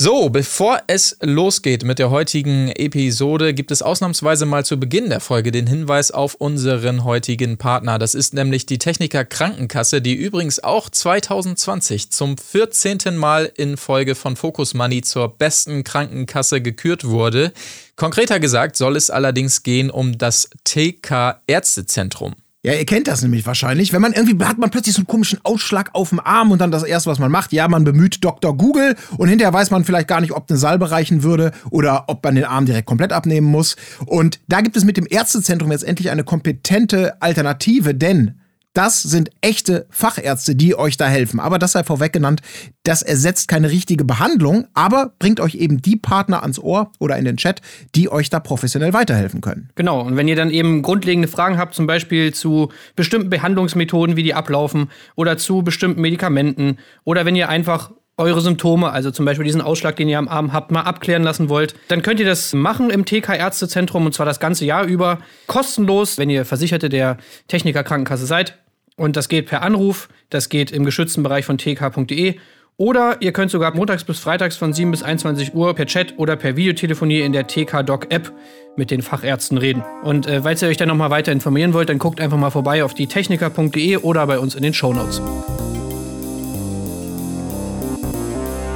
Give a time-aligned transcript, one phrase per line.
[0.00, 5.18] So, bevor es losgeht mit der heutigen Episode, gibt es ausnahmsweise mal zu Beginn der
[5.18, 7.98] Folge den Hinweis auf unseren heutigen Partner.
[7.98, 13.16] Das ist nämlich die Techniker Krankenkasse, die übrigens auch 2020 zum 14.
[13.16, 17.52] Mal in Folge von Focus Money zur besten Krankenkasse gekürt wurde.
[17.96, 22.36] Konkreter gesagt soll es allerdings gehen um das TK Ärztezentrum.
[22.68, 23.94] Ja, ihr kennt das nämlich wahrscheinlich.
[23.94, 26.70] Wenn man irgendwie hat man plötzlich so einen komischen Ausschlag auf dem Arm und dann
[26.70, 28.54] das erste, was man macht, ja, man bemüht Dr.
[28.54, 32.22] Google und hinterher weiß man vielleicht gar nicht, ob eine Salbe reichen würde oder ob
[32.22, 33.76] man den Arm direkt komplett abnehmen muss.
[34.04, 38.34] Und da gibt es mit dem Ärztezentrum jetzt endlich eine kompetente Alternative, denn
[38.78, 41.40] das sind echte Fachärzte, die euch da helfen.
[41.40, 42.42] Aber das sei vorweg genannt,
[42.84, 47.24] das ersetzt keine richtige Behandlung, aber bringt euch eben die Partner ans Ohr oder in
[47.24, 47.60] den Chat,
[47.96, 49.70] die euch da professionell weiterhelfen können.
[49.74, 54.22] Genau, und wenn ihr dann eben grundlegende Fragen habt, zum Beispiel zu bestimmten Behandlungsmethoden, wie
[54.22, 59.44] die ablaufen, oder zu bestimmten Medikamenten, oder wenn ihr einfach eure Symptome, also zum Beispiel
[59.44, 62.54] diesen Ausschlag, den ihr am Arm habt, mal abklären lassen wollt, dann könnt ihr das
[62.54, 65.18] machen im TK-Ärztezentrum und zwar das ganze Jahr über.
[65.48, 67.16] Kostenlos, wenn ihr Versicherte der
[67.48, 68.56] Techniker Krankenkasse seid.
[68.98, 72.34] Und das geht per Anruf, das geht im geschützten Bereich von tk.de.
[72.76, 76.36] Oder ihr könnt sogar montags bis freitags von 7 bis 21 Uhr per Chat oder
[76.36, 78.32] per Videotelefonie in der TK-Doc-App
[78.76, 79.82] mit den Fachärzten reden.
[80.04, 82.84] Und äh, falls ihr euch dann nochmal weiter informieren wollt, dann guckt einfach mal vorbei
[82.84, 85.20] auf die techniker.de oder bei uns in den Shownotes.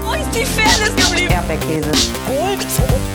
[0.05, 1.33] Wo ist die Fairness geblieben?
[1.33, 1.91] Erdbeerkäse.
[2.27, 2.67] Gold,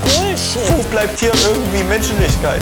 [0.04, 0.78] Bullshit.
[0.78, 2.62] Wo bleibt hier irgendwie Menschlichkeit?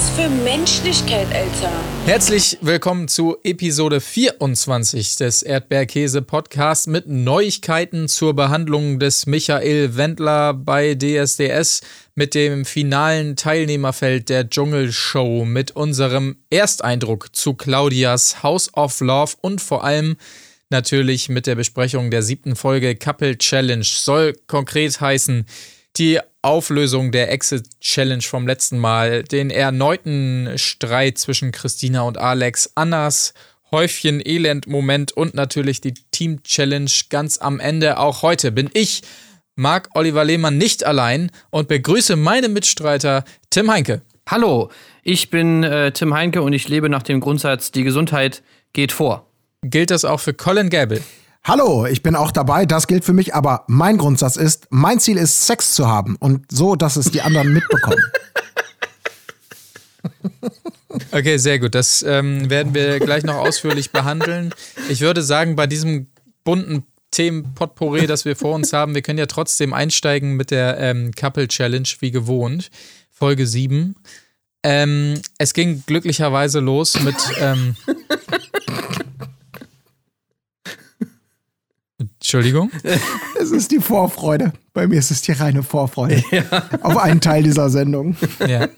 [0.00, 1.70] Was für Menschlichkeit, Alter.
[2.06, 10.54] Herzlich willkommen zu Episode 24 des Erdbeerkäse Podcasts mit Neuigkeiten zur Behandlung des Michael Wendler
[10.54, 11.82] bei DSDS
[12.14, 19.60] mit dem finalen Teilnehmerfeld der Dschungelshow, mit unserem Ersteindruck zu Claudias House of Love und
[19.60, 20.16] vor allem
[20.70, 23.84] natürlich mit der Besprechung der siebten Folge Couple Challenge.
[23.84, 25.44] Soll konkret heißen,
[25.98, 32.72] die Auflösung der Exit Challenge vom letzten Mal, den erneuten Streit zwischen Christina und Alex,
[32.74, 33.34] Annas
[33.70, 37.98] Häufchen Elend Moment und natürlich die Team Challenge ganz am Ende.
[37.98, 39.02] Auch heute bin ich,
[39.54, 44.02] Marc Oliver Lehmann, nicht allein und begrüße meine Mitstreiter Tim Heinke.
[44.28, 44.70] Hallo,
[45.02, 49.26] ich bin äh, Tim Heinke und ich lebe nach dem Grundsatz, die Gesundheit geht vor.
[49.62, 51.02] Gilt das auch für Colin Gable?
[51.42, 55.16] Hallo, ich bin auch dabei, das gilt für mich, aber mein Grundsatz ist, mein Ziel
[55.16, 58.02] ist, Sex zu haben und so, dass es die anderen mitbekommen.
[61.12, 61.74] Okay, sehr gut.
[61.74, 64.54] Das ähm, werden wir gleich noch ausführlich behandeln.
[64.88, 66.08] Ich würde sagen, bei diesem
[66.44, 71.12] bunten Themenpotpourri, das wir vor uns haben, wir können ja trotzdem einsteigen mit der ähm,
[71.12, 72.70] Couple Challenge wie gewohnt.
[73.10, 73.96] Folge 7.
[74.62, 77.16] Ähm, es ging glücklicherweise los mit.
[77.38, 77.76] Ähm,
[82.30, 82.70] Entschuldigung.
[83.40, 84.52] Es ist die Vorfreude.
[84.74, 86.22] Bei mir ist es die reine Vorfreude.
[86.82, 88.14] Auf einen Teil dieser Sendung.
[88.46, 88.68] Ja.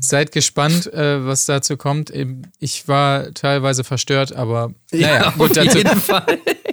[0.00, 2.10] Seid gespannt, äh, was dazu kommt.
[2.10, 5.78] Eben, Ich war teilweise verstört, aber naja, gut, auf dazu,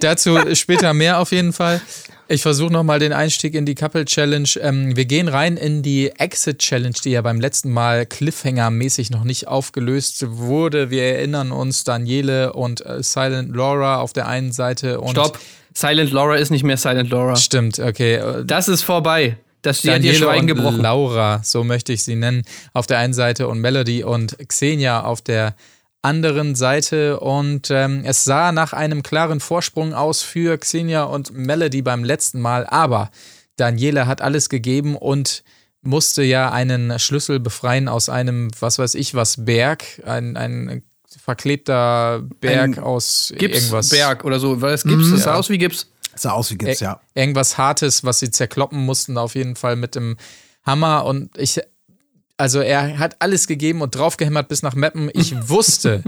[0.00, 1.80] dazu später mehr auf jeden Fall.
[2.26, 4.48] Ich versuche nochmal den Einstieg in die Couple Challenge.
[4.60, 9.24] Ähm, wir gehen rein in die Exit Challenge, die ja beim letzten Mal Cliffhanger-mäßig noch
[9.24, 10.90] nicht aufgelöst wurde.
[10.90, 15.12] Wir erinnern uns Daniele und äh, Silent Laura auf der einen Seite und.
[15.12, 15.38] Stopp.
[15.78, 17.36] Silent Laura ist nicht mehr Silent Laura.
[17.36, 18.20] Stimmt, okay.
[18.44, 19.36] Das ist vorbei.
[19.62, 20.80] Das die hat ihr Schweigen gebrochen.
[20.80, 25.22] Laura, so möchte ich sie nennen, auf der einen Seite und Melody und Xenia auf
[25.22, 25.54] der
[26.02, 27.20] anderen Seite.
[27.20, 32.40] Und ähm, es sah nach einem klaren Vorsprung aus für Xenia und Melody beim letzten
[32.40, 33.12] Mal, aber
[33.54, 35.44] Daniele hat alles gegeben und
[35.82, 40.82] musste ja einen Schlüssel befreien aus einem, was weiß ich was, Berg, ein, ein
[41.28, 43.90] verklebter Berg Ein aus irgendwas.
[43.90, 44.62] Gipsberg oder so.
[44.62, 45.10] Was Gips?
[45.10, 45.86] Das sah aus wie Gips.
[46.14, 47.02] Sah aus wie Gips, ja.
[47.14, 50.16] irgendwas Hartes, was sie zerkloppen mussten, auf jeden Fall mit dem
[50.64, 51.04] Hammer.
[51.04, 51.60] Und ich,
[52.38, 55.10] also er hat alles gegeben und draufgehämmert bis nach Meppen.
[55.12, 56.02] Ich wusste,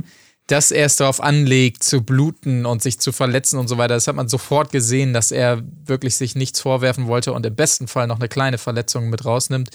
[0.47, 3.97] dass er es darauf anlegt, zu bluten und sich zu verletzen und so weiter.
[3.97, 7.89] Das hat man sofort gesehen, dass er wirklich sich nichts vorwerfen wollte und im besten
[7.89, 9.69] Fall noch eine kleine Verletzung mit rausnimmt.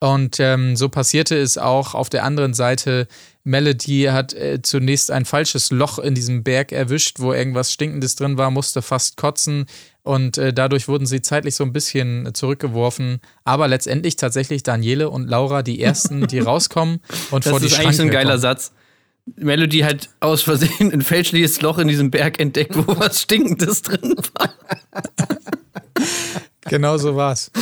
[0.00, 3.06] Und ähm, so passierte es auch auf der anderen Seite.
[3.44, 8.36] Melody hat äh, zunächst ein falsches Loch in diesem Berg erwischt, wo irgendwas Stinkendes drin
[8.36, 9.66] war, musste fast kotzen
[10.02, 13.20] und äh, dadurch wurden sie zeitlich so ein bisschen zurückgeworfen.
[13.44, 17.00] Aber letztendlich tatsächlich Daniele und Laura die ersten, die rauskommen
[17.30, 18.42] und Das vor die ist eigentlich so ein geiler kommen.
[18.42, 18.72] Satz.
[19.36, 24.16] Melody hat aus Versehen ein fälschliches Loch in diesem Berg entdeckt, wo was Stinkendes drin
[24.34, 24.54] war.
[26.62, 27.50] Genau so war's.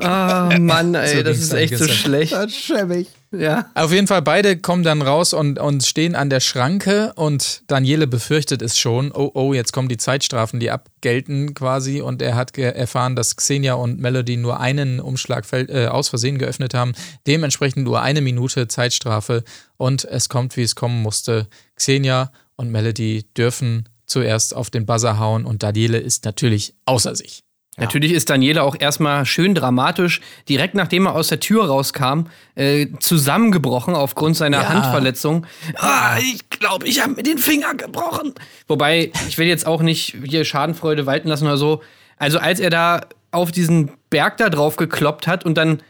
[0.00, 1.96] Ah, Mann, ey, So das ist echt so gestern.
[1.96, 2.32] schlecht.
[2.32, 3.08] Das ist schäbig.
[3.30, 3.70] Ja.
[3.74, 8.06] Auf jeden Fall, beide kommen dann raus und, und stehen an der Schranke und Daniele
[8.06, 9.12] befürchtet es schon.
[9.12, 12.00] Oh, oh, jetzt kommen die Zeitstrafen, die abgelten quasi.
[12.00, 16.72] Und er hat erfahren, dass Xenia und Melody nur einen Umschlag äh, aus Versehen geöffnet
[16.72, 16.92] haben.
[17.26, 19.44] Dementsprechend nur eine Minute Zeitstrafe.
[19.76, 21.48] Und es kommt, wie es kommen musste.
[21.76, 27.44] Xenia und Melody dürfen zuerst auf den Buzzer hauen und Daniele ist natürlich außer sich.
[27.78, 32.88] Natürlich ist Daniela auch erstmal schön dramatisch, direkt nachdem er aus der Tür rauskam, äh,
[33.00, 35.46] zusammengebrochen aufgrund seiner Handverletzung.
[35.76, 38.34] Ah, ich glaube, ich habe mir den Finger gebrochen.
[38.66, 41.82] Wobei, ich will jetzt auch nicht hier Schadenfreude walten lassen oder so.
[42.16, 45.80] Also als er da auf diesen Berg da drauf gekloppt hat und dann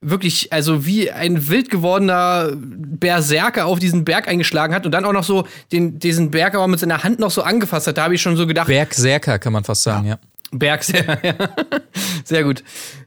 [0.00, 5.12] wirklich, also wie ein wild gewordener Berserker auf diesen Berg eingeschlagen hat und dann auch
[5.12, 8.14] noch so den, diesen Berg aber mit seiner Hand noch so angefasst hat, da habe
[8.14, 10.18] ich schon so gedacht, Bergserker kann man fast sagen, ja.
[10.50, 11.34] Berg, sehr, ja.
[12.24, 12.62] sehr gut.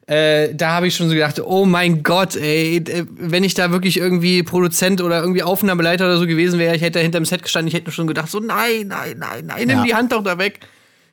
[0.08, 3.72] Äh, da habe ich schon so gedacht, oh mein Gott, ey, äh, wenn ich da
[3.72, 7.44] wirklich irgendwie Produzent oder irgendwie Aufnahmeleiter oder so gewesen wäre, ich hätte da hinterm Set
[7.44, 9.84] gestanden, ich hätte schon gedacht, so nein, nein, nein, nein, nimm Ja.
[9.84, 10.60] die Hand doch da weg.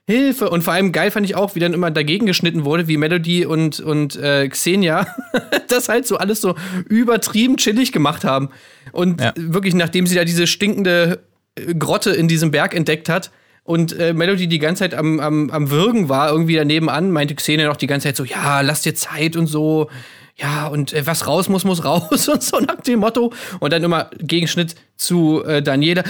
[0.06, 0.48] Hilfe!
[0.48, 3.44] Und vor allem geil fand ich auch, wie dann immer dagegen geschnitten wurde, wie Melody
[3.44, 5.06] und, und äh, Xenia
[5.68, 6.54] das halt so alles so
[6.88, 8.48] übertrieben chillig gemacht haben.
[8.92, 9.32] Und Ja.
[9.36, 11.20] wirklich, nachdem sie da diese stinkende
[11.56, 13.30] äh, Grotte in diesem Berg entdeckt hat
[13.68, 17.34] und äh, Melody die ganze Zeit am, am, am Würgen war, irgendwie daneben an, meinte
[17.34, 19.90] Xenia noch die ganze Zeit so, ja, lass dir Zeit und so.
[20.36, 23.30] Ja, und äh, was raus muss, muss raus und so nach dem Motto.
[23.60, 26.02] Und dann immer Gegenschnitt zu äh, Daniela.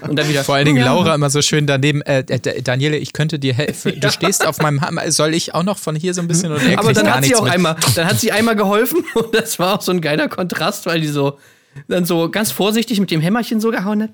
[0.00, 0.42] Und dann wieder.
[0.42, 2.02] Vor allen Dingen Laura immer so schön daneben.
[2.02, 4.00] Äh, äh, Daniele, ich könnte dir helfen.
[4.00, 5.12] Du stehst auf meinem Hammer.
[5.12, 6.50] Soll ich auch noch von hier so ein bisschen?
[6.50, 7.52] Und er Aber dann hat sie auch mit.
[7.52, 11.00] einmal, dann hat sie einmal geholfen und das war auch so ein geiler Kontrast, weil
[11.00, 11.38] die so
[11.88, 14.10] dann so ganz vorsichtig mit dem Hämmerchen so gehauen hat.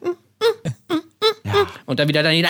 [1.87, 2.49] Und dann wieder Daniela.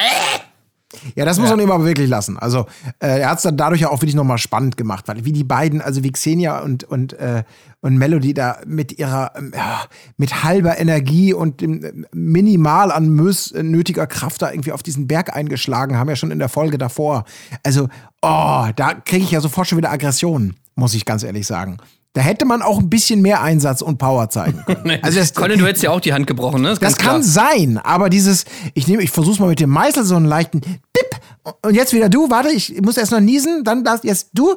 [1.15, 2.39] Ja, das muss man ihm aber wirklich lassen.
[2.39, 2.67] Also,
[3.01, 5.45] äh, er hat es dann dadurch ja auch wirklich nochmal spannend gemacht, weil wie die
[5.45, 7.43] beiden, also wie Xenia und, und, äh,
[7.81, 9.85] und Melody da mit ihrer, ähm, ja,
[10.17, 14.83] mit halber Energie und dem, äh, minimal an Mös, äh, nötiger Kraft da irgendwie auf
[14.83, 17.25] diesen Berg eingeschlagen haben, ja schon in der Folge davor.
[17.63, 17.89] Also,
[18.23, 21.79] oh, da kriege ich ja sofort schon wieder Aggressionen, muss ich ganz ehrlich sagen.
[22.17, 24.99] Da hätte man auch ein bisschen mehr Einsatz und Power zeigen können.
[25.03, 26.71] Also das, Colin, du hättest ja auch die Hand gebrochen, ne?
[26.71, 27.13] Ist das ganz klar.
[27.13, 30.63] kann sein, aber dieses, ich nehme, ich versuch's mal mit dem Meißel so einen leichten
[30.63, 31.21] Dip
[31.61, 34.57] und jetzt wieder du, warte, ich muss erst noch niesen, dann das, jetzt du,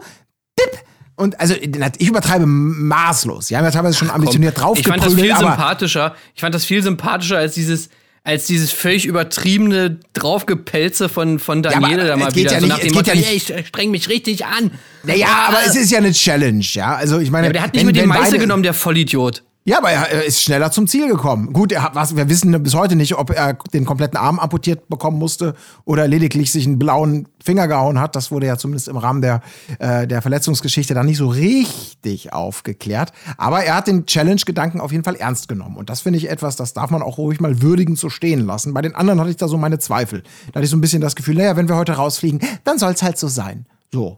[0.58, 0.80] Dip.
[1.18, 3.50] Und also ich übertreibe maßlos.
[3.50, 6.16] Ja, wir haben ja teilweise schon ambitioniert Ich fand das viel sympathischer.
[6.36, 7.90] Ich fand das viel sympathischer als dieses
[8.24, 12.51] als dieses völlig übertriebene Draufgepelze von, von Daniele aber da mal wieder.
[12.54, 14.71] ja so nicht- nach dem Motto, ja nicht- "Ey, ich streng mich richtig an.
[15.04, 16.95] naja, aber es ist ja eine Challenge, ja.
[16.95, 19.44] Also ich meine, Ja, aber der hat nicht wenn- mit dem Meißel genommen, der Vollidiot.
[19.66, 21.52] Ja, aber er, ist schneller zum Ziel gekommen.
[21.52, 24.88] Gut, er hat was, wir wissen bis heute nicht, ob er den kompletten Arm amputiert
[24.88, 25.54] bekommen musste
[25.84, 28.16] oder lediglich sich einen blauen Finger gehauen hat.
[28.16, 29.42] Das wurde ja zumindest im Rahmen der,
[29.78, 33.12] äh, der Verletzungsgeschichte dann nicht so richtig aufgeklärt.
[33.38, 35.76] Aber er hat den Challenge-Gedanken auf jeden Fall ernst genommen.
[35.76, 38.74] Und das finde ich etwas, das darf man auch ruhig mal würdigend so stehen lassen.
[38.74, 40.24] Bei den anderen hatte ich da so meine Zweifel.
[40.48, 42.94] Da hatte ich so ein bisschen das Gefühl, naja, wenn wir heute rausfliegen, dann soll
[42.94, 43.66] es halt so sein.
[43.92, 44.18] So.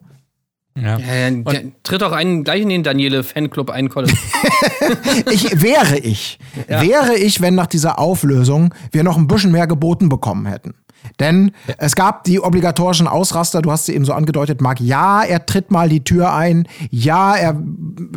[0.80, 0.98] Ja.
[0.98, 4.16] Äh, tritt auch einen gleich in den Daniele-Fanclub ein, Colin.
[5.32, 6.40] Ich wäre ich.
[6.68, 10.74] Wäre ich, wenn nach dieser Auflösung wir noch ein bisschen mehr geboten bekommen hätten.
[11.20, 14.80] Denn es gab die obligatorischen Ausraster, du hast sie eben so angedeutet, Marc.
[14.80, 16.68] Ja, er tritt mal die Tür ein.
[16.90, 17.62] Ja, er,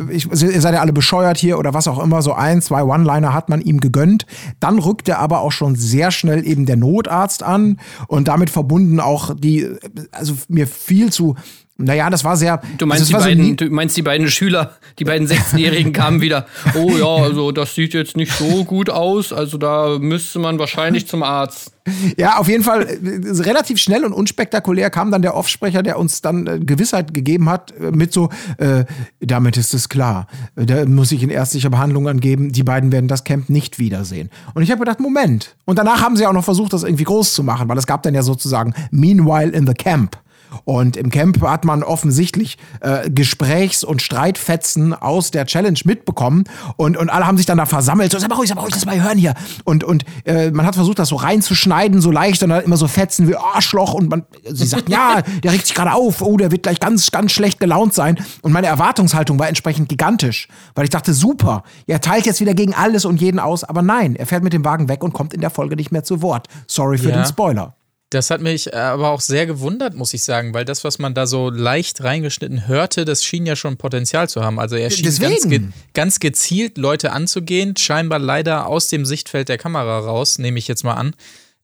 [0.09, 2.21] ich, ihr seid ja alle bescheuert hier oder was auch immer.
[2.21, 4.25] So ein, zwei One-Liner hat man ihm gegönnt.
[4.59, 9.35] Dann rückte aber auch schon sehr schnell eben der Notarzt an und damit verbunden auch
[9.35, 9.67] die,
[10.11, 11.35] also mir viel zu,
[11.77, 12.61] naja, das war sehr.
[12.77, 15.91] Du meinst, das die so beiden, nie- du meinst die beiden Schüler, die beiden 16-Jährigen
[15.93, 16.45] kamen wieder.
[16.73, 19.33] Oh ja, also das sieht jetzt nicht so gut aus.
[19.33, 21.71] Also da müsste man wahrscheinlich zum Arzt.
[22.17, 26.21] Ja, auf jeden Fall äh, relativ schnell und unspektakulär kam dann der Offsprecher, der uns
[26.21, 28.85] dann äh, Gewissheit gegeben hat, äh, mit so, äh,
[29.19, 30.27] damit ist es klar.
[30.55, 34.29] Da muss ich in ärztlicher Behandlung angeben, die beiden werden das Camp nicht wiedersehen.
[34.55, 35.55] Und ich habe gedacht, Moment.
[35.65, 38.01] Und danach haben sie auch noch versucht, das irgendwie groß zu machen, weil es gab
[38.01, 40.17] dann ja sozusagen Meanwhile in the Camp.
[40.63, 46.45] Und im Camp hat man offensichtlich äh, Gesprächs- und Streitfetzen aus der Challenge mitbekommen.
[46.77, 48.11] Und, und alle haben sich dann da versammelt.
[48.11, 49.33] So, sag mal ruhig, sag mal ruhig, das mal hören hier.
[49.63, 52.41] Und, und äh, man hat versucht, das so reinzuschneiden, so leicht.
[52.43, 53.93] Und dann immer so Fetzen wie Arschloch.
[53.93, 56.21] Und man, sie sagt, ja, der regt sich gerade auf.
[56.21, 58.17] Oh, der wird gleich ganz, ganz schlecht gelaunt sein.
[58.41, 60.47] Und meine Erwartungshaltung war entsprechend gigantisch.
[60.73, 63.63] Weil ich dachte, super, er teilt jetzt wieder gegen alles und jeden aus.
[63.63, 66.03] Aber nein, er fährt mit dem Wagen weg und kommt in der Folge nicht mehr
[66.03, 66.47] zu Wort.
[66.67, 67.17] Sorry für Ja.
[67.17, 67.75] den Spoiler.
[68.15, 71.13] Das hat mich äh, aber auch sehr gewundert, muss ich sagen, weil das, was man
[71.13, 74.57] da so leicht reingeschnitten hörte, das schien ja schon Potenzial zu haben.
[74.57, 75.61] Also er schien ganz, ge
[75.93, 80.83] ganz gezielt Leute anzugehen, scheinbar leider aus dem Sichtfeld der Kamera raus, nehme ich jetzt
[80.83, 81.13] mal an.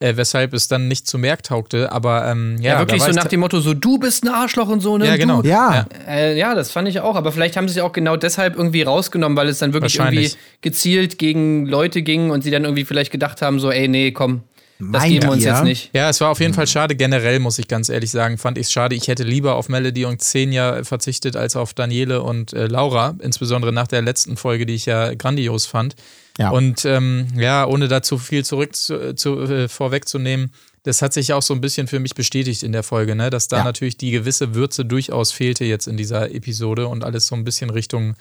[0.02, 1.92] äh, weshalb es dann nicht zu Merk taugte.
[1.92, 4.82] Aber ähm, ja, Ja, wirklich so nach dem Motto, so du bist ein Arschloch und
[4.82, 5.06] so, ne?
[5.06, 5.42] Ja, genau.
[5.44, 5.48] Du.
[5.48, 5.86] Ja.
[6.08, 7.16] Äh, ja, das fand ich auch.
[7.16, 10.32] Aber vielleicht haben sie es auch genau deshalb irgendwie rausgenommen, weil es dann wirklich irgendwie
[10.62, 14.42] gezielt gegen Leute ging und sie dann irgendwie vielleicht gedacht haben, so, ey, nee, komm,
[14.82, 15.52] das Meint geben wir uns ihr?
[15.52, 15.90] jetzt nicht.
[15.94, 16.96] Ja, es war auf jeden Fall schade.
[16.96, 18.96] Generell muss ich ganz ehrlich sagen, fand ich es schade.
[18.96, 23.72] Ich hätte lieber auf Melody und Xenia verzichtet als auf Daniele und äh, Laura, insbesondere
[23.72, 25.96] nach der letzten Folge, die ich ja grandios fand.
[26.38, 26.50] Ja.
[26.50, 30.52] Und ähm, ja, ohne da zu viel zurück zu, zu, äh, vorwegzunehmen,
[30.84, 33.30] das hat sich auch so ein bisschen für mich bestätigt in der Folge, ne?
[33.30, 33.64] dass da Ja.
[33.64, 37.70] natürlich die gewisse Würze durchaus fehlte jetzt in dieser Episode und alles so ein bisschen
[37.70, 38.16] Richtung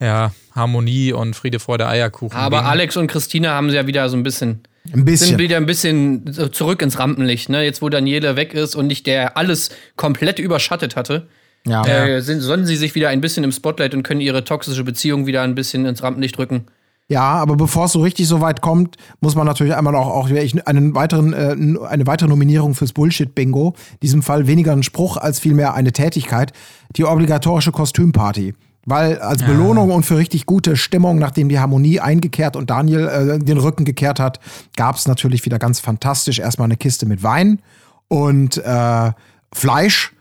[0.00, 2.36] ja, Harmonie und Friede, Freude, Eierkuchen.
[2.36, 2.66] Aber ging.
[2.66, 5.38] Alex und Christina haben sie ja wieder so ein bisschen, Ein sind bisschen.
[5.38, 7.64] wieder ein bisschen zurück ins Rampenlicht, ne?
[7.64, 11.26] Jetzt, wo Daniele weg ist und nicht der alles komplett überschattet hatte.
[11.66, 11.84] Ja.
[11.86, 15.26] Äh, sind, sonnen sie sich wieder ein bisschen im Spotlight und können ihre toxische Beziehung
[15.26, 16.66] wieder ein bisschen ins Rampenlicht rücken.
[17.08, 20.28] Ja, aber bevor es so richtig so weit kommt, muss man natürlich einmal auch, auch
[20.30, 23.74] einen weiteren, äh, eine weitere Nominierung fürs Bullshit-Bingo.
[23.92, 26.52] In diesem Fall weniger ein Spruch als vielmehr eine Tätigkeit.
[26.96, 28.54] Die obligatorische Kostümparty.
[28.86, 33.38] Weil als Belohnung und für richtig gute Stimmung, nachdem die Harmonie eingekehrt und Daniel äh,
[33.38, 34.40] den Rücken gekehrt hat,
[34.76, 37.60] gab es natürlich wieder ganz fantastisch erstmal eine Kiste mit Wein
[38.08, 39.12] und äh,
[39.52, 40.12] Fleisch.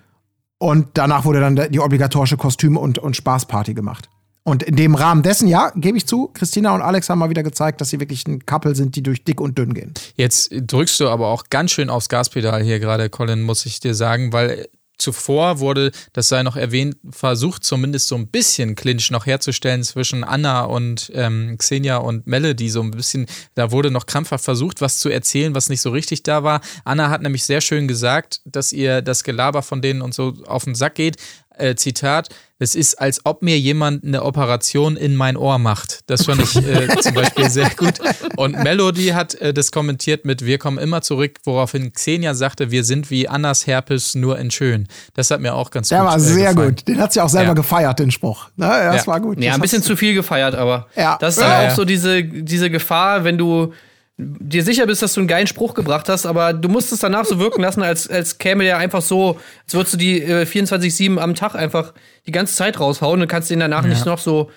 [0.58, 4.10] Und danach wurde dann die obligatorische Kostüm- und, und Spaßparty gemacht.
[4.44, 7.44] Und in dem Rahmen dessen, ja, gebe ich zu, Christina und Alex haben mal wieder
[7.44, 9.94] gezeigt, dass sie wirklich ein Couple sind, die durch dick und dünn gehen.
[10.16, 13.96] Jetzt drückst du aber auch ganz schön aufs Gaspedal hier gerade, Colin, muss ich dir
[13.96, 14.68] sagen, weil
[14.98, 20.24] zuvor wurde, das sei noch erwähnt, versucht zumindest so ein bisschen Clinch noch herzustellen zwischen
[20.24, 25.00] Anna und ähm, Xenia und Melody, so ein bisschen, da wurde noch krampfhaft versucht, was
[25.00, 26.62] zu erzählen, was nicht so richtig da war.
[26.86, 30.66] Anna hat nämlich sehr schön gesagt, dass ihr das Gelaber von denen und so auf
[30.66, 31.18] den Sack geht.
[31.64, 32.30] Äh, Zitat,
[32.60, 36.02] es ist, als ob mir jemand eine Operation in mein Ohr macht.
[36.10, 37.94] Das fand ich äh, zum Beispiel sehr gut.
[38.36, 42.84] Und Melody hat äh, das kommentiert mit Wir kommen immer zurück, woraufhin Xenia sagte, wir
[42.84, 44.88] sind wie Annas Herpes nur in schön.
[45.14, 46.76] Das hat mir auch ganz Der gut war äh, sehr gefallen.
[46.76, 46.88] gut.
[46.88, 47.54] Den hat sie auch selber Ja.
[47.54, 48.50] gefeiert, den Spruch.
[48.56, 49.08] Ne, ja, das Ja.
[49.08, 49.40] war gut.
[49.40, 51.18] Ja, Das ein bisschen zu viel gefeiert, aber Ja.
[51.20, 53.74] das ist dann Ja, auch so diese, diese Gefahr, wenn du
[54.18, 57.26] dir sicher bist, dass du einen geilen Spruch gebracht hast, aber du musst es danach
[57.26, 61.18] so wirken lassen, als, als käme der einfach so, als würdest du die äh, 24-7
[61.18, 61.94] am Tag einfach
[62.28, 64.52] die ganze Zeit raushauen und kannst den danach nicht noch so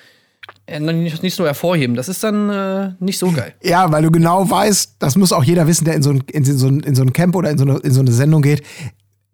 [0.66, 1.96] äh, nicht, nicht so hervorheben.
[1.96, 3.54] Das ist dann äh, nicht so geil.
[3.62, 6.44] Ja, weil du genau weißt, das muss auch jeder wissen, der in so ein, in
[6.44, 8.62] so ein, in so ein Camp oder in so, eine, in so eine Sendung geht.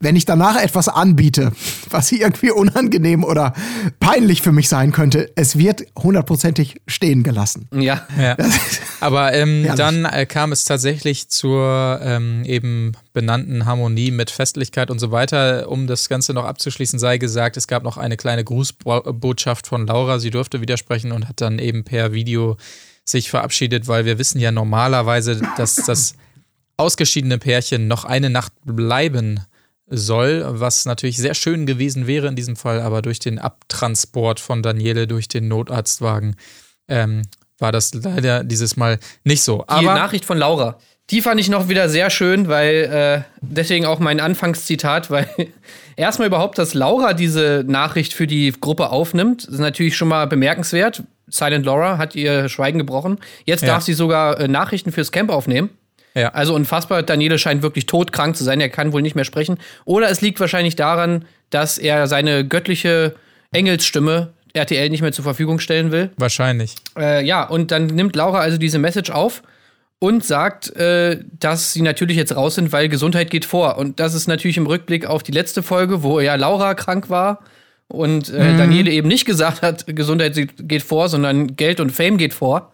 [0.03, 1.53] Wenn ich danach etwas anbiete,
[1.89, 3.55] was irgendwie unangenehm oder
[4.01, 7.69] peinlich für mich sein könnte, es wird hundertprozentig stehen gelassen.
[7.73, 8.05] Ja.
[8.21, 8.37] Ja.
[9.01, 14.99] Aber ähm, dann äh, kam es tatsächlich zur ähm, eben benannten Harmonie mit Festlichkeit und
[14.99, 15.69] so weiter.
[15.71, 20.19] Um das Ganze noch abzuschließen, sei gesagt, es gab noch eine kleine Grußbotschaft von Laura.
[20.19, 22.57] Sie durfte widersprechen und hat dann eben per Video
[23.05, 26.15] sich verabschiedet, weil wir wissen ja normalerweise, dass das
[26.77, 29.41] ausgeschiedene Pärchen noch eine Nacht bleiben
[29.93, 34.63] soll, was natürlich sehr schön gewesen wäre in diesem Fall, aber durch den Abtransport von
[34.63, 36.37] Daniele durch den Notarztwagen
[36.89, 37.23] ähm,
[37.59, 39.59] war das leider dieses Mal nicht so.
[39.59, 40.79] Die Aber Nachricht von Laura.
[41.11, 45.29] Die fand ich noch wieder sehr schön, weil äh, deswegen auch mein Anfangszitat, weil
[45.97, 51.03] erstmal überhaupt, dass Laura diese Nachricht für die Gruppe aufnimmt, ist natürlich schon mal bemerkenswert.
[51.29, 53.19] Silent Laura hat ihr Schweigen gebrochen.
[53.45, 53.69] Jetzt Ja.
[53.69, 55.71] darf sie sogar äh, Nachrichten fürs Camp aufnehmen.
[56.14, 57.02] Ja, Also unfassbar.
[57.02, 58.61] Daniele scheint wirklich todkrank zu sein.
[58.61, 59.59] Er kann wohl nicht mehr sprechen.
[59.85, 63.14] Oder es liegt wahrscheinlich daran, dass er seine göttliche
[63.52, 66.11] Engelsstimme RTL nicht mehr zur Verfügung stellen will.
[66.16, 66.75] wahrscheinlich.
[66.99, 69.42] Äh, ja, und dann nimmt Laura also diese Message auf
[69.99, 73.78] und sagt, äh, dass sie natürlich jetzt raus sind, weil Gesundheit geht vor.
[73.78, 77.38] Und das ist natürlich im Rückblick auf die letzte Folge, wo ja Laura krank war
[77.88, 82.35] und äh, Daniele eben nicht gesagt hat, Gesundheit geht vor, sondern Geld und Fame geht
[82.35, 82.73] vor.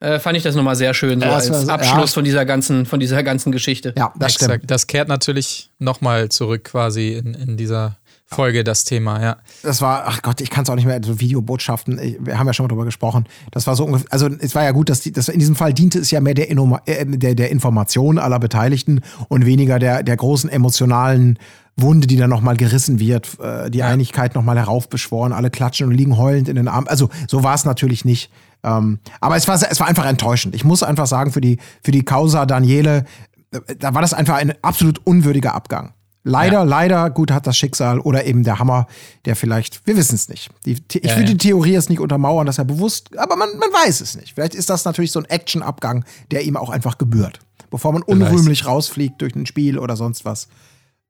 [0.00, 2.14] Äh, fand ich das nochmal sehr schön, so Ja, als war- Abschluss ja.
[2.14, 3.94] von dieser ganzen, von dieser ganzen Geschichte.
[3.96, 4.50] Ja, das stimmt.
[4.52, 4.70] Exakt.
[4.70, 7.96] Das kehrt natürlich nochmal zurück quasi in, in dieser
[8.30, 9.38] Folge, das Thema, ja.
[9.62, 12.46] Das war, ach Gott, ich kann es auch nicht mehr, so Videobotschaften, ich, wir haben
[12.46, 13.24] ja schon mal drüber gesprochen.
[13.52, 15.72] Das war so ungefähr, also es war ja gut, dass die, das, in diesem Fall
[15.72, 20.02] diente es ja mehr der, Innoma, äh, der, der Information aller Beteiligten und weniger der,
[20.02, 21.38] der großen emotionalen
[21.76, 26.18] Wunde, die dann nochmal gerissen wird, äh, die Einigkeit nochmal heraufbeschworen, alle klatschen und liegen
[26.18, 26.86] heulend in den Armen.
[26.86, 28.30] Also so war es natürlich nicht.
[28.62, 30.54] Ähm, aber es war, es war einfach enttäuschend.
[30.54, 33.04] Ich muss einfach sagen, für die, für die Causa Daniele,
[33.52, 35.94] äh, da war das einfach ein absolut unwürdiger Abgang.
[36.24, 38.86] Leider, leider, gut hat das Schicksal oder eben der Hammer,
[39.24, 40.50] der vielleicht, wir wissen es nicht.
[40.66, 41.30] Die, ich Ja, will ja.
[41.30, 44.34] die Theorie jetzt nicht untermauern, dass er bewusst, aber man, man weiß es nicht.
[44.34, 47.40] Vielleicht ist das natürlich so ein Action-Abgang, der ihm auch einfach gebührt.
[47.70, 50.48] Bevor man unrühmlich rausfliegt durch ein Spiel oder sonst was,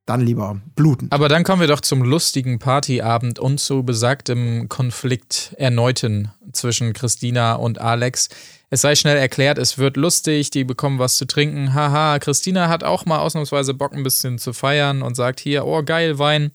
[0.09, 1.09] dann lieber bluten.
[1.11, 7.55] Aber dann kommen wir doch zum lustigen Partyabend und zu besagtem Konflikt erneuten zwischen Christina
[7.55, 8.29] und Alex.
[8.71, 11.75] es sei schnell erklärt, es wird lustig, die bekommen was zu trinken.
[11.75, 15.83] Haha, Christina hat auch mal ausnahmsweise Bock, ein bisschen zu feiern und sagt hier, oh
[15.83, 16.53] geil, Wein,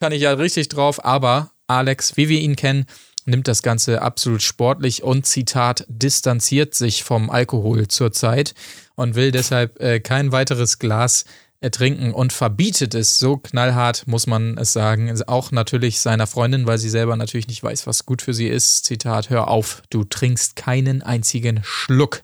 [0.00, 1.04] kann ich ja richtig drauf.
[1.04, 2.86] Aber Alex, wie wir ihn kennen,
[3.24, 8.54] nimmt das Ganze absolut sportlich und Zitat distanziert sich vom Alkohol zurzeit
[8.94, 11.24] und will deshalb äh, kein weiteres Glas
[11.60, 16.78] ertrinken und verbietet es so knallhart, muss man es sagen, auch natürlich seiner Freundin, weil
[16.78, 18.84] sie selber natürlich nicht weiß, was gut für sie ist.
[18.84, 22.22] Zitat, hör auf, du trinkst keinen einzigen Schluck.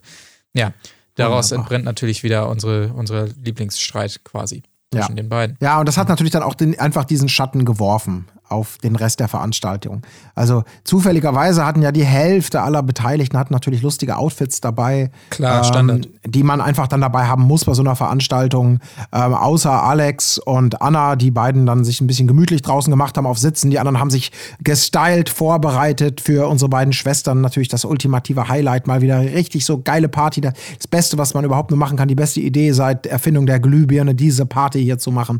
[0.53, 0.71] Ja,
[1.15, 1.63] daraus Wunderbar.
[1.63, 5.15] entbrennt natürlich wieder unsere, unsere Lieblingsstreit quasi zwischen Ja.
[5.15, 5.57] den beiden.
[5.61, 9.19] Ja, und das hat natürlich dann auch den, einfach diesen Schatten geworfen auf den Rest
[9.19, 10.01] der Veranstaltung.
[10.35, 15.11] Also zufälligerweise hatten ja die Hälfte aller Beteiligten hatten natürlich lustige Outfits dabei.
[15.29, 16.07] Klar, Standard.
[16.25, 18.79] Die man einfach dann dabei haben muss bei so einer Veranstaltung.
[19.11, 23.25] Ähm, außer Alex und Anna, die beiden dann sich ein bisschen gemütlich draußen gemacht haben
[23.25, 23.71] auf Sitzen.
[23.71, 24.31] Die anderen haben sich
[24.63, 27.41] gestylt, vorbereitet für unsere beiden Schwestern.
[27.41, 30.41] Natürlich das ultimative Highlight, mal wieder richtig so geile Party.
[30.41, 30.53] Das
[30.89, 34.45] Beste, was man überhaupt nur machen kann, die beste Idee seit Erfindung der Glühbirne, diese
[34.45, 35.39] Party hier zu machen.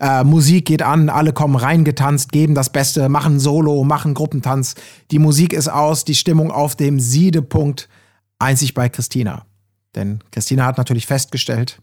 [0.00, 4.74] Äh, Musik geht an, alle kommen reingetanzt, geben das Beste, machen Solo, machen Gruppentanz.
[5.10, 7.88] Die Musik ist aus, die Stimmung auf dem Siedepunkt,
[8.38, 9.44] einzig bei Christina.
[9.94, 11.82] Denn Christina hat natürlich festgestellt,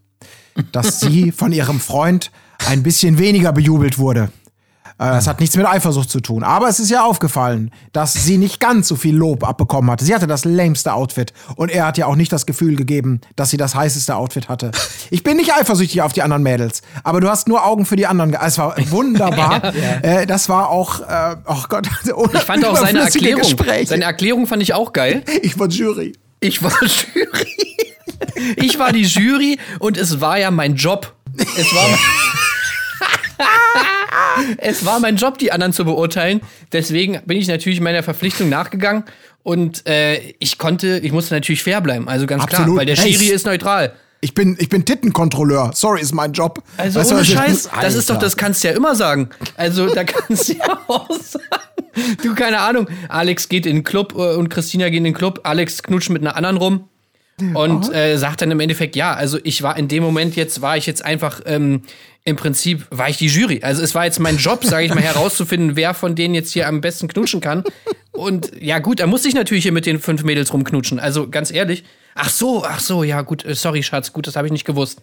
[0.71, 2.31] dass sie von ihrem Freund
[2.67, 4.31] ein bisschen weniger bejubelt wurde.
[4.99, 6.43] Äh, Das hat nichts mit Eifersucht zu tun.
[6.43, 10.03] Aber es ist ja aufgefallen, dass sie nicht ganz so viel Lob abbekommen hatte.
[10.05, 11.33] Sie hatte das lämste Outfit.
[11.55, 14.71] Und er hat ja auch nicht das Gefühl gegeben, dass sie das heißeste Outfit hatte.
[15.11, 16.81] Ich bin nicht eifersüchtig auf die anderen Mädels.
[17.03, 18.33] Aber du hast nur Augen für die anderen.
[18.33, 19.73] Es war wunderbar.
[20.01, 21.87] Äh, das war auch, äh, oh Gott.
[22.33, 23.41] Ich fand auch seine Erklärung.
[23.41, 23.87] Gespräche.
[23.87, 25.23] Seine Erklärung fand ich auch geil.
[25.41, 26.13] ich war Jury.
[26.39, 27.77] Ich war Jury.
[28.57, 31.13] Ich war die Jury und es war ja mein Job.
[31.37, 31.85] Es war,
[34.57, 36.41] es war mein Job, die anderen zu beurteilen.
[36.71, 39.03] Deswegen bin ich natürlich meiner Verpflichtung nachgegangen
[39.43, 42.07] und äh, ich konnte, ich musste natürlich fair bleiben.
[42.07, 42.79] Also ganz klar, Absolut.
[42.79, 43.93] weil der Schiri ist neutral.
[44.19, 45.71] Ich bin, ich bin Tittenkontrolleur.
[45.73, 46.63] Sorry, ist mein Job.
[46.75, 49.29] Also Weißt ohne was Scheiß, das ist doch, das kannst du ja immer sagen.
[49.55, 51.45] Also da kannst du ja auch sagen.
[52.23, 55.41] Du, keine Ahnung, Alex geht in den Club äh, und Christina geht in den Club,
[55.43, 56.89] Alex knutscht mit einer anderen rum
[57.39, 60.75] und äh, sagt dann im Endeffekt, ja, also ich war in dem Moment jetzt, war
[60.75, 61.83] ich jetzt einfach, ähm,
[62.23, 63.59] im Prinzip war ich die Jury.
[63.61, 66.67] Also es war jetzt mein Job, sage ich mal, herauszufinden, wer von denen jetzt hier
[66.67, 67.63] am besten knutschen kann.
[68.11, 70.99] Und ja gut, da musste ich natürlich hier mit den fünf Mädels rumknutschen.
[70.99, 71.83] Also ganz ehrlich.
[72.19, 75.01] Ach so, ach so, ja gut, äh, sorry Schatz, gut, das habe ich nicht gewusst.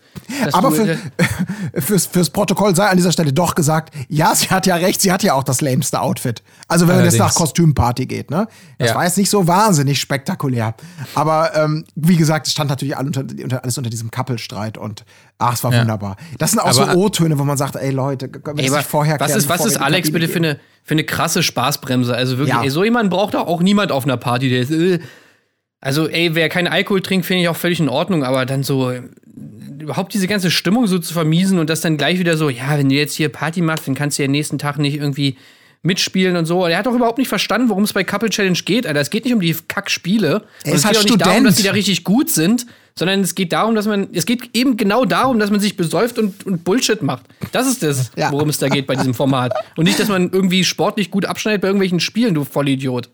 [0.52, 0.96] Aber du, für, äh,
[1.80, 5.12] fürs, fürs Protokoll sei an dieser Stelle doch gesagt, ja, sie hat ja recht, sie
[5.12, 6.42] hat ja auch das lämste Outfit.
[6.68, 7.38] Also wenn man jetzt nach Allerdings.
[7.38, 8.48] Kostümparty geht, ne?
[8.78, 8.94] Das Ja.
[8.96, 10.74] war jetzt nicht so wahnsinnig spektakulär.
[11.14, 15.04] Aber ähm, wie gesagt, es stand natürlich all unter, unter, alles unter diesem Kappelstreit und
[15.38, 15.80] ach, es war Ja.
[15.82, 16.16] wunderbar.
[16.38, 18.86] Das sind auch Aber- so O-Töne, wo man sagt, ey Leute, können wir Ey, das
[18.86, 22.14] vorher was ist, was ist Alex bitte für eine, für eine krasse Spaßbremse?
[22.14, 22.62] Also wirklich, Ja.
[22.62, 24.48] ey, so jemand braucht doch auch niemand auf einer Party.
[24.48, 24.98] Der ist, äh,
[25.84, 28.90] also, ey, wer keinen Alkohol trinkt, finde ich auch völlig in Ordnung, aber dann so
[29.78, 32.88] überhaupt diese ganze Stimmung so zu vermiesen und das dann gleich wieder so, ja, wenn
[32.88, 35.36] du jetzt hier Party machst, dann kannst du ja nächsten Tag nicht irgendwie
[35.84, 36.64] mitspielen und so.
[36.66, 39.00] Er hat doch überhaupt nicht verstanden, worum es bei Couple Challenge geht, Alter.
[39.00, 40.42] Es geht nicht um die Kackspiele.
[40.64, 41.46] Und ist es halt geht auch nicht darum, Student.
[41.46, 42.66] dass die da richtig gut sind,
[42.96, 46.16] sondern es geht darum, dass man, es geht eben genau darum, dass man sich besäuft
[46.18, 47.24] und, und Bullshit macht.
[47.52, 48.30] Das ist das, Ja.
[48.32, 49.52] worum es da geht bei diesem Format.
[49.76, 53.10] Und nicht, dass man irgendwie sportlich gut abschneidet bei irgendwelchen Spielen, du Vollidiot.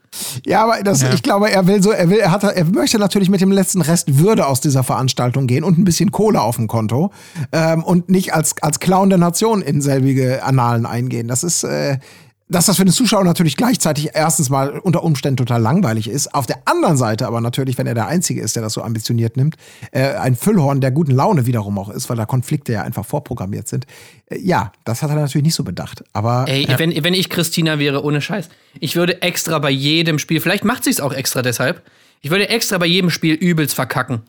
[0.47, 3.31] Ja, aber das, ich glaube, er will so, er will, er hat, er möchte natürlich
[3.31, 6.69] mit dem letzten Rest Würde aus dieser Veranstaltung gehen und ein bisschen Kohle auf dem
[6.69, 7.11] Konto
[7.53, 11.27] ähm, und nicht als, als Clown der Nation in selbige Annalen eingehen.
[11.27, 11.99] Das ist, äh,
[12.51, 16.35] dass das für den Zuschauer natürlich gleichzeitig erstens mal unter Umständen total langweilig ist.
[16.35, 19.37] Auf der anderen Seite aber natürlich, wenn er der Einzige ist, der das so ambitioniert
[19.37, 19.57] nimmt,
[19.93, 23.69] äh, ein Füllhorn der guten Laune wiederum auch ist, weil da Konflikte ja einfach vorprogrammiert
[23.69, 23.87] sind.
[24.27, 26.03] Äh, ja, das hat er natürlich nicht so bedacht.
[26.13, 28.49] Aber Ey, wenn, wenn ich Christina wäre, ohne Scheiß,
[28.81, 31.83] ich würde extra bei jedem Spiel, vielleicht macht sie es auch extra deshalb,
[32.21, 34.23] ich würde extra bei jedem Spiel übelst verkacken.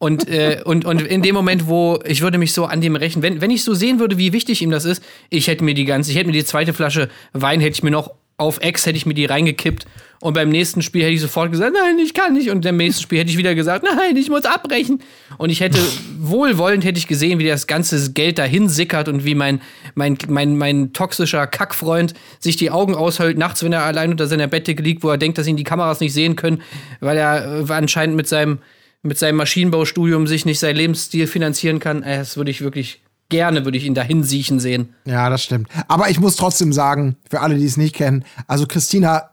[0.00, 3.20] Und, äh, und, und in dem Moment, wo ich würde mich so an dem rächen,
[3.22, 5.84] wenn, wenn ich so sehen würde, wie wichtig ihm das ist, ich hätte mir die
[5.84, 8.96] ganze, ich hätte mir die zweite Flasche Wein, hätte ich mir noch auf Ex, hätte
[8.96, 9.86] ich mir die reingekippt.
[10.20, 12.50] Und beim nächsten Spiel hätte ich sofort gesagt, nein, ich kann nicht.
[12.50, 15.02] Und beim nächsten Spiel hätte ich wieder gesagt, nein, ich muss abbrechen.
[15.36, 15.78] Und ich hätte,
[16.18, 19.60] wohlwollend hätte ich gesehen, wie das ganze Geld dahin sickert und wie mein,
[19.94, 24.46] mein, mein, mein toxischer Kackfreund sich die Augen aushält nachts, wenn er allein unter seiner
[24.46, 26.62] Bettdecke liegt, wo er denkt, dass ihn die Kameras nicht sehen können,
[27.00, 28.58] weil er äh, anscheinend mit seinem,
[29.02, 32.02] mit seinem Maschinenbaustudium sich nicht seinen Lebensstil finanzieren kann.
[32.02, 34.94] Äh, Das würde ich wirklich gerne, würde ich ihn dahin siechen sehen.
[35.04, 35.68] Ja, das stimmt.
[35.86, 39.30] Aber ich muss trotzdem sagen, für alle, die es nicht kennen, also Christina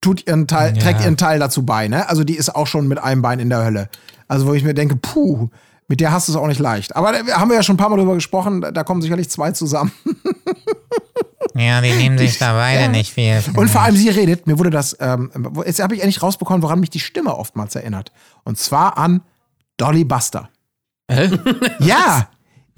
[0.00, 0.82] tut ihren Teil, Ja.
[0.82, 2.08] trägt ihren Teil dazu bei, ne?
[2.08, 3.88] Also die ist auch schon mit einem Bein in der Hölle.
[4.28, 5.48] Also wo ich mir denke, puh,
[5.88, 6.96] mit der hast du es auch nicht leicht.
[6.96, 9.30] Aber da haben wir ja schon ein paar Mal drüber gesprochen, da, da kommen sicherlich
[9.30, 9.92] zwei zusammen.
[11.56, 13.42] Ja, die nehmen sich da beide nicht viel.
[13.54, 15.30] Und vor allem sie redet, mir wurde das, ähm,
[15.64, 18.12] jetzt habe ich endlich rausbekommen, woran mich die Stimme oftmals erinnert.
[18.44, 19.22] Und zwar an
[19.76, 20.48] Dolly Buster.
[21.10, 21.30] Hä?
[21.78, 22.28] Ja,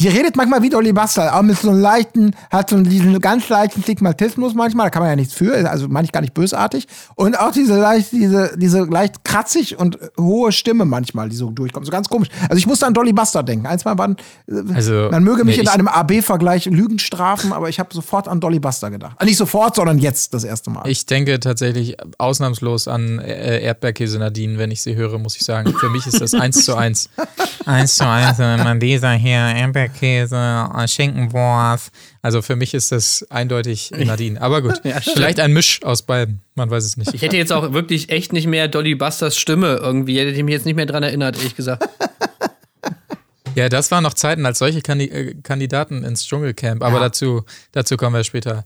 [0.00, 3.48] die redet manchmal wie Dolly Buster, aber mit so einem leichten, hat so diesen ganz
[3.48, 6.86] leichten Stigmatismus manchmal, da kann man ja nichts für, also meine ich gar nicht bösartig.
[7.16, 11.84] Und auch diese leicht, diese, diese leicht kratzig und hohe Stimme manchmal, die so durchkommt,
[11.84, 12.28] so ganz komisch.
[12.42, 13.66] Also ich musste an Dolly Buster denken.
[13.66, 14.16] Eins mal waren,
[14.72, 18.40] Also, man möge mich nee, in einem AB-Vergleich Lügen strafen, aber ich habe sofort an
[18.40, 19.16] Dolly Buster gedacht.
[19.18, 20.88] Ah, nicht sofort, sondern jetzt das erste Mal.
[20.88, 25.74] Ich denke tatsächlich ausnahmslos an äh, Erdbeerkäse Nadine, wenn ich sie höre, muss ich sagen.
[25.74, 27.10] Für mich ist das eins zu eins.
[27.66, 31.90] Eins zu eins, wenn man dieser hier, Erdbeerkäse, äh, Schinkenwurst.
[32.22, 34.40] Also für mich ist das eindeutig Nadine.
[34.40, 36.40] Aber gut, vielleicht ein Misch aus beiden.
[36.54, 37.14] Man weiß es nicht.
[37.14, 40.52] Ich hätte jetzt auch wirklich echt nicht mehr Dolly Busters Stimme irgendwie, hätte ich mich
[40.52, 41.88] jetzt nicht mehr dran erinnert, ehrlich gesagt.
[43.54, 47.96] Ja, das waren noch Zeiten als solche Kandi äh, Kandidaten ins Dschungelcamp, aber dazu, dazu
[47.96, 48.64] kommen wir später.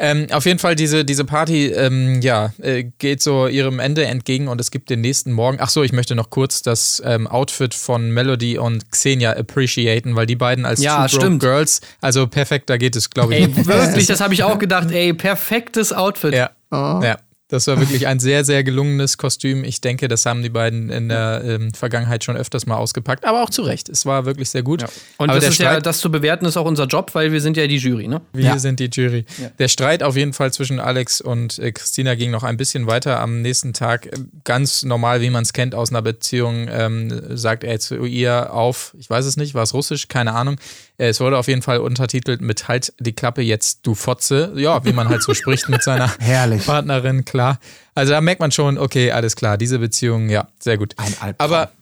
[0.00, 4.46] Ähm, auf jeden Fall, diese, diese Party, ähm, ja, äh, geht so ihrem Ende entgegen
[4.46, 5.58] und es gibt den nächsten Morgen.
[5.60, 10.26] Ach so, ich möchte noch kurz das ähm, Outfit von Melody und Xenia appreciaten, weil
[10.26, 11.40] die beiden als Ja, Two Broke stimmt.
[11.40, 13.42] Girls, also perfekt, da geht es, glaube ich.
[13.42, 16.32] Ey, wirklich, das habe ich auch gedacht, ey, perfektes Outfit.
[16.32, 16.50] Ja.
[16.70, 17.18] ja.
[17.48, 19.64] Das war wirklich ein sehr, sehr gelungenes Kostüm.
[19.64, 23.42] Ich denke, das haben die beiden in der ähm, Vergangenheit schon öfters mal ausgepackt, aber
[23.42, 23.88] auch zu Recht.
[23.88, 24.84] Es war wirklich sehr gut.
[25.16, 27.40] Und aber das ist ja, Streit, das zu bewerten ist auch unser Job, weil wir
[27.40, 28.20] sind ja die Jury, ne?
[28.32, 29.24] wir sind die Jury.
[29.58, 33.18] Der Streit auf jeden Fall zwischen Alex und äh, Christina ging noch ein bisschen weiter.
[33.20, 34.10] Am nächsten Tag, äh,
[34.44, 38.94] ganz normal, wie man es kennt aus einer Beziehung, ähm, sagt er zu ihr auf,
[38.98, 40.56] ich weiß es nicht, war es russisch, keine Ahnung.
[40.98, 44.52] Äh, Es wurde auf jeden Fall untertitelt mit Halt die Klappe jetzt, du Fotze.
[44.56, 46.66] Ja, wie man halt so spricht mit seiner Herrlich.
[46.66, 47.58] Partnerin, klar.
[47.94, 50.94] Also da merkt man schon, okay, alles klar, diese Beziehung, ja, sehr gut.
[50.98, 51.34] Ein Albtraum.
[51.50, 51.72] Aber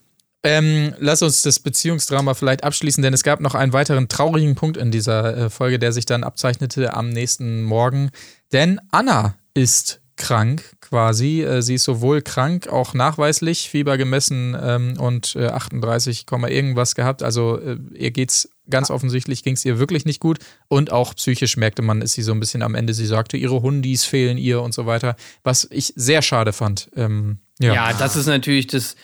[0.43, 4.77] ähm, lass uns das Beziehungsdrama vielleicht abschließen, denn es gab noch einen weiteren traurigen Punkt
[4.77, 8.11] in dieser äh, Folge, der sich dann abzeichnete am nächsten Morgen.
[8.53, 11.43] Denn Anna ist krank quasi.
[11.43, 16.95] Äh, sie ist sowohl krank, auch nachweislich, Fieber gemessen ähm, und äh, 38, Komma irgendwas
[16.95, 17.23] gehabt.
[17.23, 20.39] Also äh, ihr geht's ganz offensichtlich, ging es ihr wirklich nicht gut.
[20.69, 22.95] Und auch psychisch merkte man, ist sie so ein bisschen am Ende.
[22.95, 25.17] Sie sagte, ihre Hundis fehlen ihr und so weiter.
[25.45, 26.91] Was ich sehr schade fand.
[26.97, 27.75] Ähm, ja.
[27.75, 28.97] Ja, das ist natürlich das.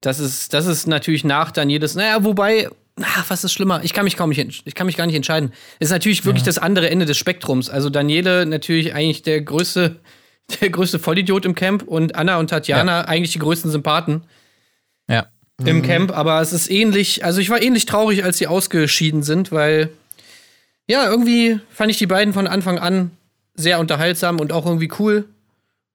[0.00, 1.94] Das ist, das ist natürlich nach dann jedes.
[1.96, 2.68] Naja, wobei.
[3.00, 3.80] Ach, was ist schlimmer?
[3.84, 5.52] Ich kann mich kaum nicht, ich kann mich gar nicht entscheiden.
[5.78, 7.70] Ist natürlich wirklich das andere Ende des Spektrums.
[7.70, 10.00] Also Daniele natürlich eigentlich der größte,
[10.60, 14.22] der größte Vollidiot im Camp und Anna und Tatjana eigentlich die größten Sympathen
[15.08, 15.26] ja.
[15.64, 16.16] im Camp.
[16.16, 17.24] Aber es ist ähnlich.
[17.24, 19.90] Also ich war ähnlich traurig, als sie ausgeschieden sind, weil
[20.86, 23.10] ja irgendwie fand ich die beiden von Anfang an
[23.54, 25.24] sehr unterhaltsam und auch irgendwie cool.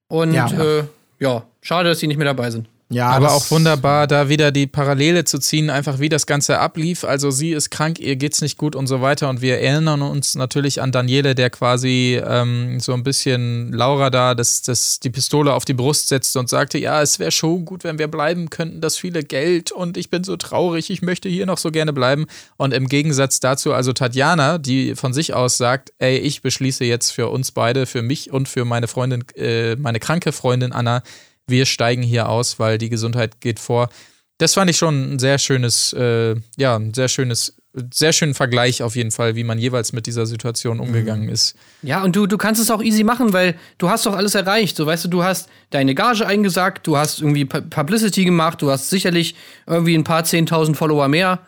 [0.08, 0.48] Und Ja.
[0.48, 0.84] ja, äh,
[1.20, 2.68] ja schade, dass sie nicht mehr dabei sind.
[2.94, 7.04] Ja, Aber auch wunderbar, da wieder die Parallele zu ziehen, einfach wie das Ganze ablief.
[7.04, 9.30] Also sie ist krank, ihr geht's nicht gut und so weiter.
[9.30, 14.36] Und wir erinnern uns natürlich an Daniele, der quasi ähm, so ein bisschen Laura da
[14.36, 17.84] das, das, die Pistole auf die Brust setzte und sagte, ja, es wäre schon gut,
[17.84, 21.46] wenn wir bleiben könnten, das viele Geld und ich bin so traurig, ich möchte hier
[21.46, 22.26] noch so gerne bleiben.
[22.58, 27.12] Und im Gegensatz dazu also Tatjana, die von sich aus sagt, ey, ich beschließe jetzt
[27.12, 31.04] für uns beide, für mich und für meine Freundin, äh, meine kranke Freundin Anna,
[31.48, 33.90] wir steigen hier aus, weil die Gesundheit geht vor.
[34.38, 37.56] Das fand ich schon ein sehr schönes, äh, ja, ein sehr schönes,
[37.94, 41.56] sehr schönen Vergleich auf jeden Fall, wie man jeweils mit dieser Situation umgegangen ist.
[41.82, 44.76] Ja, und du, du kannst es auch easy machen, weil du hast doch alles erreicht.
[44.76, 48.70] So, weißt du, du hast deine Gage eingesagt, du hast irgendwie Pu- Publicity gemacht, du
[48.72, 49.36] hast sicherlich
[49.68, 51.40] irgendwie ein paar zehntausend Follower mehr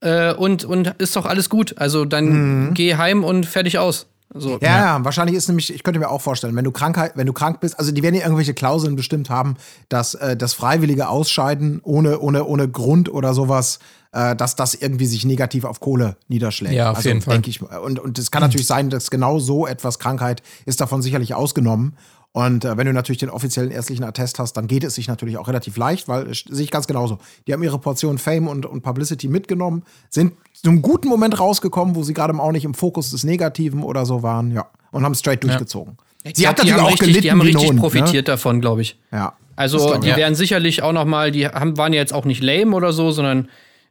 [0.00, 1.76] äh, und, und ist doch alles gut.
[1.78, 4.06] Also dann geh heim und fertig aus.
[4.34, 4.58] So.
[4.60, 7.32] Ja, ja, wahrscheinlich ist nämlich, ich könnte mir auch vorstellen, wenn du Krankheit, wenn du
[7.32, 9.56] krank bist, also die werden ja irgendwelche Klauseln bestimmt haben,
[9.88, 13.78] dass äh, das freiwillige Ausscheiden ohne, ohne, ohne Grund oder sowas,
[14.12, 16.74] äh, dass das irgendwie sich negativ auf Kohle niederschlägt.
[16.74, 17.34] Ja, auf also, jeden Fall.
[17.34, 17.62] Denke ich.
[17.62, 21.96] Und, und es kann natürlich sein, dass genau so etwas Krankheit ist davon sicherlich ausgenommen.
[22.36, 25.38] Und äh, wenn du natürlich den offiziellen ärztlichen Attest hast, dann geht es sich natürlich
[25.38, 27.16] auch relativ leicht, weil es sehe ich ganz genauso.
[27.46, 31.94] Die haben ihre Portion Fame und, und Publicity mitgenommen, sind zu einem guten Moment rausgekommen,
[31.94, 35.14] wo sie gerade auch nicht im Fokus des Negativen oder so waren, ja, und haben
[35.14, 35.96] straight durchgezogen.
[36.24, 38.98] Ich glaub, die haben richtig, die haben richtig Hund, profitiert davon, glaube ich.
[39.10, 39.18] Ne?
[39.18, 39.32] Ja.
[39.56, 40.16] Also glaub die ich.
[40.16, 43.12] wären sicherlich auch noch mal, die haben, waren ja jetzt auch nicht lame oder so,
[43.12, 43.48] sondern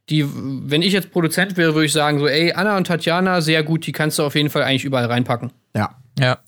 [0.08, 3.64] die, wenn ich jetzt Produzent wäre, würde ich sagen so, ey, Anna und Tatjana, sehr
[3.64, 5.50] gut, die kannst du auf jeden Fall eigentlich überall reinpacken.
[5.74, 5.96] Ja.
[6.16, 6.38] Ja.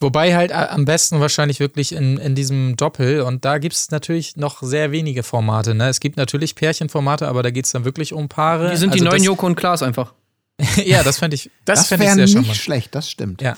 [0.00, 3.20] Wobei halt a- am besten wahrscheinlich wirklich in, in diesem Doppel.
[3.22, 5.74] Und da gibt es natürlich noch sehr wenige Formate.
[5.74, 5.88] Ne?
[5.88, 8.70] Es gibt natürlich Pärchenformate, aber da geht es dann wirklich um Paare.
[8.70, 10.12] Die sind die Also neuen das, Joko und Klaas einfach.
[10.84, 12.56] Ja, das fände ich, das Das fänd ich wäre sehr nicht charmant.
[12.56, 13.40] schlecht, das stimmt.
[13.42, 13.56] Ja.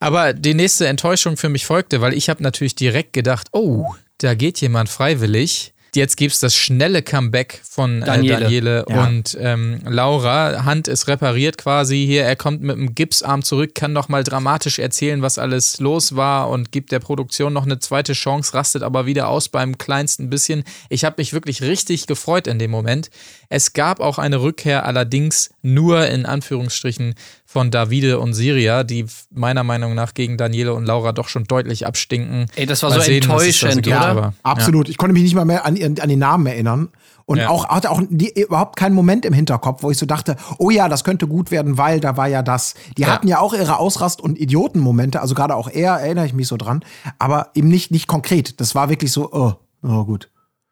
[0.00, 4.34] Aber die nächste Enttäuschung für mich folgte, weil ich habe natürlich direkt gedacht, oh, da
[4.34, 5.73] geht jemand freiwillig.
[5.94, 8.40] Jetzt gibt es das schnelle Comeback von äh, Daniele.
[8.40, 9.06] Daniele, Ja.
[9.06, 10.64] und ähm, Laura.
[10.64, 12.24] Hand ist repariert quasi hier.
[12.24, 16.48] Er kommt mit dem Gipsarm zurück, kann noch mal dramatisch erzählen, was alles los war
[16.50, 20.64] und gibt der Produktion noch eine zweite Chance, rastet aber wieder aus beim kleinsten bisschen.
[20.88, 23.10] Ich habe mich wirklich richtig gefreut in dem Moment.
[23.48, 27.14] Es gab auch eine Rückkehr, allerdings nur in Anführungsstrichen
[27.54, 31.86] von Davide und Siria, die meiner Meinung nach gegen Daniele und Laura doch schon deutlich
[31.86, 32.46] abstinken.
[32.56, 34.00] Ey, das war Mal so sehen, enttäuschend, oder?
[34.00, 34.88] aber- Absolut.
[34.88, 36.88] Ich konnte mich nicht mal mehr an, an den Namen erinnern.
[37.26, 37.48] Und Ja.
[37.50, 40.88] auch hatte auch die, überhaupt keinen Moment im Hinterkopf, wo ich so dachte, oh ja,
[40.88, 42.74] das könnte gut werden, weil da war ja das.
[42.98, 43.08] Die Ja.
[43.12, 46.56] hatten ja auch ihre Ausrast- und Idiotenmomente, also gerade auch er, erinnere ich mich so
[46.56, 46.84] dran,
[47.20, 48.60] aber eben nicht, nicht konkret.
[48.60, 50.28] Das war wirklich so, oh, oh gut.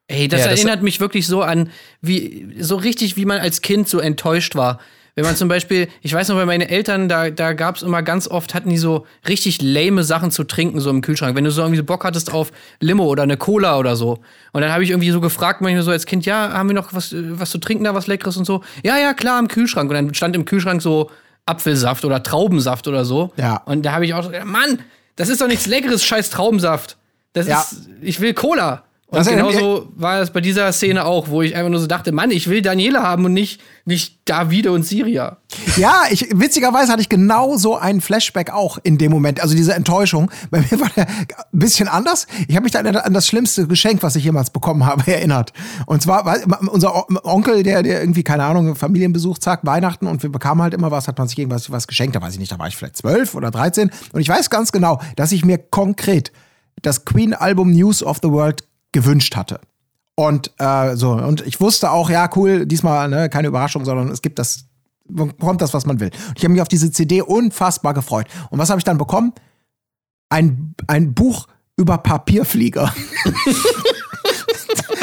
[0.08, 3.62] Ey, das Ja, das- erinnert mich wirklich so an, wie, so richtig, wie man als
[3.62, 4.78] Kind so enttäuscht war.
[5.14, 8.02] Wenn man zum Beispiel, ich weiß noch, bei meinen Eltern, da, da gab es immer
[8.02, 11.36] ganz oft, hatten die so richtig lame Sachen zu trinken, so im Kühlschrank.
[11.36, 14.20] Wenn du so irgendwie so Bock hattest auf Limo oder eine Cola oder so.
[14.52, 16.94] Und dann habe ich irgendwie so gefragt, manchmal so als Kind, ja, haben wir noch
[16.94, 18.62] was, äh, was zu trinken da, was Leckeres und so?
[18.82, 19.90] Ja, ja, klar, im Kühlschrank.
[19.90, 21.10] Und dann stand im Kühlschrank so
[21.44, 23.32] Apfelsaft oder Traubensaft oder so.
[23.36, 23.56] Ja.
[23.66, 24.78] Und da habe ich auch so, Mann,
[25.16, 26.96] das ist doch nichts Leckeres, scheiß Traubensaft.
[27.34, 27.60] Das Ja.
[27.60, 28.84] ist, ich will Cola.
[29.12, 32.12] Und Das genauso war es bei dieser Szene auch, wo ich einfach nur so dachte,
[32.12, 35.36] Mann, ich will Daniela haben und nicht, nicht Davide und Siria.
[35.76, 39.42] Ja, ich, witzigerweise hatte ich genau so einen Flashback auch in dem Moment.
[39.42, 40.30] Also diese Enttäuschung.
[40.50, 42.26] Bei mir war der ein bisschen anders.
[42.48, 45.52] Ich habe mich da an- das schlimmste Geschenk, was ich jemals bekommen habe, erinnert.
[45.84, 46.38] Und zwar war
[46.72, 50.90] unser Onkel, der, der irgendwie, keine Ahnung, Familienbesuch, zack, Weihnachten und wir bekamen halt immer
[50.90, 52.16] was, hat man sich irgendwas was geschenkt.
[52.16, 53.90] Da weiß ich nicht, da war ich vielleicht zwölf oder dreizehn.
[54.14, 56.32] Und ich weiß ganz genau, dass ich mir konkret
[56.80, 59.60] das Queen-Album News of the World gewünscht hatte.
[60.14, 64.22] Und äh, so, und ich wusste auch, ja, cool, diesmal ne, keine Überraschung, sondern es
[64.22, 64.66] gibt das,
[65.08, 66.10] bekommt das, was man will.
[66.28, 68.26] Und ich habe mich auf diese CD unfassbar gefreut.
[68.50, 69.32] Und was habe ich dann bekommen?
[70.28, 72.92] Ein, ein Buch über Papierflieger.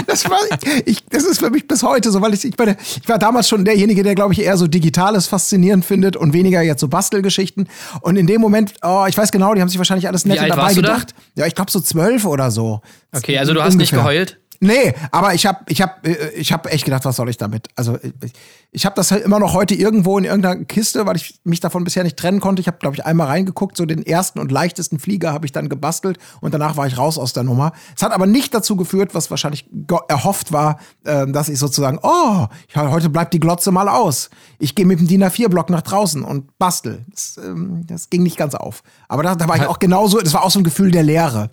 [0.10, 0.40] Das, war,
[0.86, 3.48] ich, das ist für mich bis heute so, weil ich, ich, meine, ich war damals
[3.48, 7.70] schon derjenige, der, glaube ich, eher so Digitales faszinierend findet und weniger jetzt so Bastelgeschichten.
[8.02, 10.52] Und in dem Moment, oh, ich weiß genau, die haben sich wahrscheinlich alles nette alt
[10.52, 11.14] dabei gedacht.
[11.36, 12.82] Ja, ich glaube so zwölf oder so.
[13.16, 14.14] Okay, also du hast nicht Ungefähr.
[14.14, 14.38] geheult?
[14.62, 17.70] Nee, aber ich habe ich hab, äh, ich hab echt gedacht, was soll ich damit?
[17.76, 18.34] Also ich,
[18.72, 21.86] ich habe das halt immer noch heute irgendwo in irgendeiner Kiste, weil ich mich davon
[21.86, 22.60] bisher nicht trennen konnte.
[22.62, 25.70] Ich habe, glaube ich, einmal reingeguckt, so den ersten und leichtesten Flieger habe ich dann
[25.70, 27.72] gebastelt und danach war ich raus aus der Nummer.
[27.96, 29.66] Es hat aber nicht dazu geführt, was wahrscheinlich
[30.10, 34.30] erhofft war, äh, dass ich sozusagen, oh, heute bleibt die Glotze mal aus.
[34.60, 37.06] Ich gehe mit dem DIN A4-Block nach draußen und bastel.
[37.10, 38.84] Das, ähm, das ging nicht ganz auf.
[39.08, 41.50] Aber da, da war ich auch genauso, das war auch so ein Gefühl der Leere.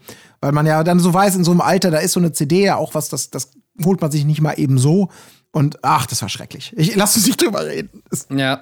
[0.46, 2.62] Weil man ja dann so weiß, in so einem Alter, da ist so eine CD
[2.62, 3.50] ja auch was, das, das
[3.84, 5.08] holt man sich nicht mal eben so.
[5.56, 6.74] Und ach, das war schrecklich.
[6.76, 8.02] Ich lass uns nicht drüber reden.
[8.28, 8.60] Ja.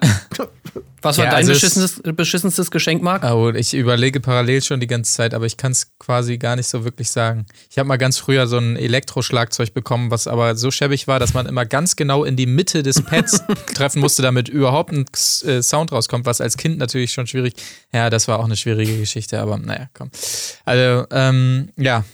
[1.01, 3.21] Was war Ja, dein also es- beschissenstes, beschissenstes Geschenk, Marc?
[3.25, 6.67] Oh, ich überlege parallel schon die ganze Zeit, aber ich kann es quasi gar nicht
[6.67, 7.47] so wirklich sagen.
[7.69, 11.33] Ich habe mal ganz früher so ein Elektroschlagzeug bekommen, was aber so schäbig war, dass
[11.33, 13.43] man immer ganz genau in die Mitte des Pads
[13.75, 15.03] treffen musste, damit überhaupt ein
[15.45, 17.55] äh, Sound rauskommt, was als Kind natürlich schon schwierig.
[17.93, 20.11] Ja, das war auch eine schwierige Geschichte, aber naja, komm.
[20.63, 22.05] Also, ähm, ja.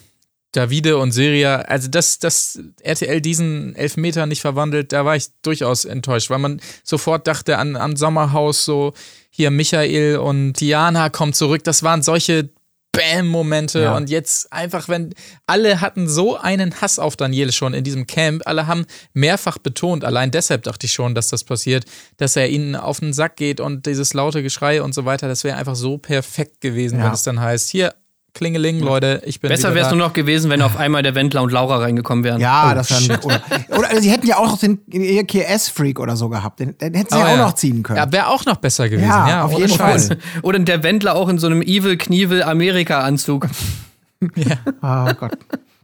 [0.53, 5.85] Davide und Seria, also dass, dass RTL diesen Elfmeter nicht verwandelt, da war ich durchaus
[5.85, 8.93] enttäuscht, weil man sofort dachte an, an Sommerhaus, so
[9.29, 12.49] hier Michael und Diana kommen zurück, das waren solche
[12.93, 13.95] Bam-Momente Ja.
[13.95, 15.13] und jetzt einfach, wenn
[15.47, 20.03] alle hatten so einen Hass auf Daniele schon in diesem Camp, alle haben mehrfach betont,
[20.03, 21.85] allein deshalb dachte ich schon, dass das passiert,
[22.17, 25.45] dass er ihnen auf den Sack geht und dieses laute Geschrei und so weiter, das
[25.45, 27.05] wäre einfach so perfekt gewesen, Ja.
[27.05, 27.95] wenn es dann heißt, hier,
[28.33, 31.41] Klingeling, Leute, ich bin Besser wäre es nur noch gewesen, wenn auf einmal der Wendler
[31.41, 32.39] und Laura reingekommen wären.
[32.39, 33.19] ja, Oh, das dann.
[33.19, 33.41] Oder,
[33.77, 34.79] oder also sie hätten ja auch noch den
[35.27, 36.59] KS-Freak oder so gehabt.
[36.61, 37.45] Den, den hätten sie Oh, ja auch ja.
[37.45, 37.97] noch ziehen können.
[37.97, 39.07] Ja, wäre auch noch besser gewesen.
[39.09, 40.07] Ja, Ja, auf jeden Scheiß.
[40.07, 40.17] Fall.
[40.43, 43.47] Oder der Wendler auch in so einem Evil Knievel Amerika Anzug.
[44.81, 45.31] Oh Gott.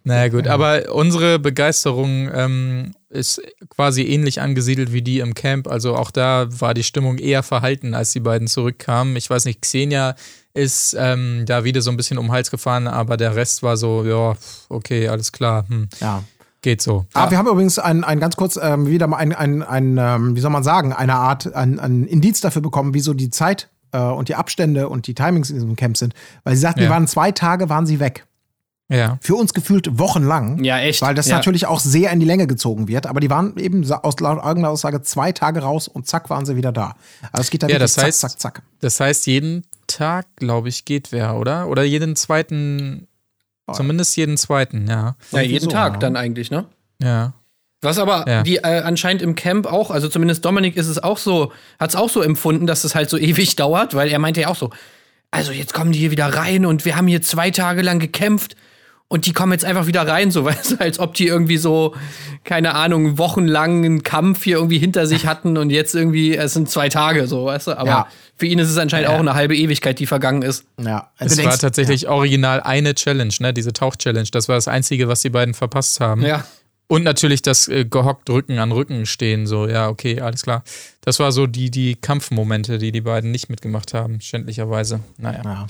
[0.04, 5.68] Naja, gut, aber unsere Begeisterung ähm, ist quasi ähnlich angesiedelt wie die im Camp.
[5.68, 9.16] Also auch da war die Stimmung eher verhalten, als die beiden zurückkamen.
[9.18, 10.16] Ich weiß nicht, Xenia
[10.58, 13.78] ist ähm, da wieder so ein bisschen um den Hals gefahren, aber der Rest war
[13.78, 14.36] so, ja,
[14.70, 16.24] okay, alles klar, hm, Ja.
[16.62, 17.06] geht so.
[17.14, 20.36] Ah, wir haben übrigens ein, ein ganz kurz ähm, wieder mal ein, ein, ein ähm,
[20.36, 23.70] wie soll man sagen, eine Art, ein, ein Indiz dafür bekommen, wie so die Zeit
[23.92, 26.14] äh, und die Abstände und die Timings in diesem Camp sind.
[26.44, 26.92] Weil sie sagten, die Ja.
[26.92, 28.26] waren zwei Tage, waren sie weg.
[28.90, 29.18] Ja.
[29.22, 30.64] Für uns gefühlt wochenlang.
[30.64, 31.02] Ja, echt.
[31.02, 31.36] Weil das Ja.
[31.36, 33.06] natürlich auch sehr in die Länge gezogen wird.
[33.06, 36.56] Aber die waren eben aus laut eigener Aussage zwei Tage raus und zack waren sie
[36.56, 36.96] wieder da.
[37.34, 38.64] Also es geht dann Ja, wirklich das heißt- zack, zack, zack.
[38.80, 41.68] Das heißt, jeden Tag, glaube ich, geht wer, oder?
[41.68, 43.08] Oder jeden zweiten,
[43.72, 45.16] zumindest jeden zweiten, ja.
[45.32, 46.00] Ja, jeden so, Tag ja.
[46.00, 46.66] dann eigentlich, ne?
[47.02, 47.34] Ja.
[47.82, 48.44] Was aber Ja.
[48.44, 51.96] die äh, anscheinend im Camp auch, also zumindest Dominik ist es auch so, hat es
[51.96, 54.72] auch so empfunden, dass es halt so ewig dauert, weil er meinte ja auch so,
[55.32, 58.56] also jetzt kommen die hier wieder rein und wir haben hier zwei Tage lang gekämpft
[59.10, 61.96] und die kommen jetzt einfach wieder rein, so weißt du, als ob die irgendwie so,
[62.44, 66.70] keine Ahnung, wochenlang einen Kampf hier irgendwie hinter sich hatten und jetzt irgendwie, es sind
[66.70, 68.08] zwei Tage, so, weißt du, aber Ja.
[68.36, 70.66] für ihn ist es anscheinend auch eine halbe Ewigkeit, die vergangen ist.
[70.82, 73.54] Ja, Es du war tatsächlich original eine Challenge, ne?
[73.54, 74.28] Diese Tauch-Challenge.
[74.32, 76.22] Das war das Einzige, was die beiden verpasst haben.
[76.24, 76.44] Ja.
[76.90, 80.64] Und natürlich das äh, gehockt Rücken an Rücken stehen, so, ja, okay, alles klar.
[81.02, 85.02] Das war so die, die Kampfmomente, die die beiden nicht mitgemacht haben, schändlicherweise.
[85.18, 85.42] Naja.
[85.44, 85.68] Ja.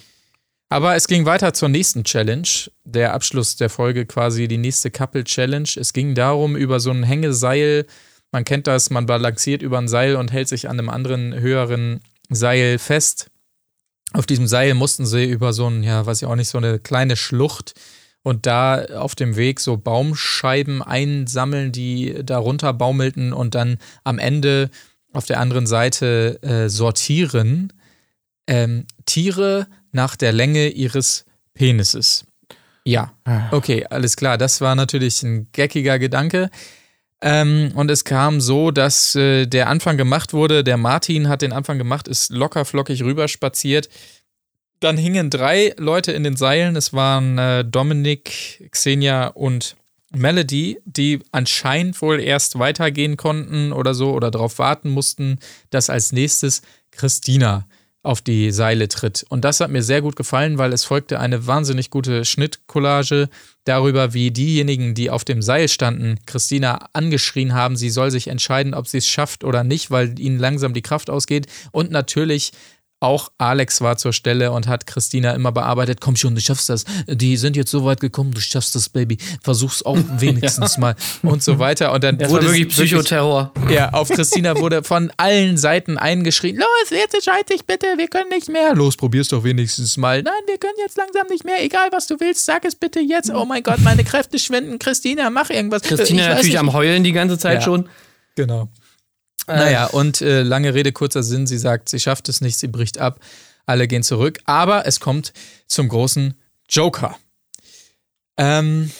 [0.69, 2.47] Aber es ging weiter zur nächsten Challenge.
[2.84, 5.69] Der Abschluss der Folge quasi die nächste Couple Challenge.
[5.75, 7.86] Es ging darum, über so ein Hängeseil.
[8.32, 12.01] Man kennt das, man balanciert über ein Seil und hält sich an einem anderen höheren
[12.30, 13.32] Seil fest.
[14.13, 16.80] Auf diesem Seil mussten sie über so ein, ja, weiß ich auch nicht, so eine
[16.80, 17.73] kleine Schlucht
[18.23, 24.19] und da auf dem Weg so Baumscheiben einsammeln, die da runter baumelten und dann am
[24.19, 24.69] Ende
[25.13, 27.71] auf der anderen Seite äh, sortieren.
[28.47, 32.25] Ähm, Tiere nach der Länge ihres Penises.
[32.86, 33.12] Ja,
[33.51, 34.38] okay, alles klar.
[34.38, 36.49] Das war natürlich ein geckiger Gedanke.
[37.19, 40.63] Ähm, und es kam so, dass äh, der Anfang gemacht wurde.
[40.63, 43.89] Der Martin hat den Anfang gemacht, ist locker flockig rüberspaziert.
[44.79, 46.75] Dann hingen drei Leute in den Seilen.
[46.75, 49.75] Es waren äh, Dominik, Xenia und
[50.15, 55.39] Melody, die anscheinend wohl erst weitergehen konnten oder so oder darauf warten mussten,
[55.71, 57.67] dass als nächstes Christina
[58.08, 59.26] auf die Seile tritt.
[59.30, 63.30] Und das hat mir sehr gut gefallen, weil es folgte eine wahnsinnig gute Schnittcollage
[63.65, 68.74] darüber, wie diejenigen, die auf dem Seil standen, Christina angeschrien haben, sie soll sich entscheiden,
[68.74, 71.48] ob sie es schafft oder nicht, weil ihnen langsam die Kraft ausgeht.
[71.72, 72.52] Und natürlich
[72.99, 76.01] auch Alex war zur Stelle und hat Christina immer bearbeitet.
[76.01, 76.83] Komm schon, du schaffst das.
[77.07, 79.17] Die sind jetzt so weit gekommen, du schaffst das, Baby.
[79.43, 80.95] Versuch's auch wenigstens mal.
[81.21, 81.91] Und so weiter.
[81.93, 83.51] Und dann Das wurde wirklich Psychoterror.
[83.69, 88.29] ja, auf Christina wurde von allen Seiten eingeschrien: Los, jetzt entscheid dich bitte, wir können
[88.29, 88.73] nicht mehr.
[88.73, 90.23] Los, probier's doch wenigstens mal.
[90.23, 91.63] Nein, wir können jetzt langsam nicht mehr.
[91.63, 93.29] Egal, was du willst, sag es bitte jetzt.
[93.31, 94.79] Oh mein Gott, meine Kräfte schwinden.
[94.79, 95.83] Christina, mach irgendwas.
[95.83, 96.57] Christina natürlich nicht.
[96.60, 97.62] am Heulen die ganze Zeit Ja.
[97.62, 97.88] schon.
[98.36, 98.69] Genau.
[99.47, 101.47] Naja, und äh, lange Rede, kurzer Sinn.
[101.47, 103.19] Sie sagt, sie schafft es nicht, sie bricht ab.
[103.65, 104.39] Alle gehen zurück.
[104.45, 105.33] Aber es kommt
[105.67, 106.36] zum großen
[106.69, 107.17] Joker.
[108.38, 108.91] Ähm,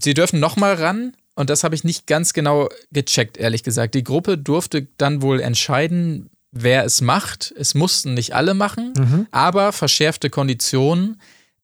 [0.00, 1.12] sie dürfen nochmal ran.
[1.34, 3.94] Und das habe ich nicht ganz genau gecheckt, ehrlich gesagt.
[3.94, 7.54] Die Gruppe durfte dann wohl entscheiden, wer es macht.
[7.56, 8.92] Es mussten nicht alle machen,
[9.30, 11.20] aber verschärfte Konditionen.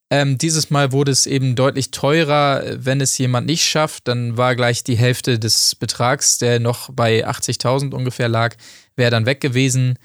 [0.09, 2.63] Ähm, dieses Mal wurde es eben deutlich teurer.
[2.77, 7.27] Wenn es jemand nicht schafft, dann war gleich die Hälfte des Betrags, der noch bei
[7.27, 8.55] 80.000 ungefähr lag,
[8.95, 9.99] wäre dann weg gewesen.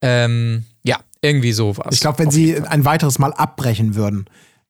[0.00, 1.96] Ähm, ja, irgendwie so war es.
[1.96, 4.26] Ich glaube, wenn sie ein weiteres Mal abbrechen würden,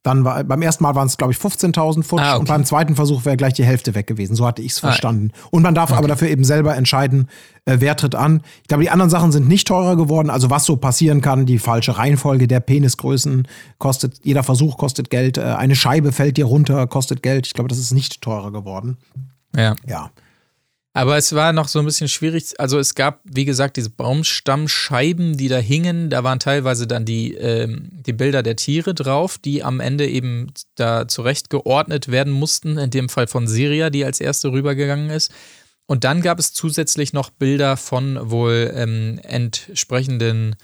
[0.08, 2.40] dann war beim ersten Mal waren es, glaube ich, 15.000 Pfund Ah, okay.
[2.40, 4.34] und beim zweiten Versuch wäre gleich die Hälfte weg gewesen.
[4.34, 5.30] So hatte ich es Ah, verstanden.
[5.50, 7.28] Und man darf aber dafür eben selber entscheiden,
[7.64, 8.42] äh, wer tritt an.
[8.62, 10.30] Ich glaube, die anderen Sachen sind nicht teurer geworden.
[10.30, 13.46] Also was so passieren kann, die falsche Reihenfolge der Penisgrößen
[13.78, 15.38] kostet, jeder Versuch kostet Geld.
[15.38, 17.46] Äh, eine Scheibe fällt dir runter, kostet Geld.
[17.46, 18.96] Ich glaube, das ist nicht teurer geworden.
[19.54, 19.74] ja.
[19.86, 20.10] Ja.
[20.98, 22.58] Aber es war noch so ein bisschen schwierig.
[22.58, 26.10] Also es gab, wie gesagt, diese Baumstammscheiben, die da hingen.
[26.10, 30.52] Da waren teilweise dann die, ähm, die Bilder der Tiere drauf, die am Ende eben
[30.74, 32.78] da zurechtgeordnet werden mussten.
[32.78, 35.30] In dem Fall von Syria, die als erste rübergegangen ist.
[35.86, 40.56] Und dann gab es zusätzlich noch Bilder von wohl ähm, entsprechenden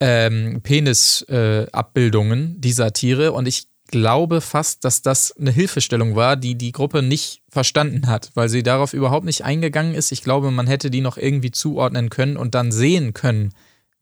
[0.00, 3.30] ähm, Penisabbildungen äh, dieser Tiere.
[3.30, 8.30] Und ich glaube fast, dass das eine Hilfestellung war, die die Gruppe nicht verstanden hat,
[8.34, 10.12] weil sie darauf überhaupt nicht eingegangen ist.
[10.12, 13.52] Ich glaube, man hätte die noch irgendwie zuordnen können und dann sehen können,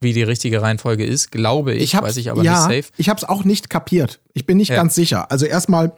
[0.01, 1.31] wie die richtige Reihenfolge ist.
[1.31, 2.93] Glaube ich, hab's- weiß ich aber ja, nicht safe.
[2.97, 4.19] Ich habe es auch nicht kapiert.
[4.33, 4.75] Ich bin nicht Ja.
[4.77, 5.29] ganz sicher.
[5.31, 5.91] Also erstmal,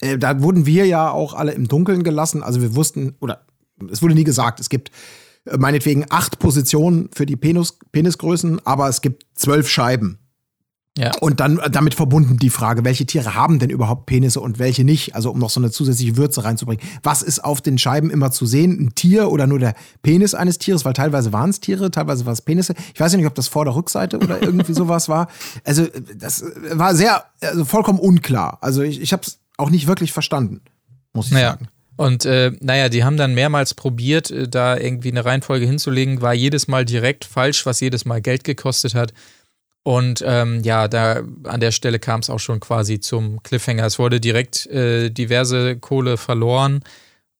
[0.00, 2.42] äh, da wurden wir ja auch alle im Dunkeln gelassen.
[2.42, 3.44] Also wir wussten, oder
[3.90, 4.90] es wurde nie gesagt, es gibt
[5.44, 10.18] äh, meinetwegen acht Positionen für die Penis, Penisgrößen, aber es gibt zwölf Scheiben.
[10.98, 11.12] Ja.
[11.20, 14.82] Und dann äh, damit verbunden die Frage, welche Tiere haben denn überhaupt Penisse und welche
[14.84, 15.14] nicht?
[15.14, 16.82] Also um noch so eine zusätzliche Würze reinzubringen.
[17.02, 18.78] Was ist auf den Scheiben immer zu sehen?
[18.80, 20.84] Ein Tier oder nur der Penis eines Tieres?
[20.84, 22.74] Weil teilweise waren es Tiere, teilweise war es Penisse.
[22.94, 25.28] Ich weiß ja nicht, ob das vor der Rückseite oder irgendwie sowas war.
[25.64, 28.58] Also äh, das äh, war sehr, also vollkommen unklar.
[28.62, 30.62] Also ich, ich habe es auch nicht wirklich verstanden,
[31.12, 31.50] muss ich Naja.
[31.50, 31.68] sagen.
[31.96, 36.68] Und äh, naja, die haben dann mehrmals probiert, da irgendwie eine Reihenfolge hinzulegen, war jedes
[36.68, 39.14] Mal direkt falsch, was jedes Mal Geld gekostet hat.
[39.86, 43.86] Und ähm, ja, da an der Stelle kam es auch schon quasi zum Cliffhanger.
[43.86, 46.80] Es wurde direkt äh, diverse Kohle verloren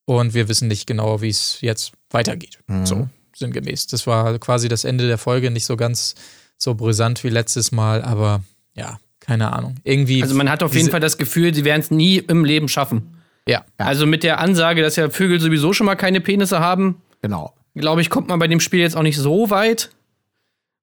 [0.05, 2.59] und wir wissen nicht genau, wie es jetzt weitergeht.
[2.85, 3.87] So sinngemäß.
[3.87, 6.15] Das war quasi das Ende der Folge, nicht so ganz
[6.57, 8.41] so brisant wie letztes Mal, aber
[8.75, 9.75] ja, keine Ahnung.
[9.83, 10.21] Irgendwie.
[10.23, 13.17] Also man hat auf jeden Fall das Gefühl, sie werden es nie im Leben schaffen.
[13.45, 17.53] Ja, Also mit der Ansage, dass ja Vögel sowieso schon mal keine Penisse haben, Genau.
[17.75, 19.89] glaube ich, kommt man bei dem Spiel jetzt auch nicht so weit.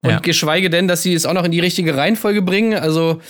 [0.05, 0.19] Und Ja.
[0.21, 2.75] geschweige denn, dass sie es auch noch in die richtige Reihenfolge bringen.
[2.75, 3.21] Also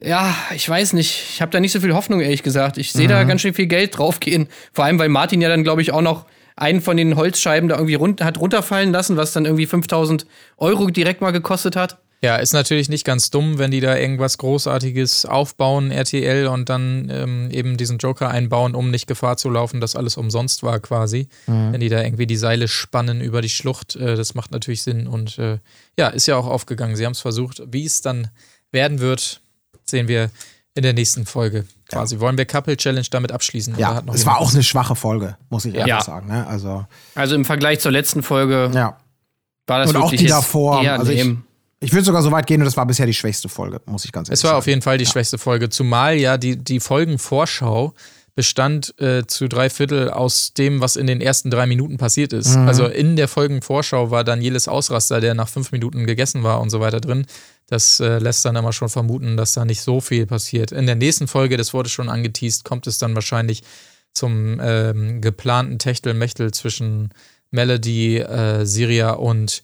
[0.00, 1.24] ja, ich weiß nicht.
[1.30, 2.76] Ich habe da nicht so viel Hoffnung, ehrlich gesagt.
[2.76, 4.48] Ich sehe da ganz schön viel Geld draufgehen.
[4.72, 6.26] Vor allem, weil Martin ja dann, glaube ich, auch noch
[6.56, 10.26] einen von den Holzscheiben da irgendwie run hat runterfallen lassen, was dann irgendwie 5000
[10.58, 11.98] Euro direkt mal gekostet hat.
[12.22, 17.08] Ja, ist natürlich nicht ganz dumm, wenn die da irgendwas Großartiges aufbauen, RTL, und dann
[17.12, 21.28] ähm, eben diesen Joker einbauen, um nicht Gefahr zu laufen, dass alles umsonst war quasi.
[21.46, 25.06] Wenn die da irgendwie die Seile spannen über die Schlucht, äh, das macht natürlich Sinn.
[25.06, 25.58] Und äh,
[25.98, 26.96] ja, ist ja auch aufgegangen.
[26.96, 27.62] Sie haben es versucht.
[27.70, 28.28] Wie es dann
[28.72, 29.42] werden wird,
[29.84, 30.30] sehen wir
[30.74, 31.66] in der nächsten Folge.
[31.88, 32.18] Quasi.
[32.18, 33.78] Wollen wir Couple Challenge damit abschließen?
[33.78, 36.00] Ja, hat noch es war auch eine schwache Folge, muss ich ehrlich Ja.
[36.02, 36.28] sagen.
[36.28, 36.46] Ne?
[36.46, 38.96] Also, Also im Vergleich zur letzten Folge ja.
[39.66, 40.82] war das Und auch die davor.
[40.82, 41.24] eher Also ich.
[41.80, 44.12] Ich würde sogar so weit gehen, und das war bisher die schwächste Folge, muss ich
[44.12, 44.58] ganz ehrlich Es war sagen.
[44.58, 47.94] auf jeden Fall die schwächste Folge, zumal ja die, die Folgenvorschau
[48.34, 52.54] bestand äh, zu drei Viertel aus dem, was in den ersten drei Minuten passiert ist.
[52.54, 52.68] Mhm.
[52.68, 56.78] Also in der Folgenvorschau war Danieles Ausraster, der nach fünf Minuten gegessen war und so
[56.80, 57.26] weiter drin.
[57.66, 60.70] Das äh, lässt dann immer schon vermuten, dass da nicht so viel passiert.
[60.70, 63.62] In der nächsten Folge, das wurde schon angeteased, kommt es dann wahrscheinlich
[64.12, 67.14] zum ähm, geplanten Techtelmechtel zwischen
[67.50, 69.62] Melody, äh, Siria und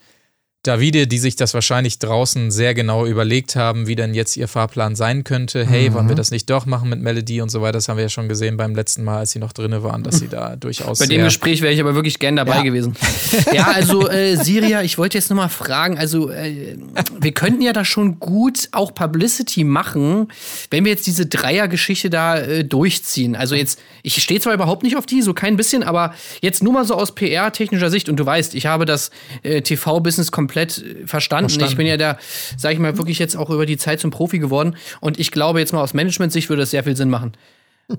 [0.64, 4.94] Davide, die sich das wahrscheinlich draußen sehr genau überlegt haben, wie denn jetzt ihr Fahrplan
[4.94, 5.66] sein könnte.
[5.66, 5.94] Hey, Mhm.
[5.94, 7.72] wollen wir das nicht doch machen mit Melody und so weiter?
[7.72, 10.20] Das haben wir ja schon gesehen beim letzten Mal, als sie noch drinne waren, dass
[10.20, 12.62] sie da durchaus Bei dem Gespräch wäre ich aber wirklich gern dabei Ja.
[12.62, 12.94] gewesen.
[13.52, 16.76] Ja, also äh, Siria, ich wollte jetzt noch mal fragen, also äh,
[17.18, 20.28] wir könnten ja da schon gut auch Publicity machen,
[20.70, 23.34] wenn wir jetzt diese Dreiergeschichte da äh, durchziehen.
[23.34, 26.72] Also jetzt, ich stehe zwar überhaupt nicht auf die, so kein bisschen, aber jetzt nur
[26.72, 29.10] mal so aus PR-technischer Sicht und du weißt, ich habe das
[29.42, 31.48] äh, TV-Business komplett äh, verstanden.
[31.48, 31.64] Verstanden.
[31.64, 32.18] Ich bin ja da,
[32.56, 35.60] sag ich mal, wirklich jetzt auch über die Zeit zum Profi geworden und ich glaube
[35.60, 37.32] jetzt mal aus Management-Sicht würde das sehr viel Sinn machen.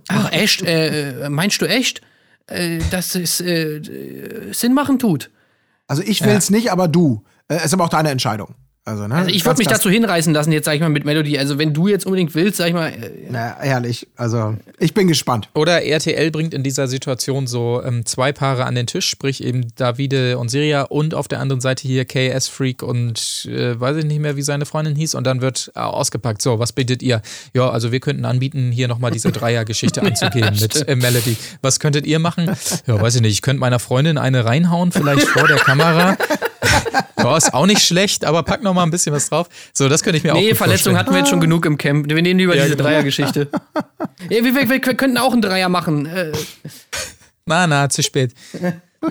[0.08, 0.62] Ach, echt?
[0.64, 2.02] Äh, äh, meinst du echt?
[2.48, 5.32] äh, dass es äh, äh, Sinn machen tut.
[5.88, 7.24] Also ich will es nicht, aber du.
[7.48, 8.56] Äh, ist aber auch deine Entscheidung.
[8.86, 9.16] Also, ne?
[9.16, 11.38] Also ich würde mich dazu hinreißen lassen, jetzt sag ich mal mit Melody.
[11.38, 15.08] Also wenn du jetzt unbedingt willst, sag ich mal, äh, Na, ehrlich, also ich bin
[15.08, 15.48] gespannt.
[15.54, 19.68] Oder RTL bringt in dieser Situation so ähm, zwei Paare an den Tisch, sprich eben
[19.76, 24.06] Davide und Siria und auf der anderen Seite hier KS Freak und äh, weiß ich
[24.06, 26.42] nicht mehr, wie seine Freundin hieß und dann wird äh, ausgepackt.
[26.42, 27.22] So, was bietet ihr?
[27.54, 31.38] Ja, also wir könnten anbieten, hier nochmal diese Dreier-Geschichte anzugehen mit äh, Melody.
[31.62, 32.52] Was könntet ihr machen?
[32.86, 33.32] Ja, weiß ich nicht.
[33.32, 36.18] Ich könnte meiner Freundin eine reinhauen, vielleicht vor der Kamera.
[37.18, 39.48] Ja, ist auch nicht schlecht, aber pack noch mal ein bisschen was drauf.
[39.74, 42.08] So, das könnte ich mir auch nee, Verletzung hatten wir jetzt schon genug im Camp.
[42.10, 42.90] Wir nehmen lieber Ja, diese genau.
[42.90, 43.48] Dreiergeschichte.
[44.30, 46.06] ja, wir, wir, wir könnten auch einen Dreier machen.
[46.06, 46.32] Äh,
[47.46, 48.34] Na, na, zu spät.
[48.54, 48.62] wir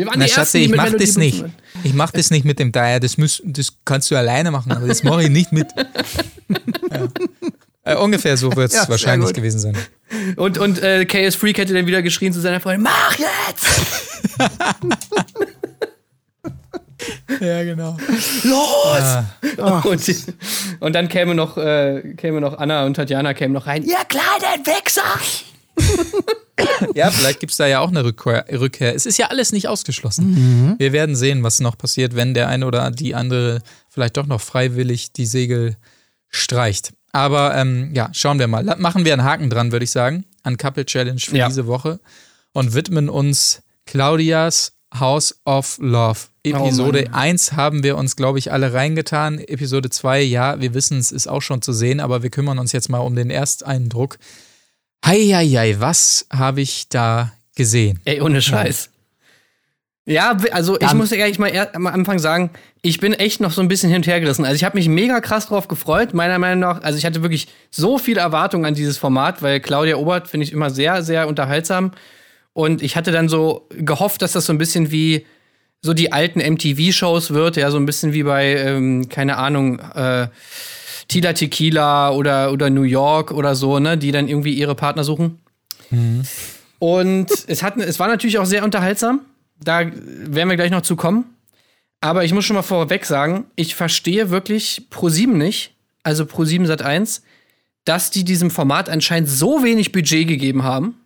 [0.06, 1.44] waren Na, die Ersten, die ich mach das nicht.
[1.84, 3.00] Ich mach das nicht mit dem Dreier.
[3.00, 5.68] Das, müß, das kannst du alleine machen, aber das mache ich nicht mit.
[6.90, 7.08] ja.
[7.84, 9.76] äh, ungefähr so wird es Ja, wahrscheinlich gewesen sein.
[10.36, 13.66] Und, und äh, KS Freak hätte dann wieder geschrien zu seiner Freundin: Mach jetzt!
[17.40, 17.96] Ja, genau.
[18.44, 19.84] Los!
[19.84, 20.24] Und,
[20.80, 23.82] und dann käme noch, äh, käme noch Anna und Tatjana kämen noch rein.
[23.82, 25.02] Ihr kleinen Wichser!
[26.94, 28.94] Ja, vielleicht gibt es da ja auch eine Rückkehr, Rückkehr.
[28.94, 30.30] Es ist ja alles nicht ausgeschlossen.
[30.34, 30.74] Mhm.
[30.78, 34.40] Wir werden sehen, was noch passiert, wenn der eine oder die andere vielleicht doch noch
[34.40, 35.76] freiwillig die Segel
[36.28, 36.92] streicht.
[37.12, 38.62] Aber ähm, ja, schauen wir mal.
[38.78, 41.48] Machen wir einen Haken dran, würde ich sagen, an Couple Challenge für Ja.
[41.48, 42.00] diese Woche
[42.52, 46.18] und widmen uns Claudias House of Love.
[46.44, 49.38] Episode 1 haben wir uns, glaube ich, alle reingetan.
[49.38, 52.72] Episode 2, ja, wir wissen, es ist auch schon zu sehen, aber wir kümmern uns
[52.72, 54.18] jetzt mal um den Ersteindruck.
[55.04, 58.00] Heieiei, was habe ich da gesehen?
[58.04, 58.90] Ey, ohne Scheiß.
[60.04, 62.50] Ja, also ich Dann- muss ja gleich mal am Anfang sagen,
[62.82, 64.44] ich bin echt noch so ein bisschen hin und her gerissen.
[64.44, 66.82] Also ich habe mich mega krass drauf gefreut, meiner Meinung nach.
[66.82, 70.52] Also ich hatte wirklich so viele Erwartungen an dieses Format, weil Claudia Obert finde ich
[70.52, 71.92] immer sehr, sehr unterhaltsam.
[72.52, 75.26] Und ich hatte dann so gehofft, dass das so ein bisschen wie
[75.80, 80.28] so die alten MTV-Shows wird, ja, so ein bisschen wie bei, ähm, keine Ahnung, äh,
[81.08, 85.40] Tila Tequila oder, oder New York oder so, ne, die dann irgendwie ihre Partner suchen.
[86.78, 89.20] Und es, hat, es war natürlich auch sehr unterhaltsam.
[89.62, 91.24] Da werden wir gleich noch zu kommen.
[92.00, 96.82] Aber ich muss schon mal vorweg sagen, ich verstehe wirklich Pro7 nicht, also Pro7 Sat
[96.82, 97.22] 1,
[97.84, 100.96] dass die diesem Format anscheinend so wenig Budget gegeben haben.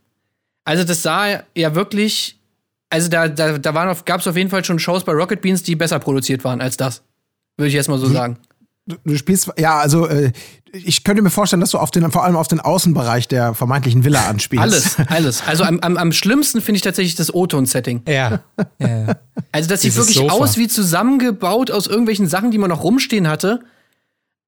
[0.66, 2.38] Also das sah ja wirklich,
[2.90, 5.40] also da, da, da waren auf, gab es auf jeden Fall schon Shows bei Rocket
[5.40, 7.02] Beans, die besser produziert waren als das.
[7.56, 8.36] Würde ich jetzt mal so sagen.
[8.84, 10.32] Du, du spielst, ja, also äh,
[10.72, 14.04] ich könnte mir vorstellen, dass du auf den, vor allem auf den Außenbereich der vermeintlichen
[14.04, 14.62] Villa anspielst.
[14.62, 15.42] Alles, alles.
[15.46, 18.02] Also am, am, am schlimmsten finde ich tatsächlich das O-Ton-Setting.
[18.08, 18.42] Ja.
[18.80, 19.16] ja, ja.
[19.52, 20.34] Also das sieht Dieses wirklich Sofa.
[20.34, 23.60] aus wie zusammengebaut aus irgendwelchen Sachen, die man noch rumstehen hatte.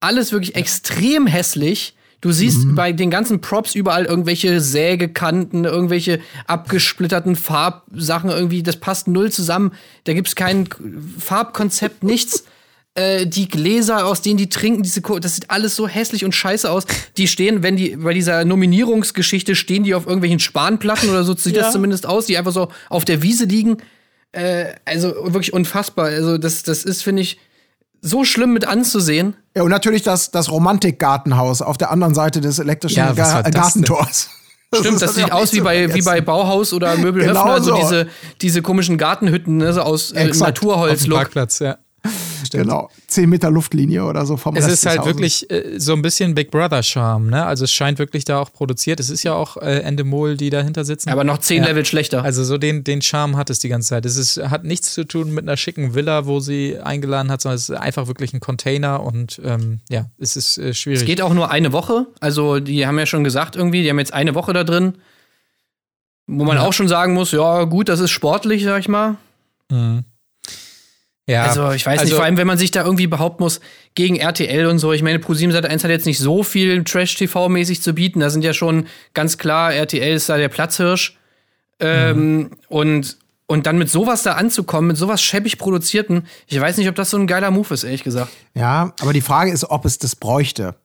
[0.00, 1.94] Alles wirklich extrem hässlich.
[2.20, 2.74] Du siehst Mhm.
[2.74, 8.62] bei den ganzen Props überall irgendwelche Sägekanten, irgendwelche abgesplitterten Farbsachen irgendwie.
[8.64, 9.72] Das passt null zusammen.
[10.04, 10.68] Da gibt's kein
[11.18, 12.44] Farbkonzept, nichts.
[12.94, 16.34] äh, die Gläser, aus denen die trinken, diese Co das sieht alles so hässlich und
[16.34, 16.84] scheiße aus.
[17.16, 21.54] Die stehen, wenn die bei dieser Nominierungsgeschichte stehen die auf irgendwelchen Spanplatten oder so sieht
[21.54, 21.62] Ja.
[21.62, 23.76] das zumindest aus, die einfach so auf der Wiese liegen.
[24.32, 26.06] Äh, also wirklich unfassbar.
[26.06, 27.38] Also das, das ist, finde ich,
[28.00, 29.36] so schlimm mit anzusehen.
[29.58, 33.42] Ja, und natürlich das, das Romantikgartenhaus auf der anderen Seite des elektrischen Ja, Ga war
[33.42, 34.30] das Gartentors.
[34.72, 37.80] Stimmt, das ist sieht aus wie bei, wie bei Bauhaus oder Möbelhöfner, Genau also so.
[37.82, 38.06] diese,
[38.40, 40.64] diese komischen Gartenhütten, ne, so aus äh, Exakt.
[40.64, 41.10] Auf dem.
[41.10, 41.78] Parkplatz, ja.
[42.52, 42.88] Genau.
[43.08, 46.34] 10 Meter Luftlinie oder so vom Es Rest ist halt wirklich äh, so ein bisschen
[46.34, 47.44] Big Brother-Charme, ne?
[47.44, 49.00] Also es scheint wirklich da auch produziert.
[49.00, 51.10] Es ist ja auch äh, Endemol, die dahinter sitzen.
[51.10, 51.68] Aber noch zehn Ja.
[51.70, 52.22] Level schlechter.
[52.22, 54.06] Also so den, den Charme hat es die ganze Zeit.
[54.06, 57.56] Es ist, hat nichts zu tun mit einer schicken Villa, wo sie eingeladen hat, sondern
[57.56, 61.00] es ist einfach wirklich ein Container und ähm, ja, es ist äh, schwierig.
[61.00, 62.06] Es geht auch nur eine Woche.
[62.20, 64.94] Also, die haben ja schon gesagt, irgendwie, die haben jetzt eine Woche da drin.
[66.26, 66.62] Wo man Ja.
[66.62, 69.16] auch schon sagen muss, ja, gut, das ist sportlich, sag ich mal.
[69.70, 70.04] Mhm.
[71.28, 73.60] Ja, Also, ich weiß also- nicht, vor allem, wenn man sich da irgendwie behaupten muss,
[73.94, 74.92] gegen RTL und so.
[74.94, 78.20] Ich meine, Pro7 Sat 1 hat jetzt nicht so viel Trash-TV-mäßig zu bieten.
[78.20, 81.18] Da sind ja schon ganz klar, RTL ist da der Platzhirsch.
[81.80, 86.88] Ähm, und, und dann mit sowas da anzukommen, mit sowas schäbig produzierten, ich weiß nicht,
[86.88, 88.32] ob das so ein geiler Move ist, ehrlich gesagt.
[88.54, 90.76] Ja, aber die Frage ist, ob es das bräuchte.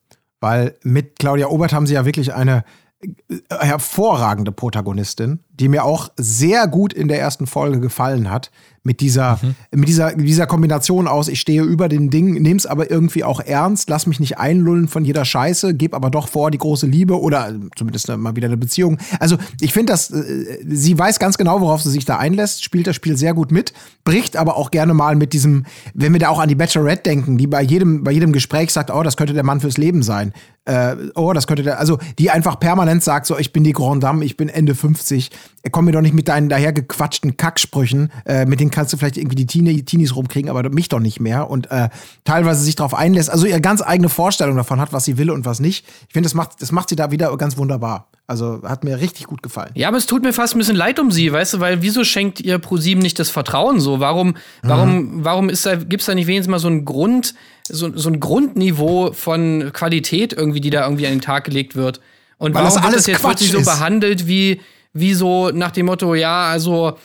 [0.42, 2.66] Weil mit Claudia Obert haben sie ja wirklich eine
[3.02, 8.52] äh, hervorragende Protagonistin, die mir auch sehr gut in der ersten Folge gefallen hat.
[8.86, 9.40] Mit dieser,
[9.72, 13.90] mit dieser, dieser Kombination aus, ich stehe über den Ding, nehm's aber irgendwie auch ernst,
[13.90, 17.48] lass mich nicht einlullen von jeder Scheiße, geb aber doch vor die große Liebe oder
[17.48, 18.98] äh, zumindest äh, mal wieder eine Beziehung.
[19.22, 22.86] Also ich finde, dass äh, sie weiß ganz genau, worauf sie sich da einlässt, spielt
[22.86, 23.72] das Spiel sehr gut mit,
[24.04, 27.38] bricht aber auch gerne mal mit diesem, wenn wir da auch an die Bachelorette denken,
[27.38, 30.34] die bei jedem, bei jedem Gespräch sagt, oh, das könnte der Mann fürs Leben sein.
[30.66, 34.04] Äh, oh, das könnte der, also die einfach permanent sagt, so, ich bin die Grand
[34.04, 35.30] Dame, ich bin Ende 50,
[35.72, 39.36] komm mir doch nicht mit deinen dahergequatschten Kacksprüchen, äh, mit denen kannst du vielleicht irgendwie
[39.36, 41.90] die Teenie, Teenies rumkriegen, aber mich doch nicht mehr und äh,
[42.26, 45.46] teilweise sich darauf einlässt, also ihr ganz eigene Vorstellung davon hat, was sie will und
[45.46, 45.86] was nicht.
[46.08, 48.10] Ich finde, das macht, das macht sie da wieder ganz wunderbar.
[48.26, 49.72] Also hat mir richtig gut gefallen.
[49.76, 52.06] Ja, aber es tut mir fast ein bisschen leid um sie, weißt du, weil wieso
[52.06, 54.00] schenkt ihr ProSieben nicht das Vertrauen so?
[54.00, 57.36] Warum, warum, warum ist da, gibt's da nicht wenigstens mal so ein Grund,
[57.68, 62.00] so, so ein Grundniveau von Qualität irgendwie, die da irgendwie an den Tag gelegt wird?
[62.38, 63.66] Und Weil warum das wird alles das jetzt Quatsch so ist.
[63.66, 64.62] behandelt wie,
[64.94, 66.98] wie so nach dem Motto, ja, also,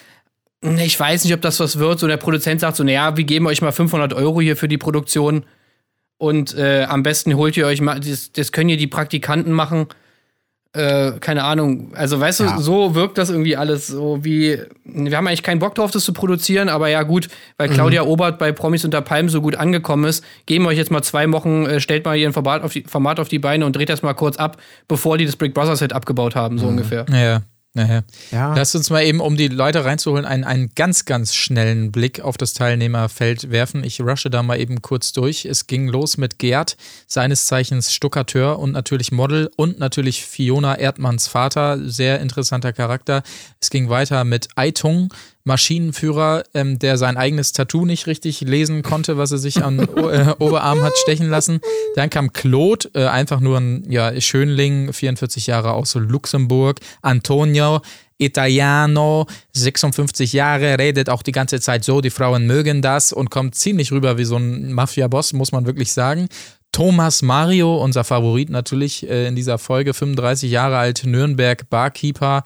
[0.61, 1.99] ich weiß nicht, ob das was wird.
[2.01, 4.79] So der Produzent sagt so, naja, wir geben euch mal 500 Euro hier für die
[4.79, 5.45] Produktion
[6.19, 9.87] und äh, am besten holt ihr euch mal, das, das können hier die Praktikanten machen
[10.75, 12.57] äh, keine Ahnung, also weißt Ja.
[12.57, 16.05] du, so wirkt das irgendwie alles so wie, wir haben eigentlich keinen Bock drauf, das
[16.05, 18.09] zu produzieren, aber ja gut, weil Claudia Mhm.
[18.11, 21.31] Obert bei Promis unter Palmen so gut angekommen ist, geben wir euch jetzt mal zwei
[21.33, 24.03] Wochen, äh, stellt mal ihren Format auf, die, Format auf die Beine und dreht das
[24.03, 24.59] mal kurz ab,
[24.89, 26.71] bevor die das Big Brother Set abgebaut haben, so Mhm.
[26.73, 27.07] ungefähr.
[27.11, 27.41] Ja,
[27.87, 28.03] ja.
[28.31, 28.55] Ja.
[28.55, 32.37] Lass uns mal eben, um die Leute reinzuholen, einen, einen ganz, ganz schnellen Blick auf
[32.37, 33.85] das Teilnehmerfeld werfen.
[33.85, 35.45] Ich rushe da mal eben kurz durch.
[35.45, 36.77] Es ging los mit Gerd,
[37.07, 43.23] seines Zeichens Stuckateur und natürlich Model und natürlich Fiona Erdmanns Vater, sehr interessanter Charakter.
[43.61, 45.13] Es ging weiter mit Aitung,
[45.49, 50.35] Maschinenführer, ähm, der sein eigenes Tattoo nicht richtig lesen konnte, was er sich am äh,
[50.39, 51.61] Oberarm hat stechen lassen.
[51.97, 56.79] Dann kam Claude, äh, einfach nur ein ja, Schönling, 44 Jahre aus Luxemburg.
[57.03, 57.81] Antonio,
[58.19, 63.55] Italiano, 56 Jahre, redet auch die ganze Zeit so, die Frauen mögen das und kommt
[63.55, 66.29] ziemlich rüber wie so ein Mafia-Boss, muss man wirklich sagen.
[66.73, 72.45] Thomas Mario, unser Favorit natürlich äh, in dieser Folge, 35 Jahre alt, Nürnberg, Barkeeper,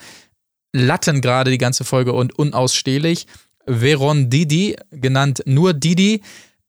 [0.73, 3.27] Latten gerade die ganze Folge und unausstehlich.
[3.67, 6.23] Veron Didi, genannt nur Didi,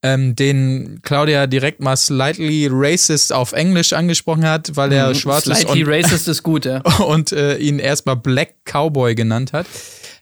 [0.03, 5.61] ähm, den Claudia direkt mal slightly racist auf Englisch angesprochen hat, weil er schwarz ist
[5.61, 6.79] Slightly racist ist gut, ja.
[7.07, 9.65] und äh, ihn erstmal Black Cowboy genannt hat.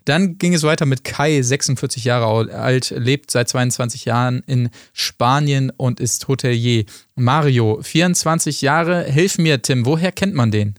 [0.05, 5.71] Dann ging es weiter mit Kai, 46 Jahre alt, lebt seit 22 Jahren in Spanien
[5.75, 6.85] und ist Hotelier.
[7.15, 10.75] Mario, 24 Jahre, hilf mir, Tim, woher kennt man den?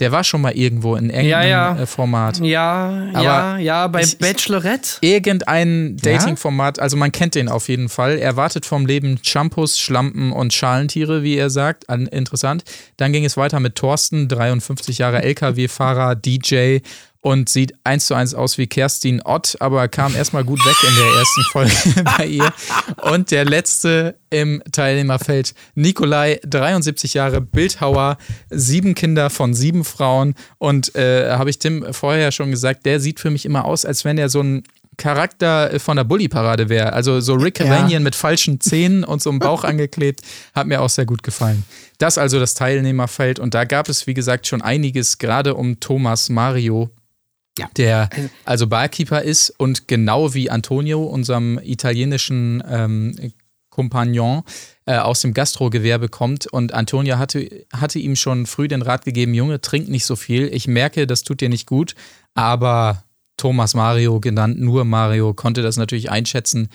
[0.00, 1.78] Der war schon mal irgendwo in irgendeinem Ja, ja.
[1.82, 2.40] äh, Format.
[2.40, 4.98] Ja, Aber ja, ja, bei ich- Bachelorette.
[5.00, 8.18] Irgendein Dating-Format, also man kennt den auf jeden Fall.
[8.18, 11.88] Er wartet vom Leben Shampoos, Schlampen und Schalentiere, wie er sagt.
[11.88, 12.64] An, interessant.
[12.96, 16.78] Dann ging es weiter mit Thorsten, 53 Jahre LKW-Fahrer, DJ
[17.24, 20.94] und sieht eins zu eins aus wie Kerstin Ott, aber kam erstmal gut weg in
[20.94, 22.52] der ersten Folge bei ihr.
[23.10, 28.18] Und der letzte im Teilnehmerfeld, Nikolai, 73 Jahre, Bildhauer,
[28.50, 30.34] sieben Kinder von sieben Frauen.
[30.58, 34.04] Und äh, habe ich Tim vorher schon gesagt, der sieht für mich immer aus, als
[34.04, 34.62] wenn er so ein
[34.98, 36.92] Charakter von der Bully-Parade wäre.
[36.92, 37.64] Also so Rick Ja.
[37.64, 40.20] Cavanian mit falschen Zähnen und so einem Bauch angeklebt.
[40.54, 41.64] Hat mir auch sehr gut gefallen.
[41.96, 43.38] Das also das Teilnehmerfeld.
[43.38, 46.90] Und da gab es, wie gesagt, schon einiges, gerade um Thomas Mario,
[47.56, 47.68] Ja.
[47.76, 48.10] der
[48.44, 53.32] also Barkeeper ist und genau wie Antonio, unserem italienischen ähm,
[53.70, 54.42] Kompagnon
[54.86, 59.34] äh, aus dem Gastrogewerbe kommt und Antonia hatte, hatte ihm schon früh den Rat gegeben,
[59.34, 60.48] Junge, trink nicht so viel.
[60.52, 61.94] Ich merke, das tut dir nicht gut,
[62.34, 63.04] aber
[63.36, 66.68] Thomas Mario, genannt nur Mario, konnte das natürlich einschätzen.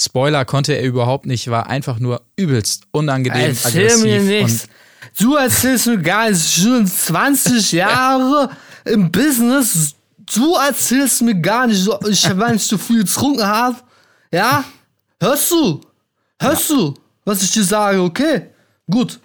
[0.00, 4.04] Spoiler konnte er überhaupt nicht, war einfach nur übelst unangenehm Erzähl aggressiv.
[4.04, 4.68] mir nichts.
[5.18, 8.50] Du erzählst mir gar nicht, schon 20 Jahre
[8.84, 9.94] im Business.
[10.32, 13.76] Du erzählst mir gar nicht, so, ich wenn ich zu viel getrunken habe.
[14.32, 14.64] Ja?
[15.20, 15.80] Hörst du?
[16.40, 16.94] Hörst du,
[17.24, 18.50] was ich dir sage, okay?
[18.90, 19.20] Gut.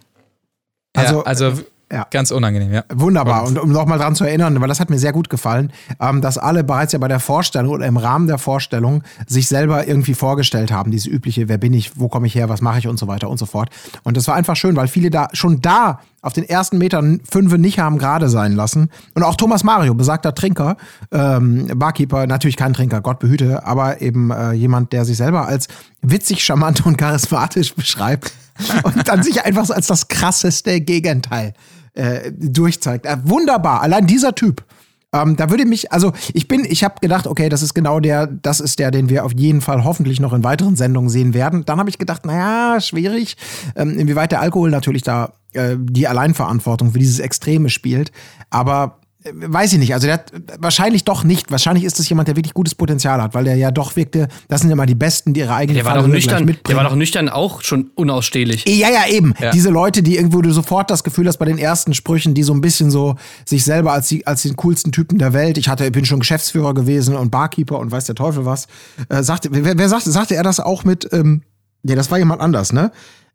[0.95, 2.07] Also, Also, ja, also ja.
[2.11, 2.83] ganz unangenehm, ja.
[2.93, 3.45] Wunderbar.
[3.45, 6.37] Und um nochmal dran zu erinnern, weil das hat mir sehr gut gefallen, ähm, dass
[6.37, 10.71] alle bereits ja bei der Vorstellung oder im Rahmen der Vorstellung sich selber irgendwie vorgestellt
[10.71, 10.91] haben.
[10.91, 13.29] Diese übliche, wer bin ich, wo komme ich her, was mache ich und so weiter
[13.29, 13.69] und so fort.
[14.03, 17.55] Und das war einfach schön, weil viele da schon da auf den ersten Metern fünf
[17.57, 18.89] nicht haben gerade sein lassen.
[19.13, 20.77] Und auch Thomas Mario, besagter Trinker,
[21.11, 25.67] ähm, Barkeeper, natürlich kein Trinker, Gott behüte, aber eben äh, jemand, der sich selber als
[26.01, 28.33] witzig, charmant und charismatisch beschreibt
[28.83, 31.53] und dann sich einfach so als das krasseste Gegenteil
[31.93, 33.05] äh, durchzeigt.
[33.05, 34.63] Äh, wunderbar, allein dieser Typ.
[35.11, 38.27] Ähm, da würde mich, also ich bin, ich habe gedacht, okay, das ist genau der,
[38.27, 41.65] das ist der, den wir auf jeden Fall hoffentlich noch in weiteren Sendungen sehen werden.
[41.65, 43.35] Dann habe ich gedacht, naja, schwierig,
[43.75, 48.11] ähm, inwieweit der Alkohol natürlich da äh, die Alleinverantwortung für dieses Extreme spielt.
[48.51, 48.98] Aber
[49.33, 51.51] weiß ich nicht, also der hat wahrscheinlich doch nicht.
[51.51, 54.61] Wahrscheinlich ist das jemand, der wirklich gutes Potenzial hat, weil der ja doch wirkte, das
[54.61, 56.77] sind immer die Besten, die ihre eigenen Der war doch nüchtern, der mitbringen.
[56.77, 58.63] war doch nüchtern auch schon unausstehlich.
[58.65, 59.33] Ja, ja, eben.
[59.39, 59.51] Ja.
[59.51, 62.53] Diese Leute, die irgendwo du sofort das Gefühl hast bei den ersten Sprüchen, die so
[62.53, 63.15] ein bisschen so
[63.45, 66.73] sich selber als, die, als den coolsten Typen der Welt, ich hatte, bin schon Geschäftsführer
[66.73, 68.67] gewesen und Barkeeper und weiß der Teufel was,
[69.09, 71.41] äh, sagte, wer, wer sagte, sagte er das auch mit, ähm,
[71.83, 72.91] ja, das war jemand anders, ne?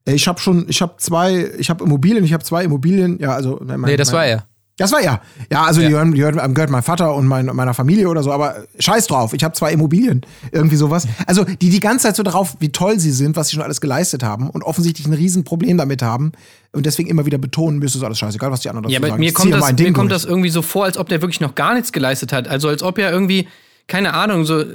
[0.07, 3.33] Äh, Ich habe schon, ich habe zwei, ich habe Immobilien, ich habe zwei Immobilien, ja,
[3.35, 3.61] also.
[3.63, 4.47] Mein, Nee, das mein, war er.
[4.77, 5.21] Das war er.
[5.53, 8.33] Ja, also Die, gehören, die gehören, gehört mein Vater und mein, meiner Familie oder so,
[8.33, 11.07] aber scheiß drauf, ich habe zwei Immobilien, irgendwie sowas.
[11.27, 13.81] Also die die ganze Zeit so darauf, wie toll sie sind, was sie schon alles
[13.81, 16.33] geleistet haben und offensichtlich ein Riesenproblem damit haben
[16.73, 19.09] und deswegen immer wieder betonen, mir ist alles scheißegal, was die anderen dazu Ja, aber
[19.11, 19.21] sagen.
[19.21, 21.55] mir Ich kommt, das, mir kommt das irgendwie so vor, als ob der wirklich noch
[21.55, 22.49] gar nichts geleistet hat.
[22.49, 23.47] Also als ob er irgendwie,
[23.87, 24.67] keine Ahnung, so äh,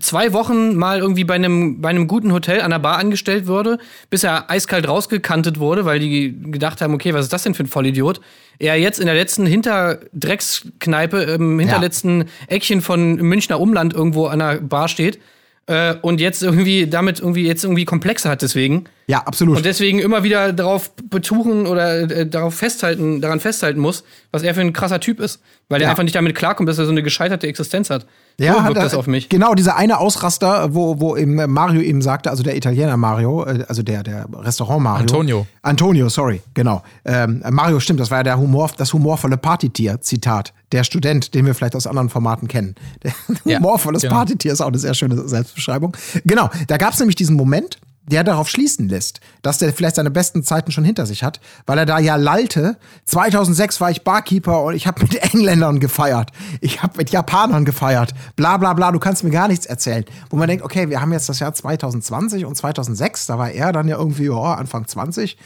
[0.00, 3.78] zwei Wochen mal irgendwie bei einem, bei einem guten Hotel an der Bar angestellt wurde,
[4.10, 7.62] bis er eiskalt rausgekantet wurde, weil die gedacht haben, okay, was ist das denn für
[7.62, 8.20] ein Vollidiot?
[8.58, 14.60] Er jetzt in der letzten Hinterdreckskneipe, im hinterletzten Eckchen von Münchner Umland irgendwo an der
[14.60, 15.20] Bar steht
[15.66, 18.84] äh, und jetzt irgendwie damit irgendwie jetzt irgendwie Komplexe hat deswegen.
[19.06, 19.58] Ja, absolut.
[19.58, 24.54] Und deswegen immer wieder darauf betuchen oder äh, darauf festhalten, daran festhalten muss, was er
[24.54, 25.40] für ein krasser Typ ist.
[25.68, 25.90] Weil er Ja.
[25.90, 28.06] einfach nicht damit klarkommt, dass er so eine gescheiterte Existenz hat.
[28.38, 29.28] Ja, so hat wirkt er- das auf mich.
[29.28, 33.64] Genau, dieser eine Ausraster, wo, wo eben Mario eben sagte, also der Italiener Mario, äh,
[33.68, 35.02] also der, der Restaurant Mario.
[35.02, 35.46] Antonio.
[35.62, 36.82] Antonio, sorry, genau.
[37.04, 40.52] Ähm, Mario stimmt, das war ja der Humor, das humorvolle Partytier, Zitat.
[40.72, 42.74] Der Student, den wir vielleicht aus anderen Formaten kennen.
[43.02, 43.12] Der
[43.44, 44.14] Ja, humorvolles genau.
[44.14, 45.94] Partytier ist auch eine sehr schöne Selbstbeschreibung.
[46.24, 50.10] Genau, da gab es nämlich diesen Moment, der darauf schließen lässt, dass der vielleicht seine
[50.10, 52.76] besten Zeiten schon hinter sich hat, weil er da ja lallte.
[53.06, 56.30] 2006 war ich Barkeeper und ich habe mit Engländern gefeiert.
[56.60, 58.12] Ich habe mit Japanern gefeiert.
[58.36, 60.04] Bla bla bla, du kannst mir gar nichts erzählen.
[60.30, 63.72] Wo man denkt, okay, wir haben jetzt das Jahr 2020 und 2006, da war er
[63.72, 65.36] dann ja irgendwie oh, Anfang 20.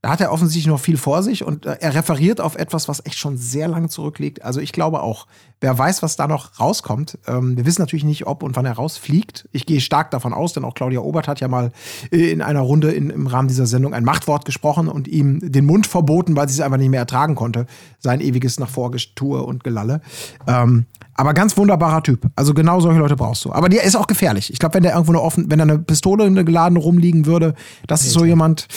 [0.00, 3.04] Da hat er offensichtlich noch viel vor sich und äh, er referiert auf etwas, was
[3.04, 4.44] echt schon sehr lange zurückliegt.
[4.44, 5.26] Also ich glaube auch,
[5.60, 7.18] wer weiß, was da noch rauskommt.
[7.26, 9.48] Ähm, wir wissen natürlich nicht, ob und wann er rausfliegt.
[9.50, 11.72] Ich gehe stark davon aus, denn auch Claudia Obert hat ja mal
[12.12, 15.66] äh, in einer Runde in, im Rahmen dieser Sendung ein Machtwort gesprochen und ihm den
[15.66, 17.66] Mund verboten, weil sie es einfach nicht mehr ertragen konnte.
[17.98, 20.00] Sein ewiges nach Vorgetue und Gelalle.
[20.46, 22.24] Ähm, aber ganz wunderbarer Typ.
[22.36, 23.52] Also genau solche Leute brauchst du.
[23.52, 24.52] Aber der ist auch gefährlich.
[24.52, 27.54] Ich glaube, wenn der irgendwo eine offen, wenn da eine Pistole geladen rumliegen würde,
[27.88, 28.68] das ist so jemand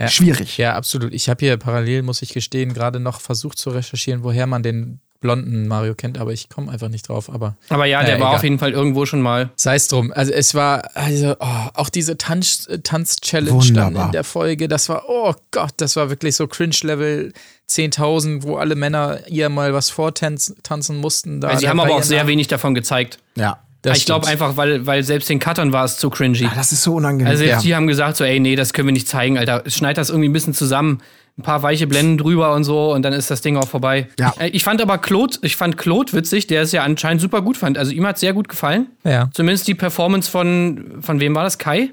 [0.00, 0.08] Ja.
[0.08, 0.56] schwierig.
[0.58, 1.12] Ja, absolut.
[1.14, 5.00] Ich habe hier parallel, muss ich gestehen, gerade noch versucht zu recherchieren, woher man den
[5.20, 7.28] blonden Mario kennt, aber ich komme einfach nicht drauf.
[7.30, 8.36] Aber Aber ja, der Ja, war egal.
[8.38, 9.50] auf jeden Fall irgendwo schon mal.
[9.54, 10.10] sei es drum.
[10.14, 14.06] Also es war, also oh, auch diese Tanz- äh, Tanz-Challenge dann Wunderbar.
[14.06, 17.34] in der Folge, das war, oh Gott, das war wirklich so Cringe-Level
[17.68, 21.42] 10.000, wo alle Männer ihr mal was vortanzen tanzen mussten.
[21.42, 23.18] Da Also sie haben aber auch sehr wenig davon gezeigt.
[23.36, 23.58] Ja.
[23.82, 26.44] Das ich glaube einfach, weil, weil selbst den Cuttern war es zu cringy.
[26.46, 27.30] Ah, das ist so unangenehm.
[27.30, 27.50] Also ja.
[27.50, 29.62] selbst die haben gesagt so, ey, nee, das können wir nicht zeigen, Alter.
[29.66, 31.00] Schneid das irgendwie ein bisschen zusammen.
[31.38, 34.08] Ein paar weiche Blenden drüber und so und dann ist das Ding auch vorbei.
[34.18, 34.34] Ja.
[34.38, 37.56] Äh, Ich fand aber Claude, ich fand Claude witzig, der es ja anscheinend super gut
[37.56, 37.78] fand.
[37.78, 38.88] Also ihm hat sehr gut gefallen.
[39.04, 39.30] Ja.
[39.32, 41.56] Zumindest die Performance von, von wem war das?
[41.56, 41.90] Kai?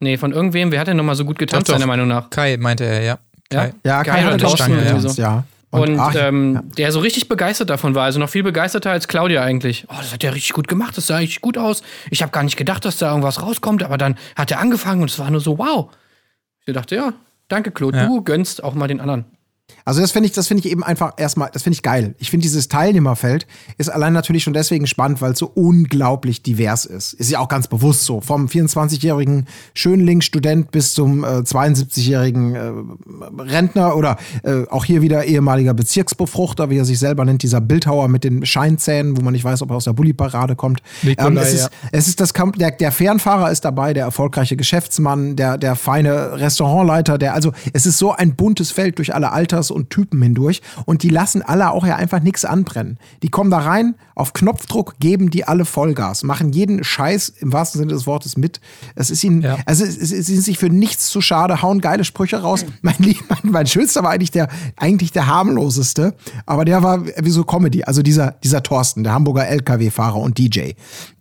[0.00, 0.72] Nee, von irgendwem.
[0.72, 2.28] Wer hat denn nochmal so gut getanzt, seiner Meinung nach?
[2.28, 3.18] Kai meinte er, ja.
[3.48, 3.72] Kai.
[3.84, 5.22] ja, Kai Kai hat getanzt, so.
[5.22, 5.44] ja.
[5.70, 9.42] Und, ach, ähm, der so richtig begeistert davon war, also noch viel begeisterter als Claudia
[9.42, 9.84] eigentlich.
[9.88, 11.82] Oh, das hat er richtig gut gemacht, das sah richtig gut aus.
[12.10, 15.10] Ich habe gar nicht gedacht, dass da irgendwas rauskommt, aber dann hat er angefangen und
[15.10, 15.90] es war nur so, wow.
[16.64, 17.12] Ich dachte, ja,
[17.48, 18.06] danke, Claude, Ja.
[18.06, 19.24] du gönnst auch mal den anderen.
[19.84, 22.16] Also das finde ich, das finde ich eben einfach erstmal, das finde ich geil.
[22.18, 23.46] Ich finde dieses Teilnehmerfeld
[23.78, 27.12] ist allein natürlich schon deswegen spannend, weil es so unglaublich divers ist.
[27.12, 28.20] Ist ja auch ganz bewusst so.
[28.20, 35.72] Vom 24-jährigen Schönling-Student bis zum äh, 72-jährigen äh, Rentner oder äh, auch hier wieder ehemaliger
[35.72, 39.62] Bezirksbefruchter, wie er sich selber nennt, dieser Bildhauer mit den Scheinzähnen, wo man nicht weiß,
[39.62, 40.80] ob er aus der Bulli-Parade kommt.
[41.02, 45.36] Nikolai, es, ist, es ist das Kamp der, der Fernfahrer ist dabei, der erfolgreiche Geschäftsmann,
[45.36, 49.70] der, der feine Restaurantleiter, der, also es ist so ein buntes Feld durch alle Alters-
[49.70, 52.98] und Typen hindurch und die lassen alle auch ja einfach nichts anbrennen.
[53.22, 57.78] Die kommen da rein, auf Knopfdruck geben die alle Vollgas, machen jeden Scheiß im wahrsten
[57.80, 58.60] Sinne des Wortes mit.
[58.94, 59.56] Es ist ihnen, Ja.
[59.64, 62.64] also es, es, es sind sich für nichts zu schade, hauen geile Sprüche raus.
[62.82, 67.44] Mein, mein, mein schönster war eigentlich der, eigentlich der harmloseste, aber der war wie so
[67.44, 67.84] Comedy.
[67.84, 70.72] Also dieser, dieser Thorsten, der Hamburger LKW-Fahrer und DJ,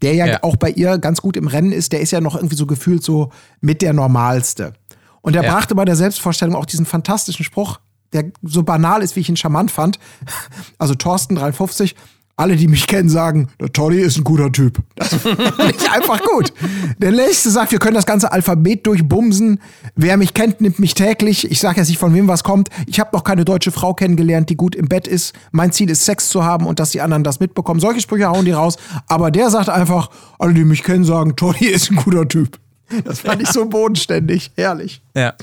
[0.02, 0.40] der ja, Ja.
[0.44, 3.04] auch bei ihr ganz gut im Rennen ist, der ist ja noch irgendwie so gefühlt
[3.04, 3.32] so
[3.62, 4.74] mit der Normalste.
[5.22, 5.52] Und er Ja.
[5.54, 7.80] brachte bei der Selbstvorstellung auch diesen fantastischen Spruch,
[8.14, 9.99] der so banal ist, wie ich ihn charmant fand.
[10.78, 11.95] Also Thorsten 53,
[12.38, 14.80] alle, die mich kennen, sagen, der Toddy ist ein guter Typ.
[14.95, 16.51] Das fand ich einfach gut.
[16.97, 19.62] Der nächste sagt, wir können das ganze Alphabet durchbumsen.
[19.95, 21.49] Wer mich kennt, nimmt mich täglich.
[21.49, 22.70] Ich sage jetzt nicht, von wem was kommt.
[22.88, 25.34] Ich habe noch keine deutsche Frau kennengelernt, die gut im Bett ist.
[25.51, 27.80] Mein Ziel ist, Sex zu haben und dass die anderen das mitbekommen.
[27.80, 28.76] Solche Sprüche hauen die raus.
[29.08, 32.60] Aber der sagt einfach, alle, die mich kennen, sagen, Toddy ist ein guter Typ.
[33.06, 34.51] Das fand ich so bodenständig.
[34.56, 35.01] Herrlich.
[35.16, 35.34] Ja,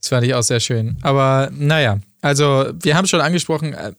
[0.00, 0.96] das fand ich auch sehr schön.
[1.02, 3.92] Aber naja, also wir haben schon angesprochen, äh,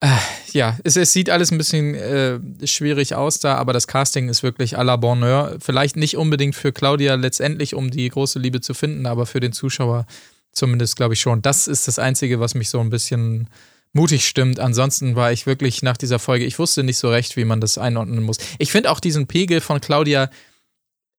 [0.00, 0.08] äh,
[0.52, 4.42] ja, es, es sieht alles ein bisschen äh, schwierig aus da, aber das Casting ist
[4.42, 5.56] wirklich à la Bonheur.
[5.60, 9.52] Vielleicht nicht unbedingt für Claudia letztendlich, um die große Liebe zu finden, aber für den
[9.52, 10.06] Zuschauer
[10.52, 11.40] zumindest, glaube ich schon.
[11.40, 13.48] Das ist das Einzige, was mich so ein bisschen
[13.92, 14.58] mutig stimmt.
[14.58, 17.78] Ansonsten war ich wirklich nach dieser Folge, ich wusste nicht so recht, wie man das
[17.78, 18.38] einordnen muss.
[18.58, 20.30] Ich finde auch diesen Pegel von Claudia,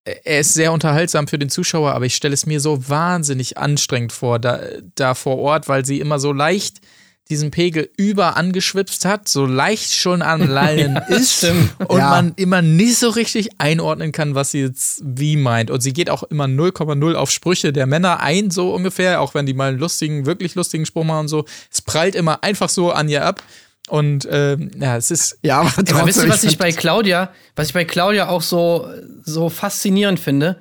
[0.06, 4.12] er ist sehr unterhaltsam für den Zuschauer, aber ich stelle es mir so wahnsinnig anstrengend
[4.12, 4.60] vor, da,
[4.96, 6.82] da vor Ort, weil sie immer so leicht
[7.30, 11.46] diesen Pegel über angeschwipst hat, so leicht schon am Lallen ist
[11.88, 12.10] und Ja.
[12.10, 15.72] man immer nicht so richtig einordnen kann, was sie jetzt wie meint.
[15.72, 19.46] Und sie geht auch immer 0,0 auf Sprüche der Männer ein, so ungefähr, auch wenn
[19.46, 21.46] die mal einen lustigen, wirklich lustigen Spruch machen und so.
[21.72, 23.42] Es prallt immer einfach so an ihr ab.
[23.90, 26.72] Und ähm, ja, es ist Ja, aber, Aber wisst trotzdem, ihr, was ich find- bei
[26.72, 28.88] Claudia, was ich bei Claudia auch so,
[29.24, 30.58] so faszinierend finde?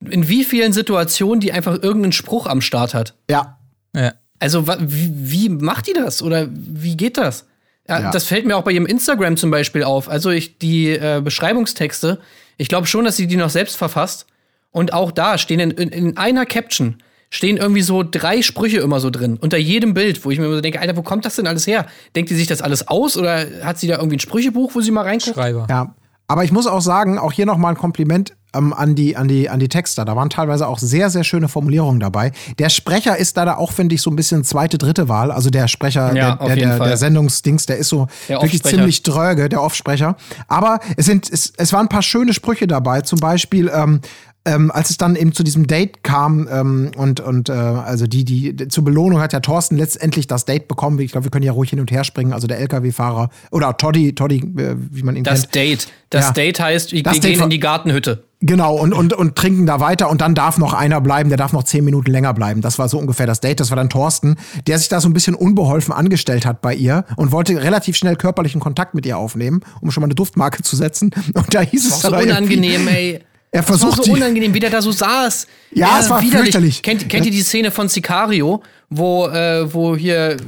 [0.00, 3.14] In wie vielen Situationen die einfach irgendeinen Spruch am Start hat.
[3.30, 3.58] Ja,
[3.94, 6.22] ja, Also, wie, wie macht die das?
[6.22, 7.46] Oder wie geht das?
[7.88, 8.10] Ja, Ja.
[8.10, 10.08] Das fällt mir auch bei ihrem Instagram zum Beispiel auf.
[10.08, 12.18] Also, ich, die äh, Beschreibungstexte,
[12.56, 14.26] ich glaube schon, dass sie die noch selbst verfasst.
[14.70, 16.96] Und auch da stehen in, in, in einer Caption
[17.30, 19.38] stehen irgendwie so drei Sprüche immer so drin.
[19.40, 21.66] Unter jedem Bild, wo ich mir immer so denke, Alter, wo kommt das denn alles
[21.66, 21.86] her?
[22.14, 23.16] Denkt die sich das alles aus?
[23.16, 25.34] Oder hat sie da irgendwie ein Sprüchebuch, wo sie mal reinguckt?
[25.34, 25.66] Schreiber.
[25.68, 25.94] Ja,
[26.26, 29.50] aber ich muss auch sagen, auch hier nochmal ein Kompliment ähm, an, die, an, die,
[29.50, 30.04] an die Texter.
[30.04, 32.32] Da waren teilweise auch sehr, sehr schöne Formulierungen dabei.
[32.58, 35.30] Der Sprecher ist da, da auch, finde ich, so ein bisschen zweite, dritte Wahl.
[35.30, 39.02] Also der Sprecher Ja, der, der, der, der Sendungsdings, der ist so Der wirklich ziemlich
[39.02, 40.16] dröge, der Offsprecher.
[40.48, 43.02] Aber es, sind, es, es waren ein paar schöne Sprüche dabei.
[43.02, 44.00] Zum Beispiel, ähm,
[44.46, 48.24] ähm, als es dann eben zu diesem Date kam ähm, und, und äh, also die,
[48.24, 50.98] die zur Belohnung hat ja Thorsten letztendlich das Date bekommen.
[51.00, 52.32] Ich glaube, wir können ja ruhig hin und her springen.
[52.32, 55.54] Also der LKW-Fahrer oder Toddy, Toddy, äh, wie man ihn Das kennt.
[55.54, 55.88] Date.
[56.10, 56.32] Das Ja.
[56.32, 58.24] Date heißt, wir Das Date gehen war- in die Gartenhütte.
[58.40, 61.54] Genau, und, und, und trinken da weiter und dann darf noch einer bleiben, der darf
[61.54, 62.60] noch zehn Minuten länger bleiben.
[62.60, 63.58] Das war so ungefähr das Date.
[63.58, 64.36] Das war dann Thorsten,
[64.66, 68.16] der sich da so ein bisschen unbeholfen angestellt hat bei ihr und wollte relativ schnell
[68.16, 71.10] körperlichen Kontakt mit ihr aufnehmen, um schon mal eine Duftmarke zu setzen.
[71.32, 73.20] Und da hieß es Auch so dann irgendwie- unangenehm, ey.
[73.54, 75.46] Er Das war versucht so unangenehm, wie der da so saß.
[75.70, 76.82] Ja, es war fürchterlich.
[76.82, 80.38] Kennt, kennt ihr die Szene von Sicario, wo, äh, wo hier,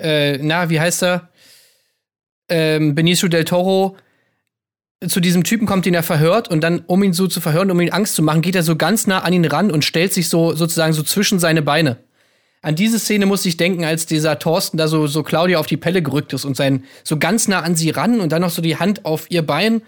[0.00, 1.28] äh, na, wie heißt er?
[2.48, 3.98] Ähm, Benicio del Toro
[5.06, 7.78] zu diesem Typen kommt, den er verhört und dann, um ihn so zu verhören, um
[7.82, 10.30] ihm Angst zu machen, geht er so ganz nah an ihn ran und stellt sich
[10.30, 11.98] so sozusagen so zwischen seine Beine.
[12.62, 15.76] An diese Szene muss ich denken, als dieser Thorsten da so, so Claudia auf die
[15.76, 18.62] Pelle gerückt ist und sein so ganz nah an sie ran und dann noch so
[18.62, 19.82] die Hand auf ihr Bein.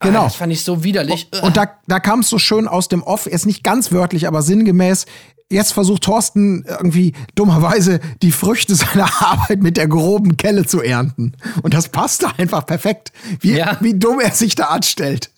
[0.00, 0.20] Genau.
[0.20, 1.28] Ah, das fand ich so widerlich.
[1.42, 4.42] Und da, da kam es so schön aus dem Off, jetzt nicht ganz wörtlich, aber
[4.42, 5.06] sinngemäß.
[5.52, 11.32] Jetzt versucht Thorsten irgendwie dummerweise die Früchte seiner Arbeit mit der groben Kelle zu ernten.
[11.62, 13.76] Und das passte einfach perfekt, wie, Ja.
[13.80, 15.30] wie dumm er sich da anstellt.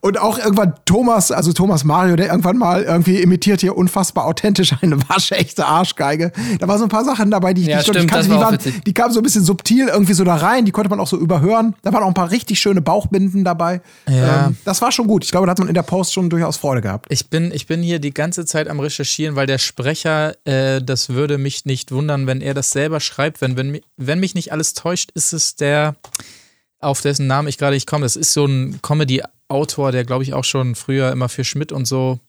[0.00, 4.74] Und auch irgendwann Thomas, also Thomas Mario, der irgendwann mal irgendwie imitiert hier unfassbar authentisch
[4.80, 6.32] eine waschechte Arschgeige.
[6.58, 8.28] Da waren so ein paar Sachen dabei, die ich Ja, nicht stimmt, kannte.
[8.28, 11.00] Die, waren, die kamen so ein bisschen subtil irgendwie so da rein, die konnte man
[11.00, 11.74] auch so überhören.
[11.82, 13.80] Da waren auch ein paar richtig schöne Bauchbinden dabei.
[14.08, 14.46] Ja.
[14.46, 15.24] Ähm, das war schon gut.
[15.24, 17.06] Ich glaube, da hat man in der Post schon durchaus Freude gehabt.
[17.08, 21.10] Ich bin, ich bin hier die ganze Zeit am Recherchieren, weil der Sprecher, äh, das
[21.10, 23.40] würde mich nicht wundern, wenn er das selber schreibt.
[23.40, 25.96] Wenn, wenn, wenn mich nicht alles täuscht, ist es der,
[26.80, 28.04] auf dessen Namen ich gerade nicht komme.
[28.04, 28.80] Das ist so ein
[29.48, 32.20] Comedy-Autor, der, glaube ich, auch schon früher immer für Schmidt und so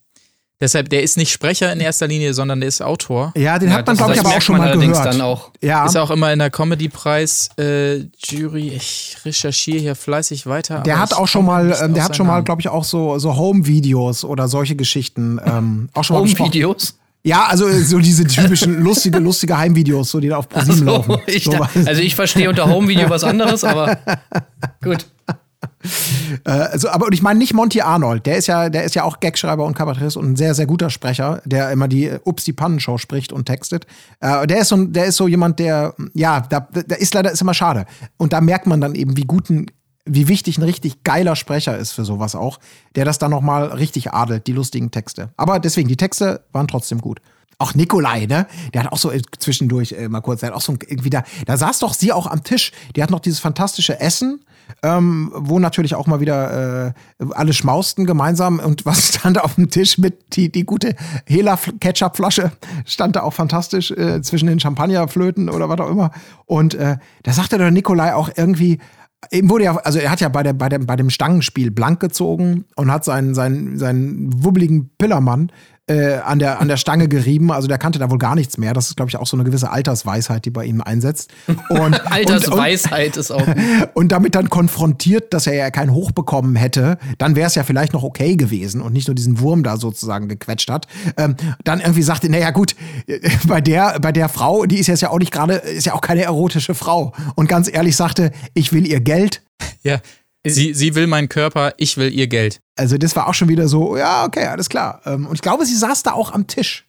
[0.60, 3.32] Deshalb, der ist nicht Sprecher in erster Linie, sondern der ist Autor.
[3.38, 5.14] Ja, den Ja, hat man, glaube ich, aber auch schon mal allerdings gehört.
[5.14, 5.52] dann auch.
[5.62, 8.70] Ja, Ist auch immer in der Comedy-Preis äh, Jury.
[8.70, 10.80] Ich recherchiere hier fleißig weiter.
[10.82, 13.36] der hat auch schon mal, ähm, der hat schon mal, glaube ich, auch so, so
[13.36, 16.18] Home-Videos oder solche Geschichten ähm, auch schon.
[16.18, 16.98] Home-Videos.
[17.24, 21.18] Ja, also äh, so diese typischen lustige, lustige Heimvideos, so die da auf ProSieben laufen.
[21.28, 21.52] ich, So
[21.86, 24.00] also ich verstehe unter Home-Video was anderes, aber
[24.84, 25.06] gut.
[26.44, 29.20] Also, aber und ich meine nicht Monty Arnold, der ist ja, der ist ja auch
[29.20, 32.54] Gagschreiber und Kabarettist und ein sehr, sehr guter Sprecher, der immer die äh, Ups die
[32.54, 33.86] Pannenshow spricht und textet.
[34.20, 37.42] Äh, der ist so, der ist so jemand, der, ja, da, da ist leider ist
[37.42, 37.86] immer schade.
[38.18, 39.68] Und da merkt man dann eben, wie gut ein,
[40.06, 42.60] wie wichtig ein richtig geiler Sprecher ist für sowas auch,
[42.96, 45.32] der das dann nochmal richtig adelt, die lustigen Texte.
[45.38, 47.20] Aber deswegen, die Texte waren trotzdem gut.
[47.60, 48.46] Auch Nikolai, ne?
[48.74, 51.24] Der hat auch so äh, zwischendurch äh, mal kurz, der hat auch so irgendwie da,
[51.46, 52.72] da saß doch sie auch am Tisch.
[52.96, 54.42] Die hat noch dieses fantastische Essen,
[54.84, 58.60] ähm, wo natürlich auch mal wieder äh, alle schmausten gemeinsam.
[58.60, 60.96] Und was stand da auf dem Tisch mit die, die gute
[61.26, 62.52] Hela-Ketchup-Flasche,
[62.86, 66.12] stand da auch fantastisch äh, zwischen den Champagnerflöten oder was auch immer.
[66.46, 68.80] Und äh, da sagte der Nikolai auch irgendwie,
[69.32, 72.00] Ihm wurde ja, also er hat ja bei, der, bei, dem, bei dem Stangenspiel blank
[72.00, 75.52] gezogen und hat seinen, seinen, seinen wubbeligen Pillermann
[75.88, 77.52] äh, an, der, an der Stange gerieben.
[77.52, 78.74] Also der kannte da wohl gar nichts mehr.
[78.74, 81.32] Das ist, glaube ich, auch so eine gewisse Altersweisheit, die bei ihm einsetzt.
[81.48, 83.48] Und, und, und, Altersweisheit ist auch.
[83.94, 87.64] und damit dann konfrontiert, dass er ja kein Hoch bekommen hätte, dann wäre es ja
[87.64, 90.88] vielleicht noch okay gewesen und nicht nur diesen Wurm da sozusagen gequetscht hat.
[91.16, 92.76] Ähm, dann irgendwie sagte, naja gut,
[93.48, 96.02] bei der, bei der Frau, die ist jetzt ja auch nicht gerade, ist ja auch
[96.02, 97.14] keine erotische Frau.
[97.36, 99.42] Und ganz ehrlich sagte, ich will ihr Geld.
[99.84, 100.00] Ja.
[100.50, 102.60] Sie, sie will meinen Körper, ich will ihr Geld.
[102.76, 105.02] Also das war auch schon wieder so, ja, okay, alles klar.
[105.06, 106.84] Ähm, Und ich glaube, sie saß da auch am Tisch.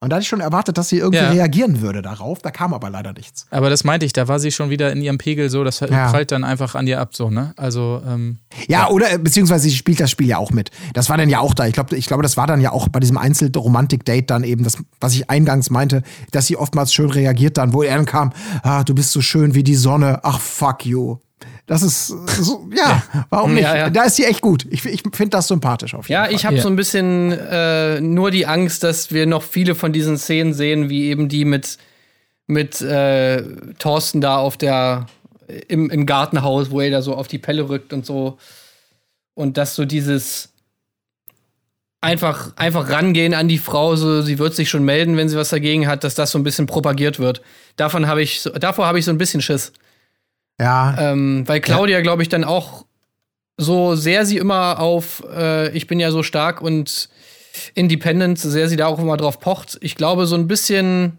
[0.00, 1.30] Und da hatte ich schon erwartet, dass sie irgendwie Ja.
[1.30, 2.40] reagieren würde darauf.
[2.42, 3.46] Da kam aber leider nichts.
[3.52, 6.10] Aber das meinte ich, da war sie schon wieder in ihrem Pegel so, das Ja.
[6.10, 7.52] prallt dann einfach an ihr ab, so, ne?
[7.56, 10.72] Also, ähm, Ja, oder äh, beziehungsweise sie spielt das Spiel ja auch mit.
[10.94, 11.68] Das war dann ja auch da.
[11.68, 14.78] Ich glaube, ich glaube, das war dann ja auch bei diesem Einzel-Romantik-Date dann eben das,
[15.00, 16.02] was ich eingangs meinte,
[16.32, 18.32] dass sie oftmals schön reagiert dann, wo er dann kam,
[18.64, 21.18] ah, du bist so schön wie die Sonne, ach fuck you.
[21.66, 23.62] Das ist so, ja, warum nicht?
[23.64, 23.90] Ja, ja.
[23.90, 24.66] Da ist sie echt gut.
[24.70, 26.34] Ich, ich finde das sympathisch auf jeden Ja, Fall.
[26.34, 26.62] ich habe Ja.
[26.62, 30.88] so ein bisschen äh, nur die Angst, dass wir noch viele von diesen Szenen sehen,
[30.90, 31.78] wie eben die mit,
[32.46, 33.42] mit äh,
[33.78, 35.06] Thorsten da auf der
[35.68, 38.38] im, im Gartenhaus, wo er da so auf die Pelle rückt und so.
[39.34, 40.48] Und dass so dieses
[42.00, 45.50] einfach, einfach rangehen an die Frau, so sie wird sich schon melden, wenn sie was
[45.50, 47.42] dagegen hat, dass das so ein bisschen propagiert wird.
[47.76, 49.72] Davon habe ich, so- davor habe ich so ein bisschen Schiss.
[50.60, 52.84] Ja, Ähm, weil Claudia, glaube ich, dann auch
[53.56, 57.08] so sehr sie immer auf äh, ich bin ja so stark und
[57.74, 59.78] independent, so sehr sie da auch immer drauf pocht.
[59.80, 61.18] Ich glaube, so ein bisschen.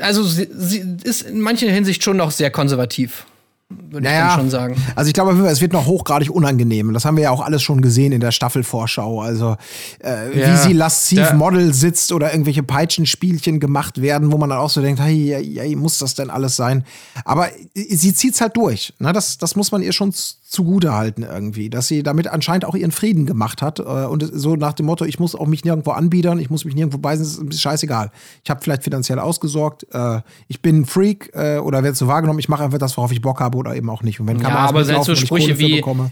[0.00, 3.26] Also, sie, sie ist in mancher Hinsicht schon noch sehr konservativ.
[3.70, 4.28] Würde ich Naja.
[4.28, 4.76] dann schon sagen.
[4.94, 6.92] Also ich glaube, es wird noch hochgradig unangenehm.
[6.92, 9.20] Das haben wir ja auch alles schon gesehen in der Staffelvorschau.
[9.20, 9.56] Also
[10.00, 14.58] äh, wie Ja, sie lasziv Model sitzt oder irgendwelche Peitschenspielchen gemacht werden, wo man dann
[14.58, 16.84] auch so denkt, hey, hey, hey muss das denn alles sein?
[17.24, 18.92] Aber sie zieht's halt durch.
[18.98, 19.12] Ne?
[19.12, 20.12] Das, das muss man ihr schon
[20.46, 23.80] zugute halten irgendwie, dass sie damit anscheinend auch ihren Frieden gemacht hat.
[23.80, 26.74] Äh, und so nach dem Motto, ich muss auch mich nirgendwo anbiedern, ich muss mich
[26.74, 28.10] nirgendwo beißen, ist ist scheißegal.
[28.44, 32.38] Ich habe vielleicht finanziell ausgesorgt, äh, ich bin ein Freak äh, oder werde so wahrgenommen,
[32.38, 34.20] ich mache einfach das, worauf ich Bock habe oder eben auch nicht.
[34.20, 36.10] Und wenn Ja, Kameras aber selbst so Sprüche wie- bekomme.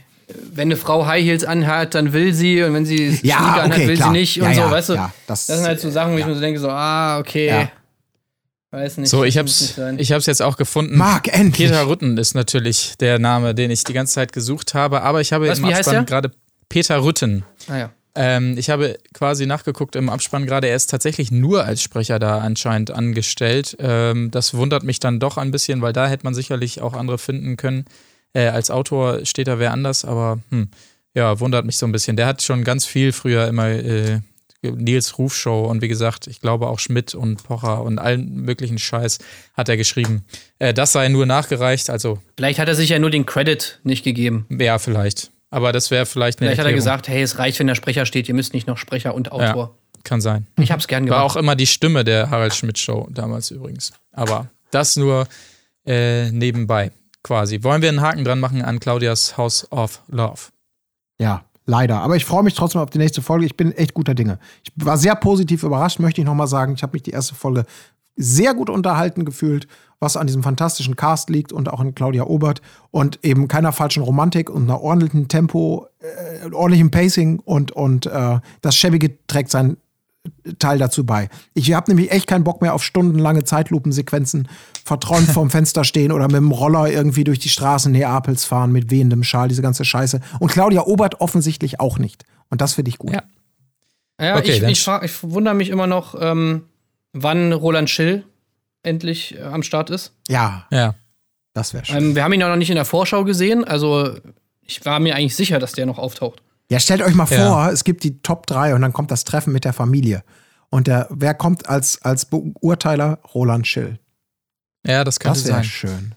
[0.55, 3.73] Wenn eine Frau High Heels anhat, dann will sie und wenn sie Ja, Sneaker anhat,
[3.79, 4.09] okay, will klar.
[4.13, 4.95] sie nicht Ja, und so, ja, weißt du?
[4.95, 7.49] ja, das- das, sind halt so Sachen, wo ich mir so denke, so, ah, okay.
[7.49, 7.71] Ja.
[8.71, 9.11] Weiß nicht.
[9.11, 10.97] so, ich hab's, ich hab's jetzt auch gefunden.
[10.97, 11.69] Marc, endlich.
[11.69, 15.35] Peter Rütten ist natürlich der Name, den ich die ganze Zeit gesucht habe, aber ich
[15.35, 16.31] habe Was, im Abspann gerade
[16.71, 17.45] Peter Rütten.
[17.69, 17.91] ah, ja.
[18.15, 22.39] Ähm, ich habe quasi nachgeguckt im Abspann gerade, er ist tatsächlich nur als Sprecher da
[22.39, 23.77] anscheinend angestellt.
[23.81, 27.19] Ähm, das wundert mich dann doch ein bisschen, weil da hätte man sicherlich auch andere
[27.19, 27.87] finden können.
[28.35, 30.69] Äh, als Autor steht da wer anders, aber hm,
[31.15, 32.17] ja, wundert mich so ein bisschen.
[32.17, 34.21] Der hat schon ganz viel früher immer äh,
[34.63, 39.19] Nils Rufshow und wie gesagt, ich glaube auch Schmidt und Pocher und allen möglichen Scheiß
[39.55, 40.25] hat er geschrieben.
[40.59, 44.05] Äh, das sei nur nachgereicht, also Vielleicht hat er sich ja nur den Credit nicht
[44.05, 44.47] gegeben.
[44.51, 45.31] ja, vielleicht.
[45.53, 46.77] Aber das wäre vielleicht eine Vielleicht hat er Erklärung.
[46.77, 49.77] gesagt, hey, es reicht, wenn der Sprecher steht, ihr müsst nicht noch Sprecher und Autor.
[50.03, 50.47] Kann sein.
[50.59, 51.31] Ich hab's gern War gemacht.
[51.31, 53.93] auch immer die Stimme der Harald Schmidt Show damals übrigens.
[54.13, 55.29] Aber das nur
[55.87, 56.91] äh, nebenbei
[57.23, 57.63] quasi.
[57.63, 60.41] Wollen wir einen Haken dran machen an Claudias House of Love?
[61.21, 62.01] Ja, leider.
[62.01, 63.45] Aber ich freue mich trotzdem auf die nächste Folge.
[63.47, 64.39] Ich bin echt guter Dinge.
[64.65, 66.75] Ich war sehr positiv überrascht, möchte ich nochmal sagen.
[66.75, 67.65] Ich habe mich die erste Folge
[68.17, 69.67] sehr gut unterhalten gefühlt,
[70.01, 72.61] was an diesem fantastischen Cast liegt und auch an Claudia Obert
[72.91, 78.41] und eben keiner falschen Romantik und einer ordentlichen Tempo, äh, ordentlichem Pacing und, und äh,
[78.61, 79.77] das Schäbige trägt sein
[80.59, 81.29] Teil dazu bei.
[81.55, 84.49] Ich habe nämlich echt keinen Bock mehr auf stundenlange Zeitlupensequenzen,
[84.85, 88.91] verträumt vorm Fenster stehen oder mit dem Roller irgendwie durch die Straßen Neapels fahren mit
[88.91, 90.21] wehendem Schal, diese ganze Scheiße.
[90.39, 92.25] Und Claudia Obert offensichtlich auch nicht.
[92.51, 93.13] Und das finde ich gut.
[93.13, 93.23] Ja.
[94.21, 96.67] Ja, Okay, ich, ich, ich wundere mich immer noch, ähm,
[97.13, 98.25] wann Roland Schill
[98.83, 100.13] endlich äh, am Start ist.
[100.29, 100.95] Ja, Ja.
[101.55, 101.97] das wäre schön.
[101.97, 104.17] Ähm, wir haben ihn ja noch nicht in der Vorschau gesehen, also
[104.63, 106.43] ich war mir eigentlich sicher, dass der noch auftaucht.
[106.71, 107.47] Ja, stellt euch mal Ja.
[107.49, 110.23] vor, es gibt die Top 3 und dann kommt das Treffen mit der Familie.
[110.71, 113.19] Und der, wer kommt als, als Beurteiler?
[113.35, 113.99] Roland Schill.
[114.87, 115.65] Ja, das könnte Das wäre sein.
[115.65, 116.15] schön.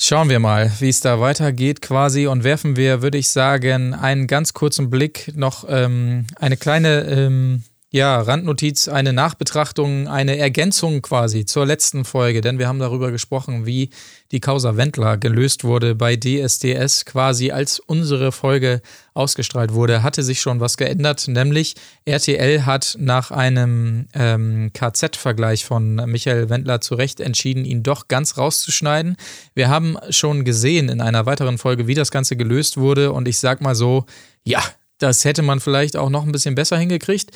[0.00, 4.26] Schauen wir mal, wie es da weitergeht quasi und werfen wir, würde ich sagen, einen
[4.26, 7.62] ganz kurzen Blick noch ähm, eine kleine ähm,
[7.96, 13.64] ja, Randnotiz, eine Nachbetrachtung, eine Ergänzung quasi zur letzten Folge, denn wir haben darüber gesprochen,
[13.64, 13.88] wie
[14.32, 18.82] die Causa Wendler gelöst wurde bei DSDS, quasi als unsere Folge
[19.14, 21.74] ausgestrahlt wurde, hatte sich schon was geändert, nämlich
[22.04, 28.36] RTL hat nach einem ähm, KZ-Vergleich von Michael Wendler zu Recht entschieden, ihn doch ganz
[28.36, 29.16] rauszuschneiden.
[29.54, 33.38] Wir haben schon gesehen in einer weiteren Folge, wie das Ganze gelöst wurde und ich
[33.38, 34.04] sag mal so,
[34.44, 34.62] ja,
[34.98, 37.30] das hätte man vielleicht auch noch ein bisschen besser hingekriegt.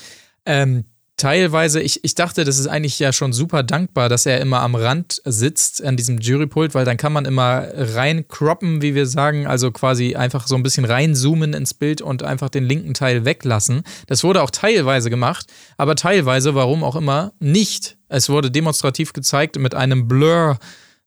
[0.46, 0.84] Ähm,
[1.16, 4.74] teilweise, ich, ich dachte, das ist eigentlich ja schon super dankbar, dass er immer am
[4.74, 9.70] Rand sitzt an diesem Jurypult, weil dann kann man immer reincroppen, wie wir sagen, also
[9.70, 13.82] quasi einfach so ein bisschen reinzoomen ins Bild und einfach den linken Teil weglassen.
[14.06, 17.98] Das wurde auch teilweise gemacht, aber teilweise, warum auch immer, nicht.
[18.08, 20.58] Es wurde demonstrativ gezeigt mit einem Blur.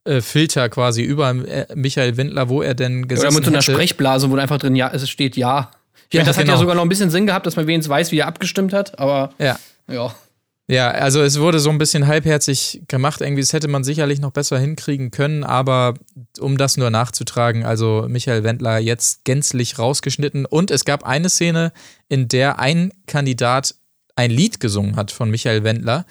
[0.06, 3.60] äh, Filter quasi über äh, Michael Windler, wo er denn gesessen Oder mit so einer
[3.62, 3.72] hätte.
[3.72, 5.72] Sprechblase, wo einfach drin ja, es steht ja.
[6.14, 6.56] Ja, das hat genau.
[6.56, 9.00] ja sogar noch ein bisschen Sinn gehabt, dass man wenigstens weiß, wie er abgestimmt hat,
[9.00, 9.58] aber Ja.
[9.88, 10.14] ja.
[10.68, 13.20] Ja, also es wurde so ein bisschen halbherzig gemacht.
[13.20, 15.96] Irgendwie, das hätte man sicherlich noch besser hinkriegen können, aber
[16.40, 20.46] um das nur nachzutragen, also Michael Wendler jetzt gänzlich rausgeschnitten.
[20.46, 21.74] Und es gab eine Szene,
[22.08, 23.76] in der ein Kandidat
[24.16, 26.06] ein Lied gesungen hat von Michael Wendler.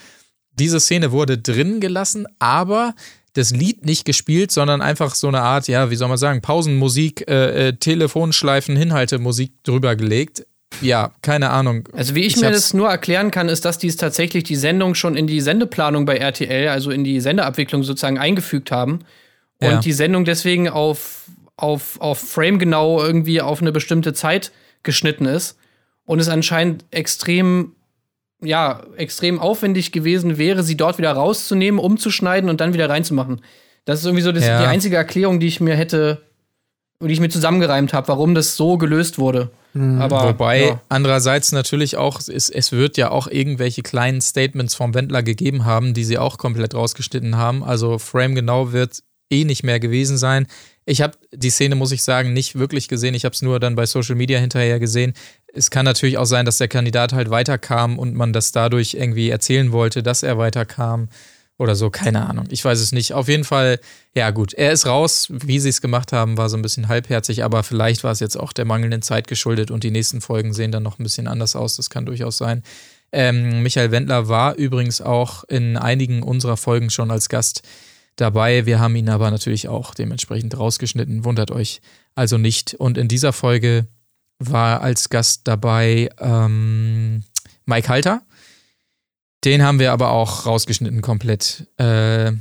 [0.53, 2.95] Diese Szene wurde drin gelassen, aber
[3.35, 7.29] das Lied nicht gespielt, sondern einfach so eine Art, ja, wie soll man sagen, Pausenmusik,
[7.29, 10.47] äh, äh, Telefonschleifen, Hinhaltemusik drüber gelegt.
[10.81, 11.89] Ja, keine Ahnung.
[11.93, 14.57] Also wie ich, Ich mir das nur erklären kann, ist, dass die es tatsächlich die
[14.57, 19.01] Sendung schon in die Sendeplanung bei RTL, also in die Sendeabwicklung sozusagen eingefügt haben
[19.61, 19.81] und Ja.
[19.81, 21.27] die Sendung deswegen auf,
[21.57, 24.51] auf, auf Frame genau irgendwie auf eine bestimmte Zeit
[24.83, 25.57] geschnitten ist
[26.05, 27.73] und es anscheinend extrem
[28.43, 33.41] ja, extrem aufwendig gewesen wäre, sie dort wieder rauszunehmen, umzuschneiden und dann wieder reinzumachen.
[33.85, 34.61] Das ist irgendwie so das, Ja.
[34.61, 36.23] die einzige Erklärung, die ich mir hätte,
[37.01, 39.51] die ich mir zusammengereimt habe, warum das so gelöst wurde.
[39.75, 40.81] Aber Wobei ja.
[40.91, 45.95] andererseits natürlich auch, es, es wird ja auch irgendwelche kleinen Statements vom Wendler gegeben haben,
[45.95, 47.65] die sie auch komplett rausgeschnitten haben.
[47.65, 50.47] Also Frame genau wird eh nicht mehr gewesen sein.
[50.85, 53.15] Ich habe die Szene, muss ich sagen, nicht wirklich gesehen.
[53.15, 55.15] Ich habe es nur dann bei Social Media hinterher gesehen.
[55.53, 59.31] Es kann natürlich auch sein, dass der Kandidat halt weiterkam und man das dadurch irgendwie
[59.31, 61.09] erzählen wollte, dass er weiterkam
[61.59, 61.91] oder so.
[61.91, 62.47] Keine Ahnung.
[62.51, 63.13] Ich weiß es nicht.
[63.13, 63.79] Auf jeden Fall,
[64.15, 65.29] ja gut, er ist raus.
[65.31, 68.37] Wie sie es gemacht haben, war so ein bisschen halbherzig, aber vielleicht war es jetzt
[68.37, 71.55] auch der mangelnden Zeit geschuldet und die nächsten Folgen sehen dann noch ein bisschen anders
[71.55, 71.77] aus.
[71.77, 72.63] Das kann durchaus sein.
[73.13, 77.63] Ähm, Michael Wendler war übrigens auch in einigen unserer Folgen schon als Gast
[78.17, 78.67] dabei.
[78.67, 81.25] Wir haben ihn aber natürlich auch dementsprechend rausgeschnitten.
[81.25, 81.81] Wundert euch
[82.15, 82.75] also nicht.
[82.75, 83.87] Und in dieser Folge
[84.39, 87.25] war als Gast dabei ähm,
[87.65, 88.23] Mike Halter.
[89.45, 91.67] Den haben wir aber auch rausgeschnitten komplett.
[91.77, 92.33] Äh,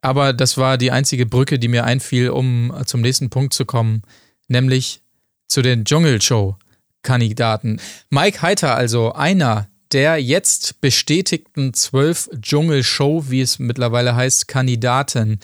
[0.00, 4.02] aber das war die einzige Brücke, die mir einfiel, um zum nächsten Punkt zu kommen,
[4.48, 5.02] nämlich
[5.46, 7.80] zu den Dschungelshow-Kandidaten.
[8.10, 15.38] Mike Heiter, also einer der jetzt bestätigten zwölf Dschungelshow, wie es mittlerweile heißt, Kandidaten.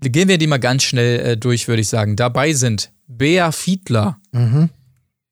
[0.00, 2.16] Gehen wir die mal ganz schnell äh, durch, würde ich sagen.
[2.16, 4.68] Dabei sind Bea Fiedler, Mhm.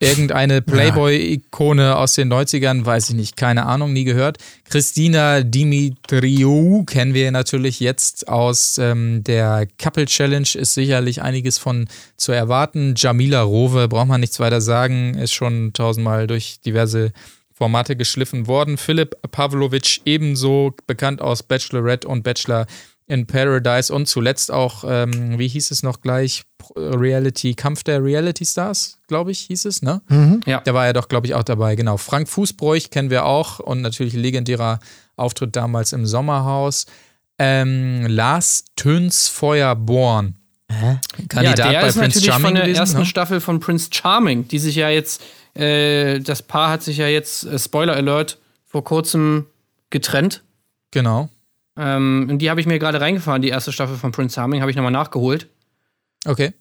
[0.00, 4.38] irgendeine Playboy-Ikone aus den 90ern, weiß ich nicht, keine Ahnung, nie gehört.
[4.68, 11.88] Christina Dimitriou kennen wir natürlich jetzt aus ähm, der Couple Challenge, ist sicherlich einiges von
[12.16, 12.94] zu erwarten.
[12.96, 17.12] Jamila Rowe, braucht man nichts weiter sagen, ist schon tausendmal durch diverse
[17.54, 18.76] Formate geschliffen worden.
[18.76, 22.66] Philipp Pavlovic ebenso bekannt aus Bachelorette und Bachelor
[23.06, 26.42] in Paradise und zuletzt auch, ähm, wie hieß es noch gleich,
[26.74, 30.00] Reality, Kampf der Reality Stars, glaube ich, hieß es, ne?
[30.46, 30.62] Ja.
[30.64, 31.98] Da war er doch, glaube ich, auch dabei, genau.
[31.98, 34.78] Frank Fußbräuch kennen wir auch und natürlich legendärer
[35.16, 36.86] Auftritt damals im Sommerhaus.
[37.38, 40.36] Ähm, Lars Tönsfeuer-Born.
[41.28, 43.06] Kandidat ja, der bei ist Prince natürlich Charming von der gewesen, ersten ne?
[43.06, 45.22] Staffel von Prince Charming, die sich ja jetzt,
[45.54, 49.46] äh, das Paar hat sich ja jetzt, äh, Spoiler Alert, vor kurzem
[49.90, 50.42] getrennt.
[50.90, 51.28] Genau.
[51.76, 54.70] Ähm, und die habe ich mir gerade reingefahren, die erste Staffel von Prince Charming, habe
[54.70, 55.48] ich nochmal nachgeholt.
[56.26, 56.52] Okay.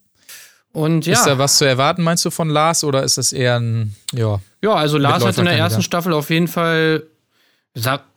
[0.72, 3.60] Und ja, Ist da was zu erwarten, meinst du, von Lars oder ist das eher
[3.60, 7.04] ein, ja, ja, also Lars hat in der ersten Staffel auf jeden Fall,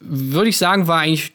[0.00, 1.34] würde ich sagen, war eigentlich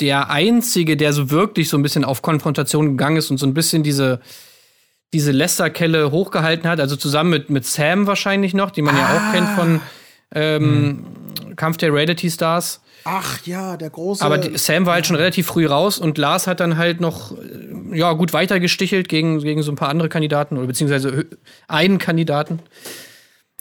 [0.00, 3.54] der einzige, der so wirklich so ein bisschen auf Konfrontation gegangen ist und so ein
[3.54, 4.20] bisschen diese,
[5.12, 6.80] diese Lästerkelle hochgehalten hat.
[6.80, 9.80] Also zusammen mit, mit Sam wahrscheinlich noch, die man ja auch kennt von,
[10.34, 11.04] ähm,
[11.56, 12.80] Kampf der Reality Stars.
[13.04, 14.24] Ach ja, der große.
[14.24, 17.32] Aber die, Sam war halt schon relativ früh raus und Lars hat dann halt noch
[17.32, 21.26] äh, ja, gut weitergestichelt gegen, gegen so ein paar andere Kandidaten oder beziehungsweise
[21.68, 22.60] einen Kandidaten.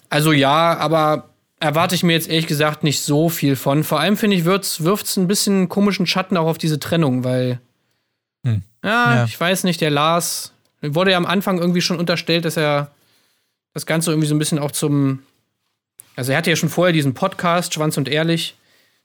[0.10, 1.30] Also ja, aber
[1.60, 3.84] erwarte ich mir jetzt ehrlich gesagt nicht so viel von.
[3.84, 7.60] Vor allem finde ich, wirft es ein bisschen komischen Schatten auch auf diese Trennung, weil.
[8.45, 8.62] Hm.
[8.84, 9.24] Ja, Ja.
[9.26, 12.92] ich weiß nicht, der Lars wurde ja am Anfang irgendwie schon unterstellt, dass er
[13.74, 15.20] das Ganze irgendwie so ein bisschen auch zum.
[16.16, 18.56] Also er hatte ja schon vorher diesen Podcast, Schwanz und Ehrlich.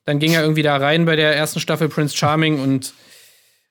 [0.04, 2.94] Dann ging er irgendwie da rein bei der ersten Staffel Prince Charming und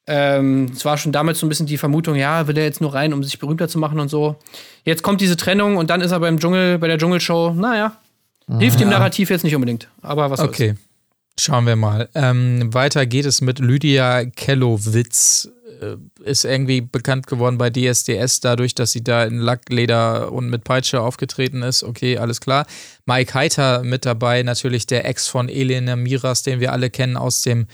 [0.07, 2.93] ähm, es war schon damals so ein bisschen die Vermutung, ja, will er jetzt nur
[2.93, 4.35] rein, um sich berühmter zu machen und so.
[4.83, 7.97] Jetzt kommt diese Trennung und dann ist er beim Dschungel, bei der Dschungelshow, naja,
[8.59, 9.87] hilft dem Narrativ jetzt nicht unbedingt.
[10.01, 10.49] Aber was soll's.
[10.49, 10.75] Okay.
[11.39, 12.07] Schauen wir mal.
[12.15, 15.49] Ähm, weiter geht es mit Lydia Kellowitz.
[15.81, 20.63] Äh, Ist irgendwie bekannt geworden bei DSDS dadurch, dass sie da in Lackleder und mit
[20.63, 21.83] Peitsche aufgetreten ist.
[21.83, 22.65] Okay, alles klar.
[23.05, 27.41] Mike Heiter mit dabei, natürlich der Ex von Elena Miras, den wir alle kennen aus
[27.41, 27.67] dem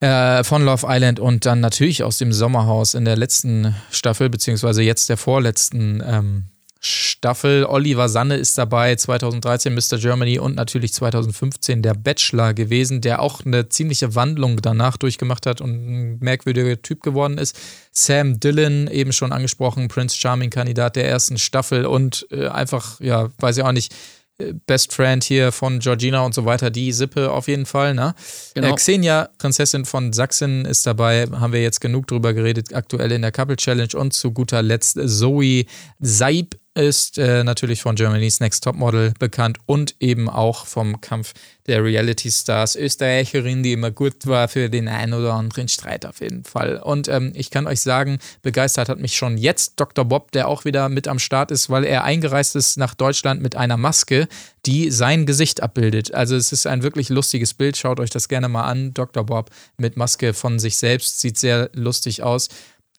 [0.00, 4.82] äh, von Love Island und dann natürlich aus dem Sommerhaus in der letzten Staffel, beziehungsweise
[4.82, 6.44] jetzt der vorletzten ähm,
[6.80, 7.66] Staffel.
[7.66, 9.98] Oliver Sanne ist dabei, 2013 Mr.
[9.98, 15.60] Germany und natürlich 2015 der Bachelor gewesen, der auch eine ziemliche Wandlung danach durchgemacht hat
[15.60, 17.58] und ein merkwürdiger Typ geworden ist.
[17.92, 23.58] Sam Dillon, eben schon angesprochen, Prince Charming-Kandidat der ersten Staffel und äh, einfach, ja, weiß
[23.58, 23.94] ich auch nicht,
[24.38, 28.14] äh, Best Friend hier von Georgina und so weiter, die Sippe auf jeden Fall, ne?
[28.54, 28.68] Genau.
[28.68, 33.20] Äh, Xenia, Prinzessin von Sachsen, ist dabei, haben wir jetzt genug drüber geredet, aktuell in
[33.20, 35.66] der Couple Challenge und zu guter Letzt Zoe
[35.98, 41.34] Saib ist äh, natürlich von Germany's Next Topmodel bekannt und eben auch vom Kampf
[41.66, 46.20] der Reality Stars Österreicherin, die immer gut war für den einen oder anderen Streit auf
[46.20, 46.78] jeden Fall.
[46.78, 50.04] Und ähm, ich kann euch sagen, begeistert hat mich schon jetzt Dr.
[50.04, 53.56] Bob, der auch wieder mit am Start ist, weil er eingereist ist nach Deutschland mit
[53.56, 54.28] einer Maske,
[54.66, 56.14] die sein Gesicht abbildet.
[56.14, 57.76] Also es ist ein wirklich lustiges Bild.
[57.76, 58.94] Schaut euch das gerne mal an.
[58.94, 59.24] Dr.
[59.24, 62.48] Bob mit Maske von sich selbst sieht sehr lustig aus.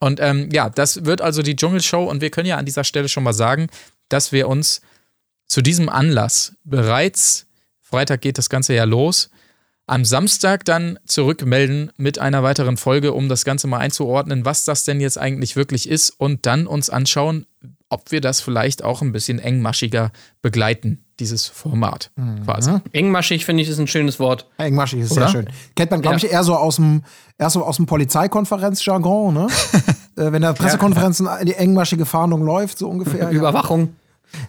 [0.02, 3.08] Und ähm, ja, das wird also die Dschungelshow und wir können ja an dieser Stelle
[3.08, 3.68] schon mal sagen,
[4.10, 4.82] dass wir uns
[5.46, 7.46] zu diesem Anlass bereits,
[7.82, 9.30] Freitag geht das Ganze ja los,
[9.86, 14.86] am Samstag dann zurückmelden mit einer weiteren Folge, um das Ganze mal einzuordnen, was das
[14.86, 17.46] denn jetzt eigentlich wirklich ist und dann uns anschauen,
[17.90, 22.12] ob wir das vielleicht auch ein bisschen engmaschiger begleiten, dieses Format
[22.44, 22.72] quasi.
[22.92, 24.48] Engmaschig finde ich ist ein schönes Wort.
[24.58, 25.22] Engmaschig ist Oder?
[25.22, 25.50] sehr schön.
[25.76, 26.26] Kennt man, glaube Ja.
[26.26, 27.04] ich, eher so aus dem,
[27.38, 29.48] eher so aus dem Polizeikonferenzjargon, ne?
[30.18, 33.24] äh, wenn der Pressekonferenzen die engmaschige Fahndung läuft, so ungefähr.
[33.26, 33.30] ja.
[33.32, 33.96] Überwachung.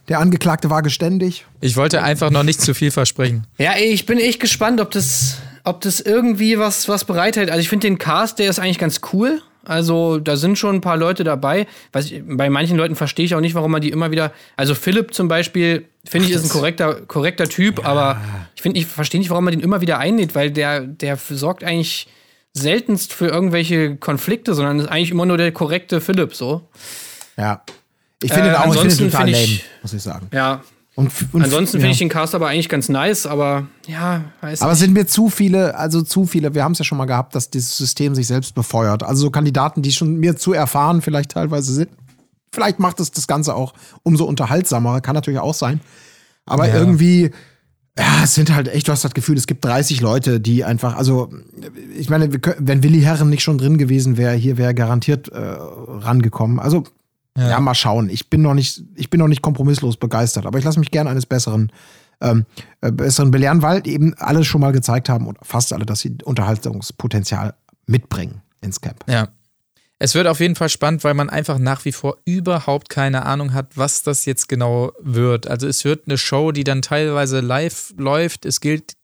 [0.09, 1.45] Der Angeklagte war geständig.
[1.61, 3.47] Ich wollte einfach noch nicht zu viel versprechen.
[3.59, 7.51] Ja, ich bin echt gespannt, ob das, ob das irgendwie was, was bereithält.
[7.51, 9.43] Also ich finde den Cast, der ist eigentlich ganz cool.
[9.65, 11.67] Also da sind schon ein paar Leute dabei.
[11.93, 14.33] Was ich, bei manchen Leuten verstehe ich auch nicht, warum man die immer wieder.
[14.57, 18.21] Also Philipp zum Beispiel, finde ich, ist ein korrekter, korrekter Typ, aber
[18.57, 21.63] ich finde, ich verstehe nicht, warum man den immer wieder einlädt, weil der, der sorgt
[21.65, 22.09] eigentlich
[22.55, 26.69] seltenst für irgendwelche Konflikte, sondern ist eigentlich immer nur der korrekte Philipp so.
[27.37, 27.63] Ja.
[28.23, 30.29] Ich finde Äh, ihn auch ich ansonsten total lame, ich- muss ich sagen.
[30.33, 30.63] Ja.
[30.95, 31.81] Und, und Ansonsten ja.
[31.81, 34.75] finde ich den Cast aber eigentlich ganz nice, aber ja, weiß Aber nicht.
[34.75, 37.35] es sind mir zu viele, also zu viele, wir haben es ja schon mal gehabt,
[37.35, 39.03] dass dieses System sich selbst befeuert.
[39.03, 41.89] Also so Kandidaten, die schon mir zu erfahren vielleicht teilweise sind.
[42.55, 43.73] Vielleicht macht es das Ganze auch
[44.03, 45.81] umso unterhaltsamer, kann natürlich auch sein.
[46.45, 46.75] Aber Ja.
[46.75, 47.31] irgendwie,
[47.99, 50.95] ja, es sind halt echt, du hast das Gefühl, es gibt 30 Leute, die einfach,
[50.97, 51.31] also
[51.97, 52.29] ich meine,
[52.59, 56.59] wenn Willi Herren nicht schon drin gewesen wäre, hier wäre garantiert äh, rangekommen.
[56.59, 56.85] Also
[57.37, 57.61] ja.
[57.61, 58.09] mal schauen.
[58.11, 61.11] Ich bin noch nicht, ich bin noch nicht kompromisslos begeistert, aber ich lasse mich gerne
[61.11, 61.73] eines Besseren,
[62.21, 62.47] ähm,
[62.81, 66.17] äh, Besseren belehren, weil eben alle schon mal gezeigt haben, oder fast alle, dass sie
[66.25, 67.55] Unterhaltungspotenzial
[67.87, 69.05] mitbringen ins Camp.
[69.09, 69.29] Ja.
[69.99, 73.53] Es wird auf jeden Fall spannend, weil man einfach nach wie vor überhaupt keine Ahnung
[73.53, 75.47] hat, was das jetzt genau wird.
[75.47, 78.45] Also es wird eine Show, die dann teilweise live läuft.
[78.45, 78.95] Es gilt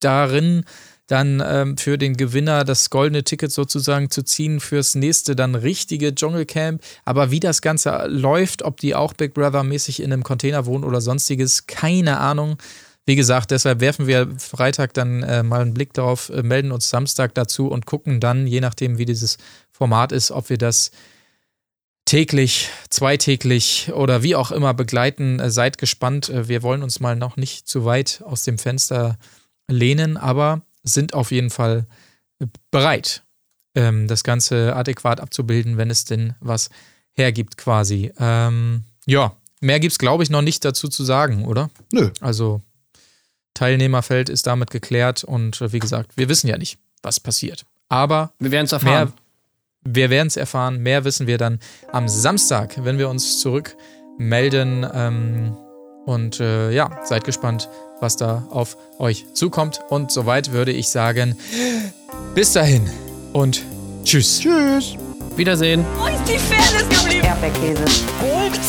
[0.00, 0.64] darin,
[1.06, 6.14] dann ähm, für den Gewinner das goldene Ticket sozusagen zu ziehen fürs nächste dann richtige
[6.14, 6.82] Dschungelcamp.
[7.04, 11.00] Aber wie das Ganze läuft, ob die auch Big Brother-mäßig in einem Container wohnen oder
[11.00, 12.56] sonstiges, keine Ahnung.
[13.04, 16.88] Wie gesagt, deshalb werfen wir Freitag dann äh, mal einen Blick darauf, äh, melden uns
[16.88, 19.38] Samstag dazu und gucken dann, je nachdem, wie dieses
[19.72, 20.92] Format ist, ob wir das
[22.04, 25.40] täglich, zweitäglich oder wie auch immer begleiten.
[25.40, 26.28] Äh, seid gespannt.
[26.28, 29.18] Äh, wir wollen uns mal noch nicht zu weit aus dem Fenster
[29.68, 31.86] lehnen, aber sind auf jeden Fall
[32.40, 33.22] äh, bereit,
[33.74, 36.70] ähm, das Ganze adäquat abzubilden, wenn es denn was
[37.12, 38.12] hergibt quasi.
[38.18, 41.70] Ähm, ja, mehr gibt es, glaube ich, noch nicht dazu zu sagen, oder?
[41.92, 42.10] Nö.
[42.20, 42.60] Also
[43.54, 47.64] Teilnehmerfeld ist damit geklärt und äh, wie gesagt, wir wissen ja nicht, was passiert.
[47.88, 49.12] Aber Wir werden es erfahren.
[49.84, 51.60] mehr, wir werden es erfahren, mehr wissen wir dann
[51.92, 54.86] am Samstag, wenn wir uns zurückmelden.
[54.94, 55.56] Ähm,
[56.06, 57.68] und äh, ja, seid gespannt,
[58.02, 59.80] was da auf euch zukommt.
[59.88, 61.36] Und soweit würde ich sagen,
[62.34, 62.90] bis dahin
[63.32, 63.62] und
[64.04, 64.40] tschüss.
[64.40, 64.96] Tschüss.
[65.36, 65.84] Wiedersehen.
[65.98, 67.24] Wo ist die Fairness geblieben?
[67.24, 67.84] Erdbeerkäse.
[68.20, 68.60] Gold,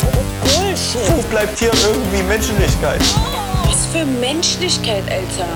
[0.41, 1.17] Bullshit.
[1.17, 3.01] Wo bleibt hier irgendwie Menschlichkeit?
[3.65, 5.49] Was für Menschlichkeit, Alter.